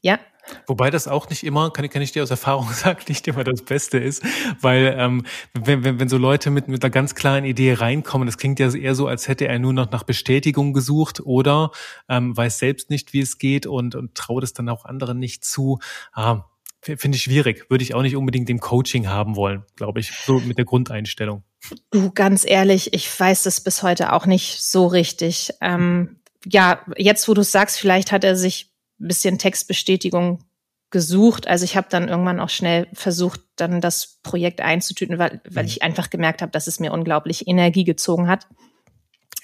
Ja. 0.00 0.18
Wobei 0.66 0.90
das 0.90 1.08
auch 1.08 1.28
nicht 1.28 1.44
immer, 1.44 1.70
kann 1.70 1.84
ich, 1.84 1.90
kann 1.90 2.00
ich 2.00 2.12
dir 2.12 2.22
aus 2.22 2.30
Erfahrung 2.30 2.68
sagen, 2.72 3.00
nicht 3.08 3.26
immer 3.28 3.44
das 3.44 3.62
Beste 3.62 3.98
ist, 3.98 4.22
weil 4.60 4.94
ähm, 4.96 5.24
wenn, 5.52 5.84
wenn, 5.84 6.00
wenn 6.00 6.08
so 6.08 6.16
Leute 6.16 6.50
mit, 6.50 6.68
mit 6.68 6.82
einer 6.82 6.90
ganz 6.90 7.14
klaren 7.14 7.44
Idee 7.44 7.74
reinkommen, 7.74 8.26
das 8.26 8.38
klingt 8.38 8.58
ja 8.58 8.72
eher 8.72 8.94
so, 8.94 9.06
als 9.06 9.28
hätte 9.28 9.46
er 9.46 9.58
nur 9.58 9.72
noch 9.72 9.90
nach 9.90 10.04
Bestätigung 10.04 10.72
gesucht 10.72 11.20
oder 11.20 11.70
ähm, 12.08 12.36
weiß 12.36 12.58
selbst 12.58 12.90
nicht, 12.90 13.12
wie 13.12 13.20
es 13.20 13.38
geht 13.38 13.66
und, 13.66 13.94
und 13.94 14.14
traut 14.14 14.42
es 14.42 14.52
dann 14.52 14.68
auch 14.68 14.84
anderen 14.84 15.18
nicht 15.18 15.44
zu. 15.44 15.78
Ah, 16.12 16.44
Finde 16.80 17.16
ich 17.16 17.24
schwierig. 17.24 17.68
Würde 17.70 17.82
ich 17.82 17.94
auch 17.94 18.02
nicht 18.02 18.14
unbedingt 18.14 18.48
im 18.48 18.60
Coaching 18.60 19.08
haben 19.08 19.34
wollen, 19.34 19.64
glaube 19.74 19.98
ich, 19.98 20.12
so 20.12 20.38
mit 20.38 20.58
der 20.58 20.64
Grundeinstellung. 20.64 21.42
Du, 21.90 22.10
ganz 22.12 22.44
ehrlich, 22.46 22.94
ich 22.94 23.18
weiß 23.18 23.42
das 23.42 23.60
bis 23.60 23.82
heute 23.82 24.12
auch 24.12 24.26
nicht 24.26 24.62
so 24.62 24.86
richtig. 24.86 25.52
Ähm, 25.60 26.20
ja, 26.44 26.80
jetzt 26.96 27.28
wo 27.28 27.34
du 27.34 27.42
sagst, 27.42 27.78
vielleicht 27.78 28.12
hat 28.12 28.24
er 28.24 28.36
sich 28.36 28.72
ein 29.00 29.08
bisschen 29.08 29.38
Textbestätigung 29.38 30.44
gesucht. 30.90 31.46
Also 31.46 31.64
ich 31.64 31.76
habe 31.76 31.88
dann 31.90 32.08
irgendwann 32.08 32.40
auch 32.40 32.48
schnell 32.48 32.88
versucht, 32.92 33.40
dann 33.56 33.80
das 33.80 34.18
Projekt 34.22 34.60
einzutüten, 34.60 35.18
weil, 35.18 35.40
weil 35.48 35.64
mhm. 35.64 35.68
ich 35.68 35.82
einfach 35.82 36.10
gemerkt 36.10 36.40
habe, 36.40 36.52
dass 36.52 36.66
es 36.66 36.80
mir 36.80 36.92
unglaublich 36.92 37.46
Energie 37.46 37.84
gezogen 37.84 38.28
hat. 38.28 38.46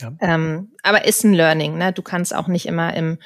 Ja. 0.00 0.12
Ähm, 0.20 0.72
aber 0.82 1.04
ist 1.04 1.24
ein 1.24 1.34
Learning, 1.34 1.78
ne? 1.78 1.92
Du 1.92 2.02
kannst 2.02 2.34
auch 2.34 2.48
nicht 2.48 2.66
immer 2.66 2.94
im, 2.94 3.18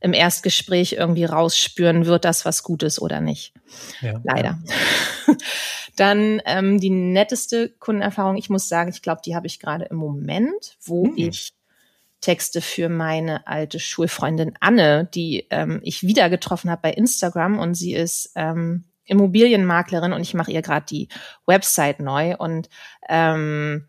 im 0.00 0.12
Erstgespräch 0.12 0.94
irgendwie 0.94 1.24
rausspüren, 1.24 2.06
wird 2.06 2.24
das 2.24 2.44
was 2.44 2.62
Gutes 2.62 3.00
oder 3.00 3.20
nicht. 3.20 3.54
Ja, 4.00 4.20
Leider. 4.24 4.58
Ja. 5.26 5.34
Dann 5.96 6.42
ähm, 6.44 6.78
die 6.78 6.90
netteste 6.90 7.70
Kundenerfahrung, 7.70 8.36
ich 8.36 8.50
muss 8.50 8.68
sagen, 8.68 8.90
ich 8.90 9.00
glaube, 9.02 9.22
die 9.24 9.34
habe 9.34 9.46
ich 9.46 9.60
gerade 9.60 9.86
im 9.86 9.96
Moment, 9.96 10.76
wo 10.82 11.06
hm. 11.06 11.14
ich 11.16 11.54
Texte 12.20 12.60
für 12.60 12.88
meine 12.88 13.46
alte 13.46 13.78
Schulfreundin 13.78 14.54
Anne, 14.60 15.08
die 15.14 15.46
ähm, 15.50 15.80
ich 15.82 16.02
wieder 16.02 16.28
getroffen 16.28 16.70
habe 16.70 16.82
bei 16.82 16.92
Instagram 16.92 17.58
und 17.58 17.74
sie 17.74 17.94
ist 17.94 18.32
ähm, 18.34 18.84
Immobilienmaklerin 19.04 20.12
und 20.12 20.22
ich 20.22 20.34
mache 20.34 20.50
ihr 20.50 20.62
gerade 20.62 20.86
die 20.86 21.08
Website 21.46 22.00
neu 22.00 22.36
und 22.36 22.68
ähm, 23.08 23.86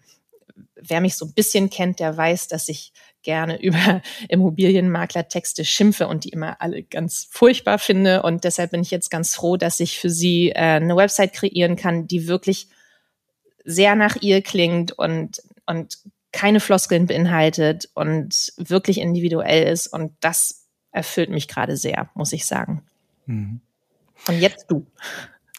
wer 0.82 1.02
mich 1.02 1.16
so 1.16 1.26
ein 1.26 1.34
bisschen 1.34 1.70
kennt, 1.70 2.00
der 2.00 2.16
weiß, 2.16 2.48
dass 2.48 2.70
ich 2.70 2.94
gerne 3.24 3.62
über 3.62 4.02
Immobilienmaklertexte 4.30 5.66
schimpfe 5.66 6.08
und 6.08 6.24
die 6.24 6.30
immer 6.30 6.62
alle 6.62 6.84
ganz 6.84 7.28
furchtbar 7.30 7.80
finde. 7.80 8.24
Und 8.24 8.44
deshalb 8.44 8.72
bin 8.72 8.82
ich 8.82 8.92
jetzt 8.92 9.10
ganz 9.10 9.36
froh, 9.36 9.58
dass 9.58 9.80
ich 9.80 10.00
für 10.00 10.10
sie 10.10 10.50
äh, 10.50 10.56
eine 10.56 10.96
Website 10.96 11.34
kreieren 11.34 11.76
kann, 11.76 12.08
die 12.08 12.28
wirklich 12.28 12.68
sehr 13.64 13.96
nach 13.96 14.16
ihr 14.22 14.42
klingt 14.42 14.94
und, 14.94 15.42
und 15.66 16.00
keine 16.32 16.60
Floskeln 16.60 17.08
beinhaltet 17.08 17.90
und 17.94 18.54
wirklich 18.58 19.00
individuell 19.00 19.72
ist. 19.72 19.88
Und 19.88 20.14
das 20.22 20.68
erfüllt 20.92 21.30
mich 21.30 21.48
gerade 21.48 21.76
sehr, 21.78 22.10
muss 22.14 22.34
ich 22.34 22.46
sagen. 22.46 22.84
Mhm. 23.26 23.60
Und 24.28 24.40
jetzt 24.40 24.68
du. 24.70 24.86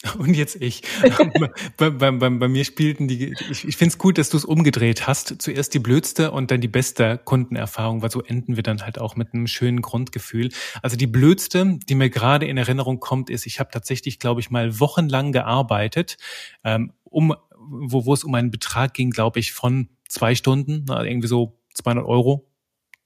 Und 0.18 0.34
jetzt 0.34 0.56
ich. 0.60 0.82
bei, 1.76 1.90
bei, 1.90 2.10
bei, 2.12 2.30
bei, 2.30 2.48
mir 2.48 2.64
spielten 2.64 3.08
die, 3.08 3.34
ich, 3.50 3.66
ich 3.66 3.76
finde 3.76 3.92
es 3.92 3.98
gut, 3.98 4.18
dass 4.18 4.30
du 4.30 4.36
es 4.36 4.44
umgedreht 4.44 5.06
hast. 5.06 5.42
Zuerst 5.42 5.74
die 5.74 5.80
blödste 5.80 6.30
und 6.30 6.50
dann 6.50 6.60
die 6.60 6.68
beste 6.68 7.18
Kundenerfahrung, 7.18 8.00
weil 8.00 8.10
so 8.10 8.22
enden 8.22 8.54
wir 8.54 8.62
dann 8.62 8.82
halt 8.82 9.00
auch 9.00 9.16
mit 9.16 9.34
einem 9.34 9.48
schönen 9.48 9.82
Grundgefühl. 9.82 10.50
Also 10.82 10.96
die 10.96 11.08
blödste, 11.08 11.78
die 11.88 11.94
mir 11.96 12.10
gerade 12.10 12.46
in 12.46 12.56
Erinnerung 12.56 13.00
kommt, 13.00 13.28
ist, 13.28 13.46
ich 13.46 13.58
habe 13.58 13.70
tatsächlich, 13.72 14.20
glaube 14.20 14.40
ich, 14.40 14.50
mal 14.50 14.78
wochenlang 14.78 15.32
gearbeitet, 15.32 16.16
ähm, 16.62 16.92
um, 17.02 17.34
wo, 17.56 18.06
wo 18.06 18.14
es 18.14 18.22
um 18.22 18.34
einen 18.34 18.52
Betrag 18.52 18.94
ging, 18.94 19.10
glaube 19.10 19.40
ich, 19.40 19.52
von 19.52 19.88
zwei 20.08 20.36
Stunden, 20.36 20.84
na, 20.86 21.04
irgendwie 21.04 21.28
so 21.28 21.58
200 21.74 22.06
Euro 22.06 22.47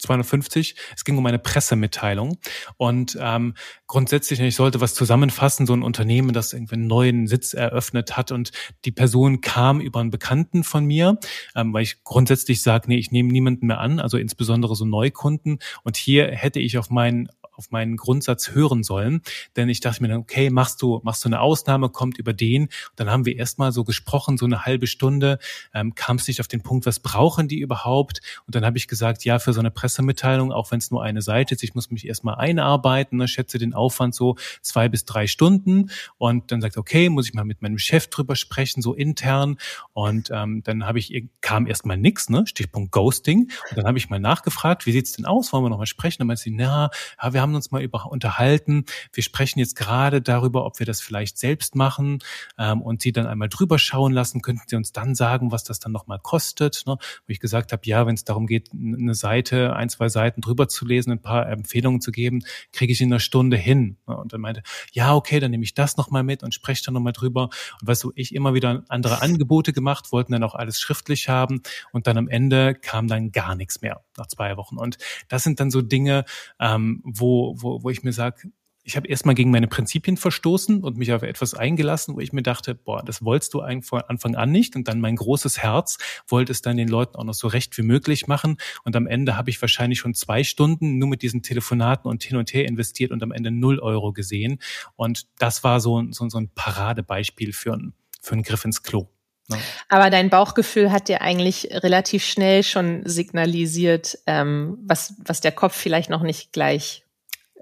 250. 0.02 0.74
Es 0.94 1.04
ging 1.04 1.16
um 1.16 1.26
eine 1.26 1.38
Pressemitteilung. 1.38 2.38
Und 2.76 3.16
ähm, 3.20 3.54
grundsätzlich, 3.86 4.40
ich 4.40 4.56
sollte 4.56 4.80
was 4.80 4.94
zusammenfassen, 4.94 5.66
so 5.66 5.72
ein 5.72 5.82
Unternehmen, 5.82 6.32
das 6.32 6.52
irgendwie 6.52 6.74
einen 6.74 6.86
neuen 6.86 7.26
Sitz 7.26 7.54
eröffnet 7.54 8.16
hat 8.16 8.32
und 8.32 8.52
die 8.84 8.92
Person 8.92 9.40
kam 9.40 9.80
über 9.80 10.00
einen 10.00 10.10
Bekannten 10.10 10.64
von 10.64 10.84
mir, 10.84 11.18
ähm, 11.54 11.72
weil 11.72 11.82
ich 11.82 12.02
grundsätzlich 12.04 12.62
sage, 12.62 12.88
nee, 12.88 12.98
ich 12.98 13.10
nehme 13.10 13.32
niemanden 13.32 13.66
mehr 13.66 13.80
an, 13.80 14.00
also 14.00 14.16
insbesondere 14.18 14.76
so 14.76 14.84
Neukunden. 14.84 15.58
Und 15.84 15.96
hier 15.96 16.26
hätte 16.28 16.60
ich 16.60 16.78
auf 16.78 16.90
meinen 16.90 17.28
auf 17.52 17.70
meinen 17.70 17.96
Grundsatz 17.96 18.50
hören 18.50 18.82
sollen. 18.82 19.22
Denn 19.56 19.68
ich 19.68 19.80
dachte 19.80 20.02
mir 20.02 20.08
dann, 20.08 20.20
okay, 20.20 20.50
machst 20.50 20.82
du, 20.82 21.00
machst 21.02 21.24
du 21.24 21.28
eine 21.28 21.40
Ausnahme, 21.40 21.90
kommt 21.90 22.18
über 22.18 22.32
den. 22.32 22.64
Und 22.64 22.70
dann 22.96 23.10
haben 23.10 23.26
wir 23.26 23.36
erstmal 23.36 23.72
so 23.72 23.84
gesprochen, 23.84 24.38
so 24.38 24.46
eine 24.46 24.64
halbe 24.64 24.86
Stunde, 24.86 25.38
ähm, 25.74 25.94
kam 25.94 26.16
es 26.16 26.28
nicht 26.28 26.40
auf 26.40 26.48
den 26.48 26.62
Punkt, 26.62 26.86
was 26.86 27.00
brauchen 27.00 27.48
die 27.48 27.60
überhaupt? 27.60 28.20
Und 28.46 28.54
dann 28.54 28.64
habe 28.64 28.78
ich 28.78 28.88
gesagt, 28.88 29.24
ja, 29.24 29.38
für 29.38 29.52
so 29.52 29.60
eine 29.60 29.70
Pressemitteilung, 29.70 30.52
auch 30.52 30.70
wenn 30.70 30.78
es 30.78 30.90
nur 30.90 31.02
eine 31.02 31.22
Seite 31.22 31.54
ist, 31.54 31.62
ich 31.62 31.74
muss 31.74 31.90
mich 31.90 32.06
erstmal 32.06 32.36
einarbeiten, 32.36 33.18
ne, 33.18 33.28
schätze 33.28 33.58
den 33.58 33.74
Aufwand 33.74 34.14
so 34.14 34.36
zwei 34.60 34.88
bis 34.88 35.04
drei 35.04 35.26
Stunden. 35.26 35.90
Und 36.18 36.50
dann 36.52 36.60
sagt, 36.60 36.76
okay, 36.76 37.08
muss 37.08 37.28
ich 37.28 37.34
mal 37.34 37.44
mit 37.44 37.62
meinem 37.62 37.78
Chef 37.78 38.08
drüber 38.08 38.36
sprechen, 38.36 38.82
so 38.82 38.94
intern. 38.94 39.58
Und 39.92 40.30
ähm, 40.32 40.62
dann 40.64 40.86
habe 40.86 40.98
ich, 40.98 41.24
kam 41.40 41.66
erstmal 41.66 41.96
nix, 41.96 42.30
ne? 42.30 42.46
Stichpunkt 42.46 42.92
Ghosting. 42.92 43.50
Und 43.70 43.76
dann 43.76 43.86
habe 43.86 43.98
ich 43.98 44.08
mal 44.08 44.20
nachgefragt, 44.20 44.86
wie 44.86 44.92
sieht's 44.92 45.12
denn 45.12 45.26
aus? 45.26 45.52
Wollen 45.52 45.64
wir 45.64 45.70
noch 45.70 45.78
mal 45.78 45.86
sprechen? 45.86 46.18
Dann 46.18 46.26
meinte 46.26 46.42
sie, 46.42 46.50
na, 46.50 46.90
ja, 47.22 47.32
wir 47.32 47.41
haben 47.42 47.54
uns 47.54 47.70
mal 47.70 47.82
über 47.82 48.06
unterhalten. 48.06 48.86
Wir 49.12 49.22
sprechen 49.22 49.58
jetzt 49.58 49.76
gerade 49.76 50.22
darüber, 50.22 50.64
ob 50.64 50.78
wir 50.78 50.86
das 50.86 51.00
vielleicht 51.00 51.36
selbst 51.36 51.74
machen 51.74 52.20
ähm, 52.58 52.80
und 52.80 53.02
sie 53.02 53.12
dann 53.12 53.26
einmal 53.26 53.48
drüber 53.48 53.78
schauen 53.78 54.12
lassen. 54.12 54.40
Könnten 54.40 54.62
Sie 54.66 54.76
uns 54.76 54.92
dann 54.92 55.14
sagen, 55.14 55.52
was 55.52 55.64
das 55.64 55.78
dann 55.78 55.92
nochmal 55.92 56.18
kostet? 56.20 56.84
Ne? 56.86 56.96
Wo 56.96 57.30
ich 57.30 57.40
gesagt 57.40 57.72
habe, 57.72 57.82
ja, 57.84 58.06
wenn 58.06 58.14
es 58.14 58.24
darum 58.24 58.46
geht, 58.46 58.70
eine 58.72 59.14
Seite, 59.14 59.74
ein, 59.76 59.88
zwei 59.88 60.08
Seiten 60.08 60.40
drüber 60.40 60.68
zu 60.68 60.86
lesen, 60.86 61.12
ein 61.12 61.22
paar 61.22 61.48
Empfehlungen 61.48 62.00
zu 62.00 62.12
geben, 62.12 62.42
kriege 62.72 62.92
ich 62.92 63.00
in 63.00 63.12
einer 63.12 63.20
Stunde 63.20 63.56
hin. 63.56 63.96
Ne? 64.06 64.16
Und 64.16 64.32
dann 64.32 64.40
meinte, 64.40 64.62
ja, 64.92 65.14
okay, 65.14 65.40
dann 65.40 65.50
nehme 65.50 65.64
ich 65.64 65.74
das 65.74 65.96
nochmal 65.96 66.22
mit 66.22 66.42
und 66.42 66.54
spreche 66.54 66.84
dann 66.84 66.94
nochmal 66.94 67.12
drüber. 67.12 67.50
Und 67.80 67.88
weißt 67.88 68.04
du, 68.04 68.12
ich 68.14 68.34
immer 68.34 68.54
wieder 68.54 68.84
andere 68.88 69.20
Angebote 69.22 69.72
gemacht, 69.72 70.12
wollten 70.12 70.32
dann 70.32 70.44
auch 70.44 70.54
alles 70.54 70.80
schriftlich 70.80 71.28
haben 71.28 71.62
und 71.92 72.06
dann 72.06 72.16
am 72.16 72.28
Ende 72.28 72.74
kam 72.74 73.08
dann 73.08 73.32
gar 73.32 73.56
nichts 73.56 73.82
mehr 73.82 74.02
nach 74.16 74.26
zwei 74.28 74.56
Wochen. 74.56 74.78
Und 74.78 74.98
das 75.28 75.42
sind 75.42 75.60
dann 75.60 75.70
so 75.70 75.82
Dinge, 75.82 76.24
ähm, 76.60 77.00
wo 77.04 77.31
wo, 77.56 77.82
wo, 77.82 77.90
ich 77.90 78.02
mir 78.02 78.12
sage, 78.12 78.50
ich 78.84 78.96
habe 78.96 79.06
erstmal 79.06 79.34
gegen 79.34 79.50
meine 79.50 79.68
Prinzipien 79.68 80.16
verstoßen 80.16 80.82
und 80.82 80.96
mich 80.96 81.12
auf 81.12 81.22
etwas 81.22 81.54
eingelassen, 81.54 82.16
wo 82.16 82.20
ich 82.20 82.32
mir 82.32 82.42
dachte, 82.42 82.74
boah, 82.74 83.02
das 83.04 83.24
wolltest 83.24 83.54
du 83.54 83.62
von 83.82 84.02
Anfang 84.02 84.34
an 84.34 84.50
nicht. 84.50 84.74
Und 84.74 84.88
dann 84.88 85.00
mein 85.00 85.16
großes 85.16 85.58
Herz 85.58 85.98
wollte 86.26 86.50
es 86.50 86.62
dann 86.62 86.76
den 86.76 86.88
Leuten 86.88 87.16
auch 87.16 87.24
noch 87.24 87.34
so 87.34 87.46
recht 87.46 87.76
wie 87.78 87.82
möglich 87.82 88.26
machen. 88.26 88.56
Und 88.84 88.96
am 88.96 89.06
Ende 89.06 89.36
habe 89.36 89.50
ich 89.50 89.60
wahrscheinlich 89.60 90.00
schon 90.00 90.14
zwei 90.14 90.42
Stunden 90.42 90.98
nur 90.98 91.08
mit 91.08 91.22
diesen 91.22 91.42
Telefonaten 91.42 92.10
und 92.10 92.24
hin 92.24 92.36
und 92.36 92.52
her 92.52 92.66
investiert 92.66 93.12
und 93.12 93.22
am 93.22 93.30
Ende 93.30 93.52
null 93.52 93.78
Euro 93.78 94.12
gesehen. 94.12 94.58
Und 94.96 95.26
das 95.38 95.62
war 95.62 95.80
so, 95.80 96.02
so, 96.10 96.28
so 96.28 96.38
ein 96.38 96.50
Paradebeispiel 96.54 97.52
für, 97.52 97.74
ein, 97.74 97.92
für 98.20 98.32
einen 98.32 98.42
Griff 98.42 98.64
ins 98.64 98.82
Klo. 98.82 99.08
Ne? 99.48 99.58
Aber 99.88 100.10
dein 100.10 100.28
Bauchgefühl 100.28 100.90
hat 100.90 101.08
dir 101.08 101.22
eigentlich 101.22 101.68
relativ 101.70 102.24
schnell 102.24 102.64
schon 102.64 103.02
signalisiert, 103.04 104.18
ähm, 104.26 104.78
was, 104.84 105.14
was 105.24 105.40
der 105.40 105.52
Kopf 105.52 105.76
vielleicht 105.76 106.10
noch 106.10 106.22
nicht 106.22 106.52
gleich 106.52 107.01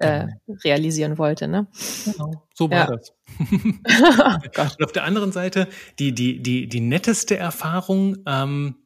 äh, 0.00 0.26
realisieren 0.64 1.18
wollte. 1.18 1.46
Ne? 1.46 1.66
Genau, 2.04 2.46
so 2.54 2.70
war 2.70 2.78
ja. 2.78 2.86
das. 2.86 3.12
oh 4.58 4.62
Und 4.78 4.84
auf 4.84 4.92
der 4.92 5.04
anderen 5.04 5.32
Seite, 5.32 5.68
die, 5.98 6.12
die, 6.14 6.42
die, 6.42 6.68
die 6.68 6.80
netteste 6.80 7.36
Erfahrung, 7.36 8.16
ähm, 8.26 8.76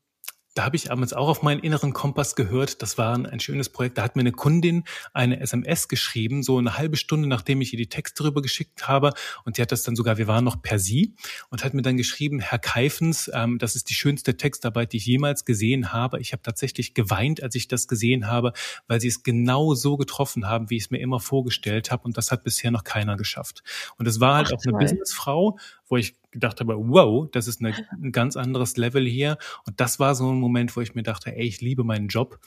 da 0.54 0.64
habe 0.64 0.76
ich 0.76 0.90
abends 0.92 1.12
auch 1.12 1.28
auf 1.28 1.42
meinen 1.42 1.60
inneren 1.60 1.92
Kompass 1.92 2.36
gehört. 2.36 2.80
Das 2.80 2.96
war 2.96 3.14
ein, 3.14 3.40
schönes 3.40 3.68
Projekt. 3.68 3.98
Da 3.98 4.02
hat 4.02 4.14
mir 4.14 4.20
eine 4.20 4.32
Kundin 4.32 4.84
eine 5.12 5.40
SMS 5.40 5.88
geschrieben, 5.88 6.44
so 6.44 6.58
eine 6.58 6.78
halbe 6.78 6.96
Stunde, 6.96 7.28
nachdem 7.28 7.60
ich 7.60 7.72
ihr 7.72 7.76
die 7.76 7.88
Texte 7.88 8.22
rüber 8.22 8.40
geschickt 8.40 8.86
habe. 8.86 9.12
Und 9.44 9.58
die 9.58 9.62
hat 9.62 9.72
das 9.72 9.82
dann 9.82 9.96
sogar, 9.96 10.16
wir 10.16 10.28
waren 10.28 10.44
noch 10.44 10.62
per 10.62 10.78
Sie, 10.78 11.14
und 11.50 11.64
hat 11.64 11.74
mir 11.74 11.82
dann 11.82 11.96
geschrieben, 11.96 12.38
Herr 12.38 12.60
Keifens, 12.60 13.30
ähm, 13.34 13.58
das 13.58 13.74
ist 13.74 13.90
die 13.90 13.94
schönste 13.94 14.36
Textarbeit, 14.36 14.92
die 14.92 14.98
ich 14.98 15.06
jemals 15.06 15.44
gesehen 15.44 15.92
habe. 15.92 16.20
Ich 16.20 16.32
habe 16.32 16.42
tatsächlich 16.42 16.94
geweint, 16.94 17.42
als 17.42 17.56
ich 17.56 17.66
das 17.66 17.88
gesehen 17.88 18.28
habe, 18.28 18.52
weil 18.86 19.00
sie 19.00 19.08
es 19.08 19.24
genau 19.24 19.74
so 19.74 19.96
getroffen 19.96 20.46
haben, 20.46 20.70
wie 20.70 20.76
ich 20.76 20.84
es 20.84 20.90
mir 20.90 20.98
immer 20.98 21.18
vorgestellt 21.18 21.90
habe. 21.90 22.04
Und 22.04 22.16
das 22.16 22.30
hat 22.30 22.44
bisher 22.44 22.70
noch 22.70 22.84
keiner 22.84 23.16
geschafft. 23.16 23.64
Und 23.98 24.06
es 24.06 24.20
war 24.20 24.36
halt 24.36 24.48
Ach, 24.52 24.58
auch 24.58 24.64
eine 24.64 24.78
Businessfrau, 24.78 25.58
wo 25.88 25.96
ich 25.96 26.14
gedacht 26.34 26.60
habe, 26.60 26.76
wow, 26.76 27.26
das 27.32 27.48
ist 27.48 27.60
eine, 27.60 27.74
ein 27.92 28.12
ganz 28.12 28.36
anderes 28.36 28.76
Level 28.76 29.06
hier. 29.06 29.38
Und 29.66 29.80
das 29.80 29.98
war 29.98 30.14
so 30.14 30.30
ein 30.30 30.38
Moment, 30.38 30.76
wo 30.76 30.80
ich 30.80 30.94
mir 30.94 31.02
dachte, 31.02 31.34
ey, 31.34 31.46
ich 31.46 31.60
liebe 31.60 31.84
meinen 31.84 32.08
Job. 32.08 32.38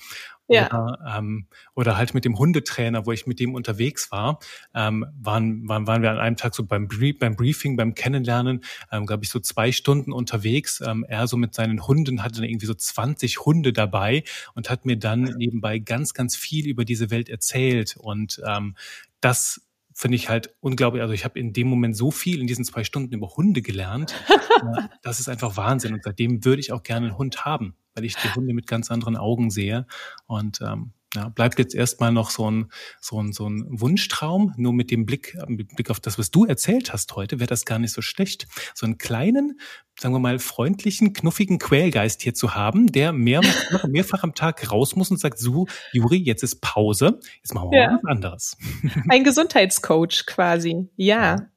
Ja. 0.47 0.67
Oder, 0.67 1.17
ähm, 1.17 1.47
oder 1.73 1.97
halt 1.97 2.13
mit 2.13 2.23
dem 2.23 2.37
Hundetrainer, 2.37 3.05
wo 3.05 3.11
ich 3.11 3.27
mit 3.27 3.39
dem 3.39 3.53
unterwegs 3.53 4.11
war, 4.11 4.39
ähm, 4.73 5.05
waren, 5.19 5.67
waren, 5.67 5.87
waren 5.87 6.01
wir 6.01 6.11
an 6.11 6.19
einem 6.19 6.37
Tag 6.37 6.55
so 6.55 6.63
beim, 6.63 6.87
Brief, 6.87 7.19
beim 7.19 7.35
Briefing, 7.35 7.75
beim 7.75 7.95
Kennenlernen, 7.95 8.63
ähm, 8.91 9.05
glaube 9.05 9.23
ich, 9.23 9.29
so 9.29 9.39
zwei 9.39 9.71
Stunden 9.71 10.13
unterwegs. 10.13 10.81
Ähm, 10.85 11.05
er 11.07 11.27
so 11.27 11.35
mit 11.35 11.53
seinen 11.53 11.85
Hunden 11.87 12.23
hatte 12.23 12.35
dann 12.35 12.49
irgendwie 12.49 12.65
so 12.65 12.73
20 12.73 13.45
Hunde 13.45 13.73
dabei 13.73 14.23
und 14.55 14.69
hat 14.69 14.85
mir 14.85 14.97
dann 14.97 15.23
nebenbei 15.37 15.79
ganz, 15.79 16.13
ganz 16.13 16.35
viel 16.35 16.67
über 16.67 16.85
diese 16.85 17.09
Welt 17.09 17.29
erzählt. 17.29 17.97
Und 17.97 18.41
ähm, 18.47 18.75
das 19.19 19.66
finde 19.97 20.15
ich 20.15 20.29
halt 20.29 20.53
unglaublich. 20.59 21.01
Also 21.01 21.15
ich 21.15 21.25
habe 21.25 21.39
in 21.39 21.53
dem 21.53 21.67
Moment 21.67 21.97
so 21.97 22.11
viel 22.11 22.39
in 22.39 22.45
diesen 22.45 22.63
zwei 22.63 22.83
Stunden 22.83 23.15
über 23.15 23.29
Hunde 23.29 23.63
gelernt. 23.63 24.13
das 25.01 25.19
ist 25.19 25.27
einfach 25.27 25.57
Wahnsinn. 25.57 25.95
Und 25.95 26.03
seitdem 26.03 26.45
würde 26.45 26.59
ich 26.59 26.71
auch 26.71 26.83
gerne 26.83 27.07
einen 27.07 27.17
Hund 27.17 27.45
haben, 27.45 27.75
weil 27.95 28.05
ich 28.05 28.15
die 28.15 28.31
Hunde 28.35 28.53
mit 28.53 28.67
ganz 28.67 28.91
anderen 28.91 29.17
Augen 29.17 29.49
sehe. 29.49 29.87
Und 30.27 30.61
ähm, 30.61 30.93
ja, 31.15 31.29
bleibt 31.29 31.57
jetzt 31.57 31.73
erstmal 31.73 32.11
noch 32.11 32.29
so 32.29 32.49
ein, 32.51 32.69
so 32.99 33.21
ein, 33.21 33.31
so 33.31 33.47
ein 33.47 33.65
Wunschtraum. 33.69 34.53
Nur 34.57 34.73
mit 34.73 34.91
dem 34.91 35.05
Blick, 35.05 35.37
mit 35.47 35.75
Blick 35.75 35.89
auf 35.89 35.99
das, 35.99 36.19
was 36.19 36.31
du 36.31 36.45
erzählt 36.45 36.91
hast 36.91 37.15
heute, 37.15 37.39
wäre 37.39 37.47
das 37.47 37.65
gar 37.65 37.79
nicht 37.79 37.93
so 37.93 38.01
schlecht. 38.01 38.47
So 38.75 38.85
einen 38.85 38.97
kleinen, 38.97 39.59
sagen 39.97 40.13
wir 40.13 40.19
mal, 40.19 40.39
freundlichen, 40.39 41.13
knuffigen 41.13 41.59
Quälgeist 41.59 42.21
hier 42.21 42.33
zu 42.33 42.55
haben, 42.55 42.91
der 42.91 43.13
mehr, 43.13 43.41
mehrfach 43.87 44.23
am 44.23 44.35
Tag 44.35 44.69
raus 44.69 44.95
muss 44.95 45.09
und 45.09 45.19
sagt, 45.19 45.39
so, 45.39 45.67
Juri, 45.93 46.17
jetzt 46.17 46.43
ist 46.43 46.61
Pause. 46.61 47.19
Jetzt 47.37 47.53
machen 47.53 47.71
wir 47.71 47.79
ja. 47.79 47.91
mal 47.91 47.99
was 48.03 48.11
anderes. 48.11 48.57
Ein 49.09 49.23
Gesundheitscoach 49.23 50.25
quasi. 50.25 50.89
Ja. 50.97 51.49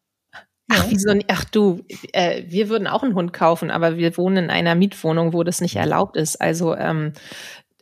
Ach, 0.73 0.87
wieso? 0.89 1.13
Ach 1.27 1.45
du, 1.47 1.81
äh, 2.13 2.45
wir 2.47 2.69
würden 2.69 2.87
auch 2.87 3.03
einen 3.03 3.17
Hund 3.17 3.33
kaufen, 3.33 3.73
aber 3.73 3.97
wir 3.97 4.17
wohnen 4.17 4.45
in 4.45 4.51
einer 4.51 4.77
Mietwohnung, 4.77 5.33
wo 5.33 5.43
das 5.43 5.61
nicht 5.61 5.75
erlaubt 5.75 6.17
ist. 6.17 6.41
Also 6.41 6.77
ähm, 6.77 7.13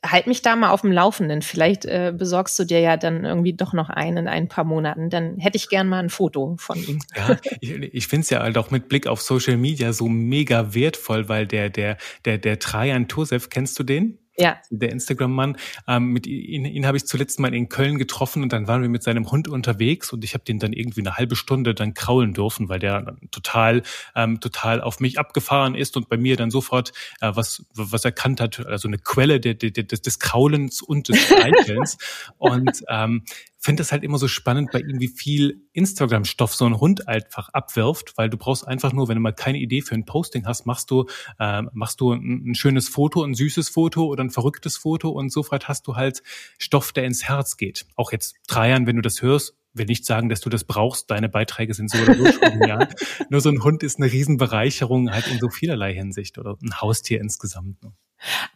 halt 0.04 0.26
mich 0.26 0.42
da 0.42 0.56
mal 0.56 0.70
auf 0.70 0.82
dem 0.82 0.92
Laufenden. 0.92 1.42
Vielleicht 1.42 1.84
äh, 1.84 2.12
besorgst 2.16 2.58
du 2.58 2.64
dir 2.64 2.80
ja 2.80 2.96
dann 2.96 3.24
irgendwie 3.24 3.52
doch 3.52 3.72
noch 3.72 3.90
einen 3.90 4.18
in 4.18 4.28
ein 4.28 4.48
paar 4.48 4.64
Monaten. 4.64 5.10
Dann 5.10 5.38
hätte 5.38 5.56
ich 5.56 5.68
gern 5.68 5.88
mal 5.88 5.98
ein 5.98 6.10
Foto 6.10 6.56
von 6.58 6.78
ihm. 6.78 6.98
Ja, 7.16 7.36
ich, 7.60 7.70
ich 7.70 8.06
finde 8.08 8.22
es 8.22 8.30
ja 8.30 8.40
halt 8.40 8.58
auch 8.58 8.70
mit 8.70 8.88
Blick 8.88 9.06
auf 9.06 9.20
Social 9.20 9.56
Media 9.56 9.92
so 9.92 10.08
mega 10.08 10.74
wertvoll, 10.74 11.28
weil 11.28 11.46
der, 11.46 11.70
der, 11.70 11.96
der, 12.24 12.38
der 12.38 12.58
Trajan 12.58 13.08
Tosef, 13.08 13.50
kennst 13.50 13.78
du 13.78 13.82
den? 13.82 14.18
Ja. 14.38 14.58
der 14.70 14.90
Instagram-Mann. 14.90 15.56
Ähm, 15.86 16.06
mit 16.12 16.26
ihn, 16.26 16.64
ihn 16.64 16.86
habe 16.86 16.96
ich 16.96 17.06
zuletzt 17.06 17.40
mal 17.40 17.54
in 17.54 17.68
Köln 17.68 17.98
getroffen 17.98 18.42
und 18.42 18.52
dann 18.52 18.68
waren 18.68 18.82
wir 18.82 18.88
mit 18.88 19.02
seinem 19.02 19.30
Hund 19.30 19.48
unterwegs 19.48 20.12
und 20.12 20.24
ich 20.24 20.34
habe 20.34 20.44
den 20.44 20.58
dann 20.58 20.72
irgendwie 20.72 21.00
eine 21.00 21.16
halbe 21.16 21.36
Stunde 21.36 21.74
dann 21.74 21.94
kraulen 21.94 22.34
dürfen, 22.34 22.68
weil 22.68 22.78
der 22.78 23.16
total, 23.30 23.82
ähm, 24.14 24.40
total 24.40 24.80
auf 24.80 25.00
mich 25.00 25.18
abgefahren 25.18 25.74
ist 25.74 25.96
und 25.96 26.08
bei 26.08 26.16
mir 26.16 26.36
dann 26.36 26.50
sofort 26.50 26.92
äh, 27.20 27.32
was, 27.34 27.66
was 27.74 28.04
erkannt 28.04 28.40
hat, 28.40 28.64
also 28.66 28.88
eine 28.88 28.98
Quelle 28.98 29.40
der, 29.40 29.54
der, 29.54 29.70
des, 29.70 30.02
des 30.02 30.18
Kraulens 30.18 30.82
und 30.82 31.08
des 31.08 31.18
Streichelns. 31.26 31.98
und 32.38 32.82
ähm, 32.88 33.24
finde 33.58 33.82
es 33.82 33.92
halt 33.92 34.04
immer 34.04 34.18
so 34.18 34.28
spannend 34.28 34.70
bei 34.72 34.80
ihm, 34.80 35.00
wie 35.00 35.08
viel 35.08 35.62
Instagram-Stoff 35.72 36.54
so 36.54 36.64
ein 36.64 36.78
Hund 36.80 37.08
einfach 37.08 37.48
abwirft, 37.50 38.16
weil 38.16 38.30
du 38.30 38.36
brauchst 38.36 38.66
einfach 38.66 38.92
nur, 38.92 39.08
wenn 39.08 39.16
du 39.16 39.20
mal 39.20 39.32
keine 39.32 39.58
Idee 39.58 39.82
für 39.82 39.94
ein 39.94 40.04
Posting 40.04 40.46
hast, 40.46 40.64
machst 40.64 40.90
du, 40.90 41.06
äh, 41.38 41.62
machst 41.72 42.00
du 42.00 42.12
ein, 42.12 42.50
ein, 42.50 42.54
schönes 42.54 42.88
Foto, 42.88 43.24
ein 43.24 43.34
süßes 43.34 43.68
Foto 43.68 44.06
oder 44.06 44.22
ein 44.22 44.30
verrücktes 44.30 44.76
Foto 44.76 45.10
und 45.10 45.32
sofort 45.32 45.68
hast 45.68 45.86
du 45.86 45.96
halt 45.96 46.22
Stoff, 46.58 46.92
der 46.92 47.04
ins 47.04 47.24
Herz 47.24 47.56
geht. 47.56 47.86
Auch 47.96 48.12
jetzt 48.12 48.36
drei 48.46 48.70
Jahren, 48.70 48.86
wenn 48.86 48.96
du 48.96 49.02
das 49.02 49.22
hörst, 49.22 49.54
will 49.74 49.86
nicht 49.86 50.06
sagen, 50.06 50.28
dass 50.28 50.40
du 50.40 50.50
das 50.50 50.64
brauchst. 50.64 51.10
Deine 51.10 51.28
Beiträge 51.28 51.74
sind 51.74 51.90
so 51.90 51.98
oder 51.98 52.14
so 52.14 52.26
schon 52.32 52.58
genial. 52.58 52.88
Nur 53.30 53.40
so 53.40 53.48
ein 53.48 53.62
Hund 53.62 53.82
ist 53.82 53.98
eine 53.98 54.10
Riesenbereicherung 54.10 55.10
halt 55.10 55.26
in 55.28 55.38
so 55.38 55.48
vielerlei 55.48 55.94
Hinsicht 55.94 56.38
oder 56.38 56.56
ein 56.62 56.80
Haustier 56.80 57.20
insgesamt. 57.20 57.82
Ne? 57.82 57.92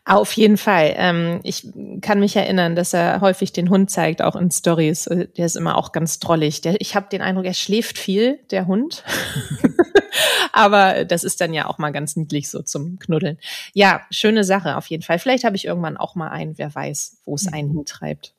Auf 0.05 0.33
jeden 0.33 0.57
Fall. 0.57 0.95
Ähm, 0.97 1.41
ich 1.45 1.69
kann 2.01 2.21
mich 2.21 2.35
erinnern, 2.35 2.75
dass 2.75 2.93
er 2.93 3.21
häufig 3.21 3.53
den 3.53 3.71
Hund 3.71 3.91
zeigt, 3.91 4.21
auch 4.21 4.35
in 4.35 4.51
Stories. 4.51 5.07
Äh, 5.07 5.29
der 5.29 5.47
ist 5.47 5.57
immer 5.57 5.77
auch 5.77 5.93
ganz 5.93 6.19
drollig. 6.19 6.61
Der, 6.61 6.81
ich 6.81 6.97
habe 6.97 7.09
den 7.11 7.23
Eindruck, 7.23 7.45
er 7.45 7.55
schläft 7.55 7.99
viel, 7.99 8.41
der 8.51 8.67
Hund. 8.67 9.05
Aber 10.53 11.05
das 11.05 11.25
ist 11.25 11.41
dann 11.41 11.55
ja 11.55 11.67
auch 11.67 11.79
mal 11.79 11.91
ganz 11.91 12.17
niedlich 12.17 12.51
so 12.51 12.63
zum 12.63 12.99
Knuddeln. 12.99 13.39
Ja, 13.73 14.03
schöne 14.11 14.45
Sache 14.45 14.77
auf 14.77 14.87
jeden 14.89 15.03
Fall. 15.03 15.19
Vielleicht 15.19 15.45
habe 15.45 15.57
ich 15.57 15.65
irgendwann 15.65 15.97
auch 15.97 16.15
mal 16.15 16.29
einen, 16.29 16.59
wer 16.59 16.75
weiß, 16.75 17.19
wo 17.25 17.35
es 17.35 17.51
einen 17.51 17.71
hintreibt. 17.71 18.35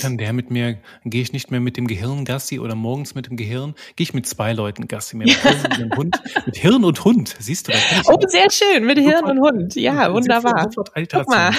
Kann 0.00 0.18
der 0.18 0.32
mit 0.32 0.50
mir, 0.50 0.78
gehe 1.04 1.22
ich 1.22 1.32
nicht 1.32 1.50
mehr 1.50 1.60
mit 1.60 1.76
dem 1.76 1.86
Gehirn 1.86 2.24
Gassi 2.24 2.58
oder 2.58 2.74
morgens 2.74 3.14
mit 3.14 3.28
dem 3.28 3.36
Gehirn, 3.36 3.74
gehe 3.96 4.04
ich 4.04 4.12
mit 4.12 4.26
zwei 4.26 4.52
Leuten 4.52 4.88
Gassi, 4.88 5.16
mit, 5.16 5.30
Hirn, 5.30 5.90
Hund, 5.96 6.22
mit 6.44 6.56
Hirn 6.56 6.84
und 6.84 7.04
Hund, 7.04 7.34
siehst 7.38 7.68
du? 7.68 7.72
Da 7.72 7.78
oh, 8.06 8.18
sehr 8.26 8.50
schön, 8.50 8.84
mit 8.84 8.98
Hirn 8.98 9.24
und 9.24 9.40
Hund, 9.40 9.74
ja, 9.76 10.12
wunderbar. 10.12 10.70
Sofort 10.70 10.92
Guck 11.10 11.28
mal. 11.28 11.52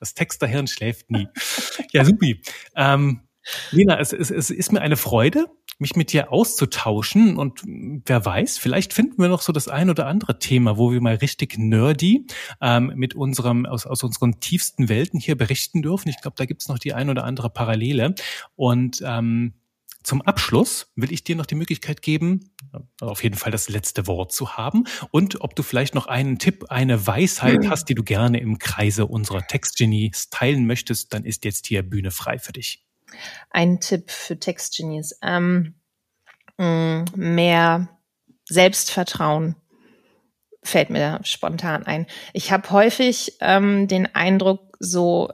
Das 0.00 0.14
Texterhirn 0.14 0.66
schläft 0.66 1.10
nie. 1.10 1.28
Ja, 1.92 2.04
supi. 2.04 2.42
Ähm, 2.76 3.22
Lena, 3.70 3.98
es, 3.98 4.12
es, 4.12 4.30
es 4.30 4.50
ist 4.50 4.72
mir 4.72 4.82
eine 4.82 4.96
Freude 4.96 5.46
mich 5.78 5.94
mit 5.94 6.12
dir 6.12 6.32
auszutauschen 6.32 7.36
und 7.36 7.62
wer 7.64 8.24
weiß, 8.24 8.58
vielleicht 8.58 8.92
finden 8.92 9.22
wir 9.22 9.28
noch 9.28 9.42
so 9.42 9.52
das 9.52 9.68
ein 9.68 9.90
oder 9.90 10.06
andere 10.06 10.38
Thema, 10.38 10.76
wo 10.76 10.92
wir 10.92 11.00
mal 11.00 11.14
richtig 11.14 11.56
nerdy 11.56 12.26
ähm, 12.60 12.92
mit 12.96 13.14
unserem 13.14 13.64
aus, 13.64 13.86
aus 13.86 14.02
unseren 14.02 14.40
tiefsten 14.40 14.88
Welten 14.88 15.20
hier 15.20 15.36
berichten 15.36 15.82
dürfen. 15.82 16.08
Ich 16.08 16.20
glaube, 16.20 16.34
da 16.36 16.46
gibt's 16.46 16.68
noch 16.68 16.78
die 16.78 16.94
ein 16.94 17.10
oder 17.10 17.24
andere 17.24 17.50
Parallele 17.50 18.14
und 18.56 19.02
ähm, 19.04 19.54
zum 20.02 20.22
Abschluss 20.22 20.90
will 20.96 21.12
ich 21.12 21.22
dir 21.22 21.36
noch 21.36 21.44
die 21.44 21.54
Möglichkeit 21.54 22.02
geben, 22.02 22.50
auf 23.00 23.22
jeden 23.22 23.36
Fall 23.36 23.52
das 23.52 23.68
letzte 23.68 24.06
Wort 24.06 24.32
zu 24.32 24.56
haben 24.56 24.84
und 25.10 25.42
ob 25.42 25.54
du 25.54 25.62
vielleicht 25.62 25.94
noch 25.94 26.06
einen 26.06 26.38
Tipp, 26.38 26.66
eine 26.70 27.06
Weisheit 27.06 27.64
mhm. 27.64 27.70
hast, 27.70 27.88
die 27.88 27.94
du 27.94 28.02
gerne 28.02 28.40
im 28.40 28.58
Kreise 28.58 29.06
unserer 29.06 29.46
Textgenies 29.46 30.30
teilen 30.30 30.66
möchtest, 30.66 31.12
dann 31.12 31.24
ist 31.24 31.44
jetzt 31.44 31.66
hier 31.66 31.82
Bühne 31.82 32.10
frei 32.10 32.38
für 32.38 32.52
dich. 32.52 32.87
Ein 33.50 33.80
Tipp 33.80 34.10
für 34.10 34.38
Textgenies. 34.38 35.18
Ähm, 35.22 35.74
mm, 36.58 37.04
mehr 37.14 37.88
Selbstvertrauen 38.48 39.56
fällt 40.62 40.90
mir 40.90 41.20
spontan 41.22 41.84
ein. 41.84 42.06
Ich 42.32 42.52
habe 42.52 42.70
häufig 42.70 43.36
ähm, 43.40 43.88
den 43.88 44.14
Eindruck, 44.14 44.76
so 44.80 45.32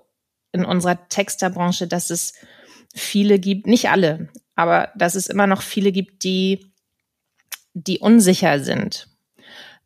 in 0.52 0.64
unserer 0.64 1.08
Texterbranche, 1.08 1.86
dass 1.86 2.10
es 2.10 2.34
viele 2.94 3.38
gibt, 3.38 3.66
nicht 3.66 3.90
alle, 3.90 4.28
aber 4.54 4.92
dass 4.96 5.16
es 5.16 5.26
immer 5.26 5.46
noch 5.46 5.62
viele 5.62 5.92
gibt, 5.92 6.24
die, 6.24 6.72
die 7.74 7.98
unsicher 7.98 8.60
sind 8.60 9.08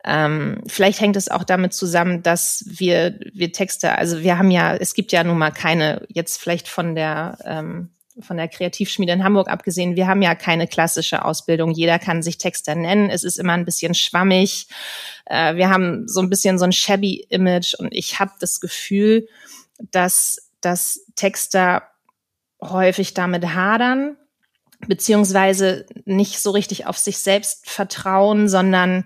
ähm, 0.09 0.63
vielleicht 0.67 1.03
hängt 1.03 1.17
es 1.17 1.31
auch 1.31 1.45
damit 1.45 1.75
zusammen, 1.75 2.23
dass 2.23 2.65
wir, 2.67 3.21
wir 3.35 3.53
Texte, 3.53 3.93
also 3.93 4.23
wir 4.23 4.39
haben 4.39 4.51
ja, 4.51 4.75
es 4.75 4.95
gibt 4.95 5.13
ja 5.13 5.23
nun 5.23 5.37
mal 5.37 5.51
keine, 5.51 6.07
jetzt 6.09 6.41
vielleicht 6.41 6.67
von 6.67 6.95
der, 6.95 7.37
ähm, 7.45 7.91
von 8.19 8.39
der 8.39 8.49
Kreativschmiede 8.49 9.13
in 9.13 9.23
Hamburg 9.23 9.51
abgesehen, 9.51 9.97
wir 9.97 10.07
haben 10.07 10.23
ja 10.23 10.35
keine 10.35 10.67
klassische 10.67 11.27
Ausbildung. 11.27 11.73
Jeder 11.73 11.99
kann 11.99 12.23
sich 12.23 12.39
Texter 12.39 12.75
nennen. 12.75 13.11
Es 13.11 13.23
ist 13.23 13.39
immer 13.39 13.53
ein 13.53 13.67
bisschen 13.67 13.95
schwammig. 13.95 14.69
Äh, 15.27 15.57
wir 15.57 15.69
haben 15.69 16.09
so 16.09 16.21
ein 16.21 16.31
bisschen 16.31 16.59
so 16.59 16.65
ein 16.65 16.73
shabby 16.73 17.27
Image 17.29 17.75
und 17.75 17.93
ich 17.93 18.19
habe 18.19 18.33
das 18.41 18.61
Gefühl, 18.61 19.29
dass, 19.79 20.51
dass 20.63 21.05
Texter 21.17 21.83
häufig 22.63 23.13
damit 23.13 23.45
hadern, 23.55 24.17
beziehungsweise 24.87 25.85
nicht 26.07 26.41
so 26.41 26.51
richtig 26.53 26.87
auf 26.87 26.97
sich 26.97 27.19
selbst 27.19 27.69
vertrauen, 27.69 28.49
sondern 28.49 29.05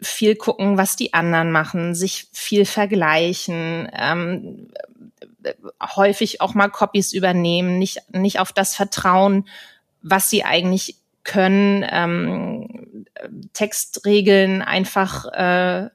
viel 0.00 0.36
gucken, 0.36 0.78
was 0.78 0.96
die 0.96 1.12
anderen 1.12 1.50
machen, 1.50 1.94
sich 1.94 2.28
viel 2.32 2.64
vergleichen, 2.64 3.88
ähm, 3.92 4.68
häufig 5.82 6.40
auch 6.40 6.54
mal 6.54 6.68
Copies 6.68 7.12
übernehmen, 7.12 7.78
nicht, 7.78 8.02
nicht 8.12 8.38
auf 8.38 8.52
das 8.52 8.76
vertrauen, 8.76 9.48
was 10.02 10.30
sie 10.30 10.44
eigentlich 10.44 10.96
können, 11.24 11.84
ähm, 11.90 13.06
Textregeln 13.52 14.62
einfach 14.62 15.26
äh, 15.26 15.90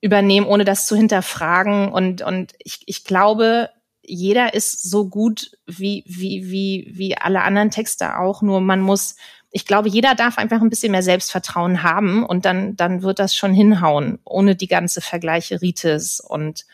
übernehmen, 0.00 0.46
ohne 0.46 0.64
das 0.64 0.86
zu 0.86 0.96
hinterfragen. 0.96 1.92
Und, 1.92 2.22
und 2.22 2.52
ich, 2.58 2.82
ich 2.86 3.04
glaube, 3.04 3.70
jeder 4.02 4.54
ist 4.54 4.82
so 4.82 5.08
gut 5.08 5.56
wie, 5.66 6.04
wie, 6.06 6.50
wie, 6.50 6.90
wie 6.92 7.16
alle 7.16 7.42
anderen 7.42 7.70
Texte 7.70 8.18
auch, 8.18 8.42
nur 8.42 8.60
man 8.60 8.80
muss 8.80 9.16
ich 9.56 9.66
glaube, 9.66 9.88
jeder 9.88 10.16
darf 10.16 10.36
einfach 10.36 10.60
ein 10.60 10.68
bisschen 10.68 10.90
mehr 10.90 11.04
Selbstvertrauen 11.04 11.84
haben 11.84 12.26
und 12.26 12.44
dann, 12.44 12.74
dann 12.74 13.02
wird 13.02 13.20
das 13.20 13.36
schon 13.36 13.54
hinhauen, 13.54 14.18
ohne 14.24 14.56
die 14.56 14.66
ganze 14.66 15.00
Vergleiche 15.00 15.62
Rites 15.62 16.18
und 16.18 16.66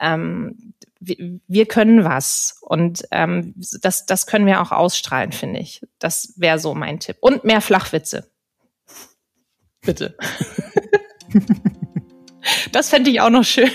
ähm, 0.00 0.74
wir, 1.00 1.66
können 1.66 2.04
was 2.04 2.60
und 2.60 3.02
ähm, 3.10 3.54
das, 3.82 4.06
das 4.06 4.26
können 4.28 4.46
wir 4.46 4.62
auch 4.62 4.70
ausstrahlen, 4.70 5.32
finde 5.32 5.58
ich. 5.58 5.84
Das 5.98 6.34
wäre 6.36 6.60
so 6.60 6.72
mein 6.72 7.00
Tipp. 7.00 7.16
Und 7.20 7.42
mehr 7.42 7.60
Flachwitze. 7.60 8.30
Bitte. 9.80 10.16
das 12.70 12.90
fände 12.90 13.10
ich 13.10 13.20
auch 13.20 13.30
noch 13.30 13.44
schön. 13.44 13.70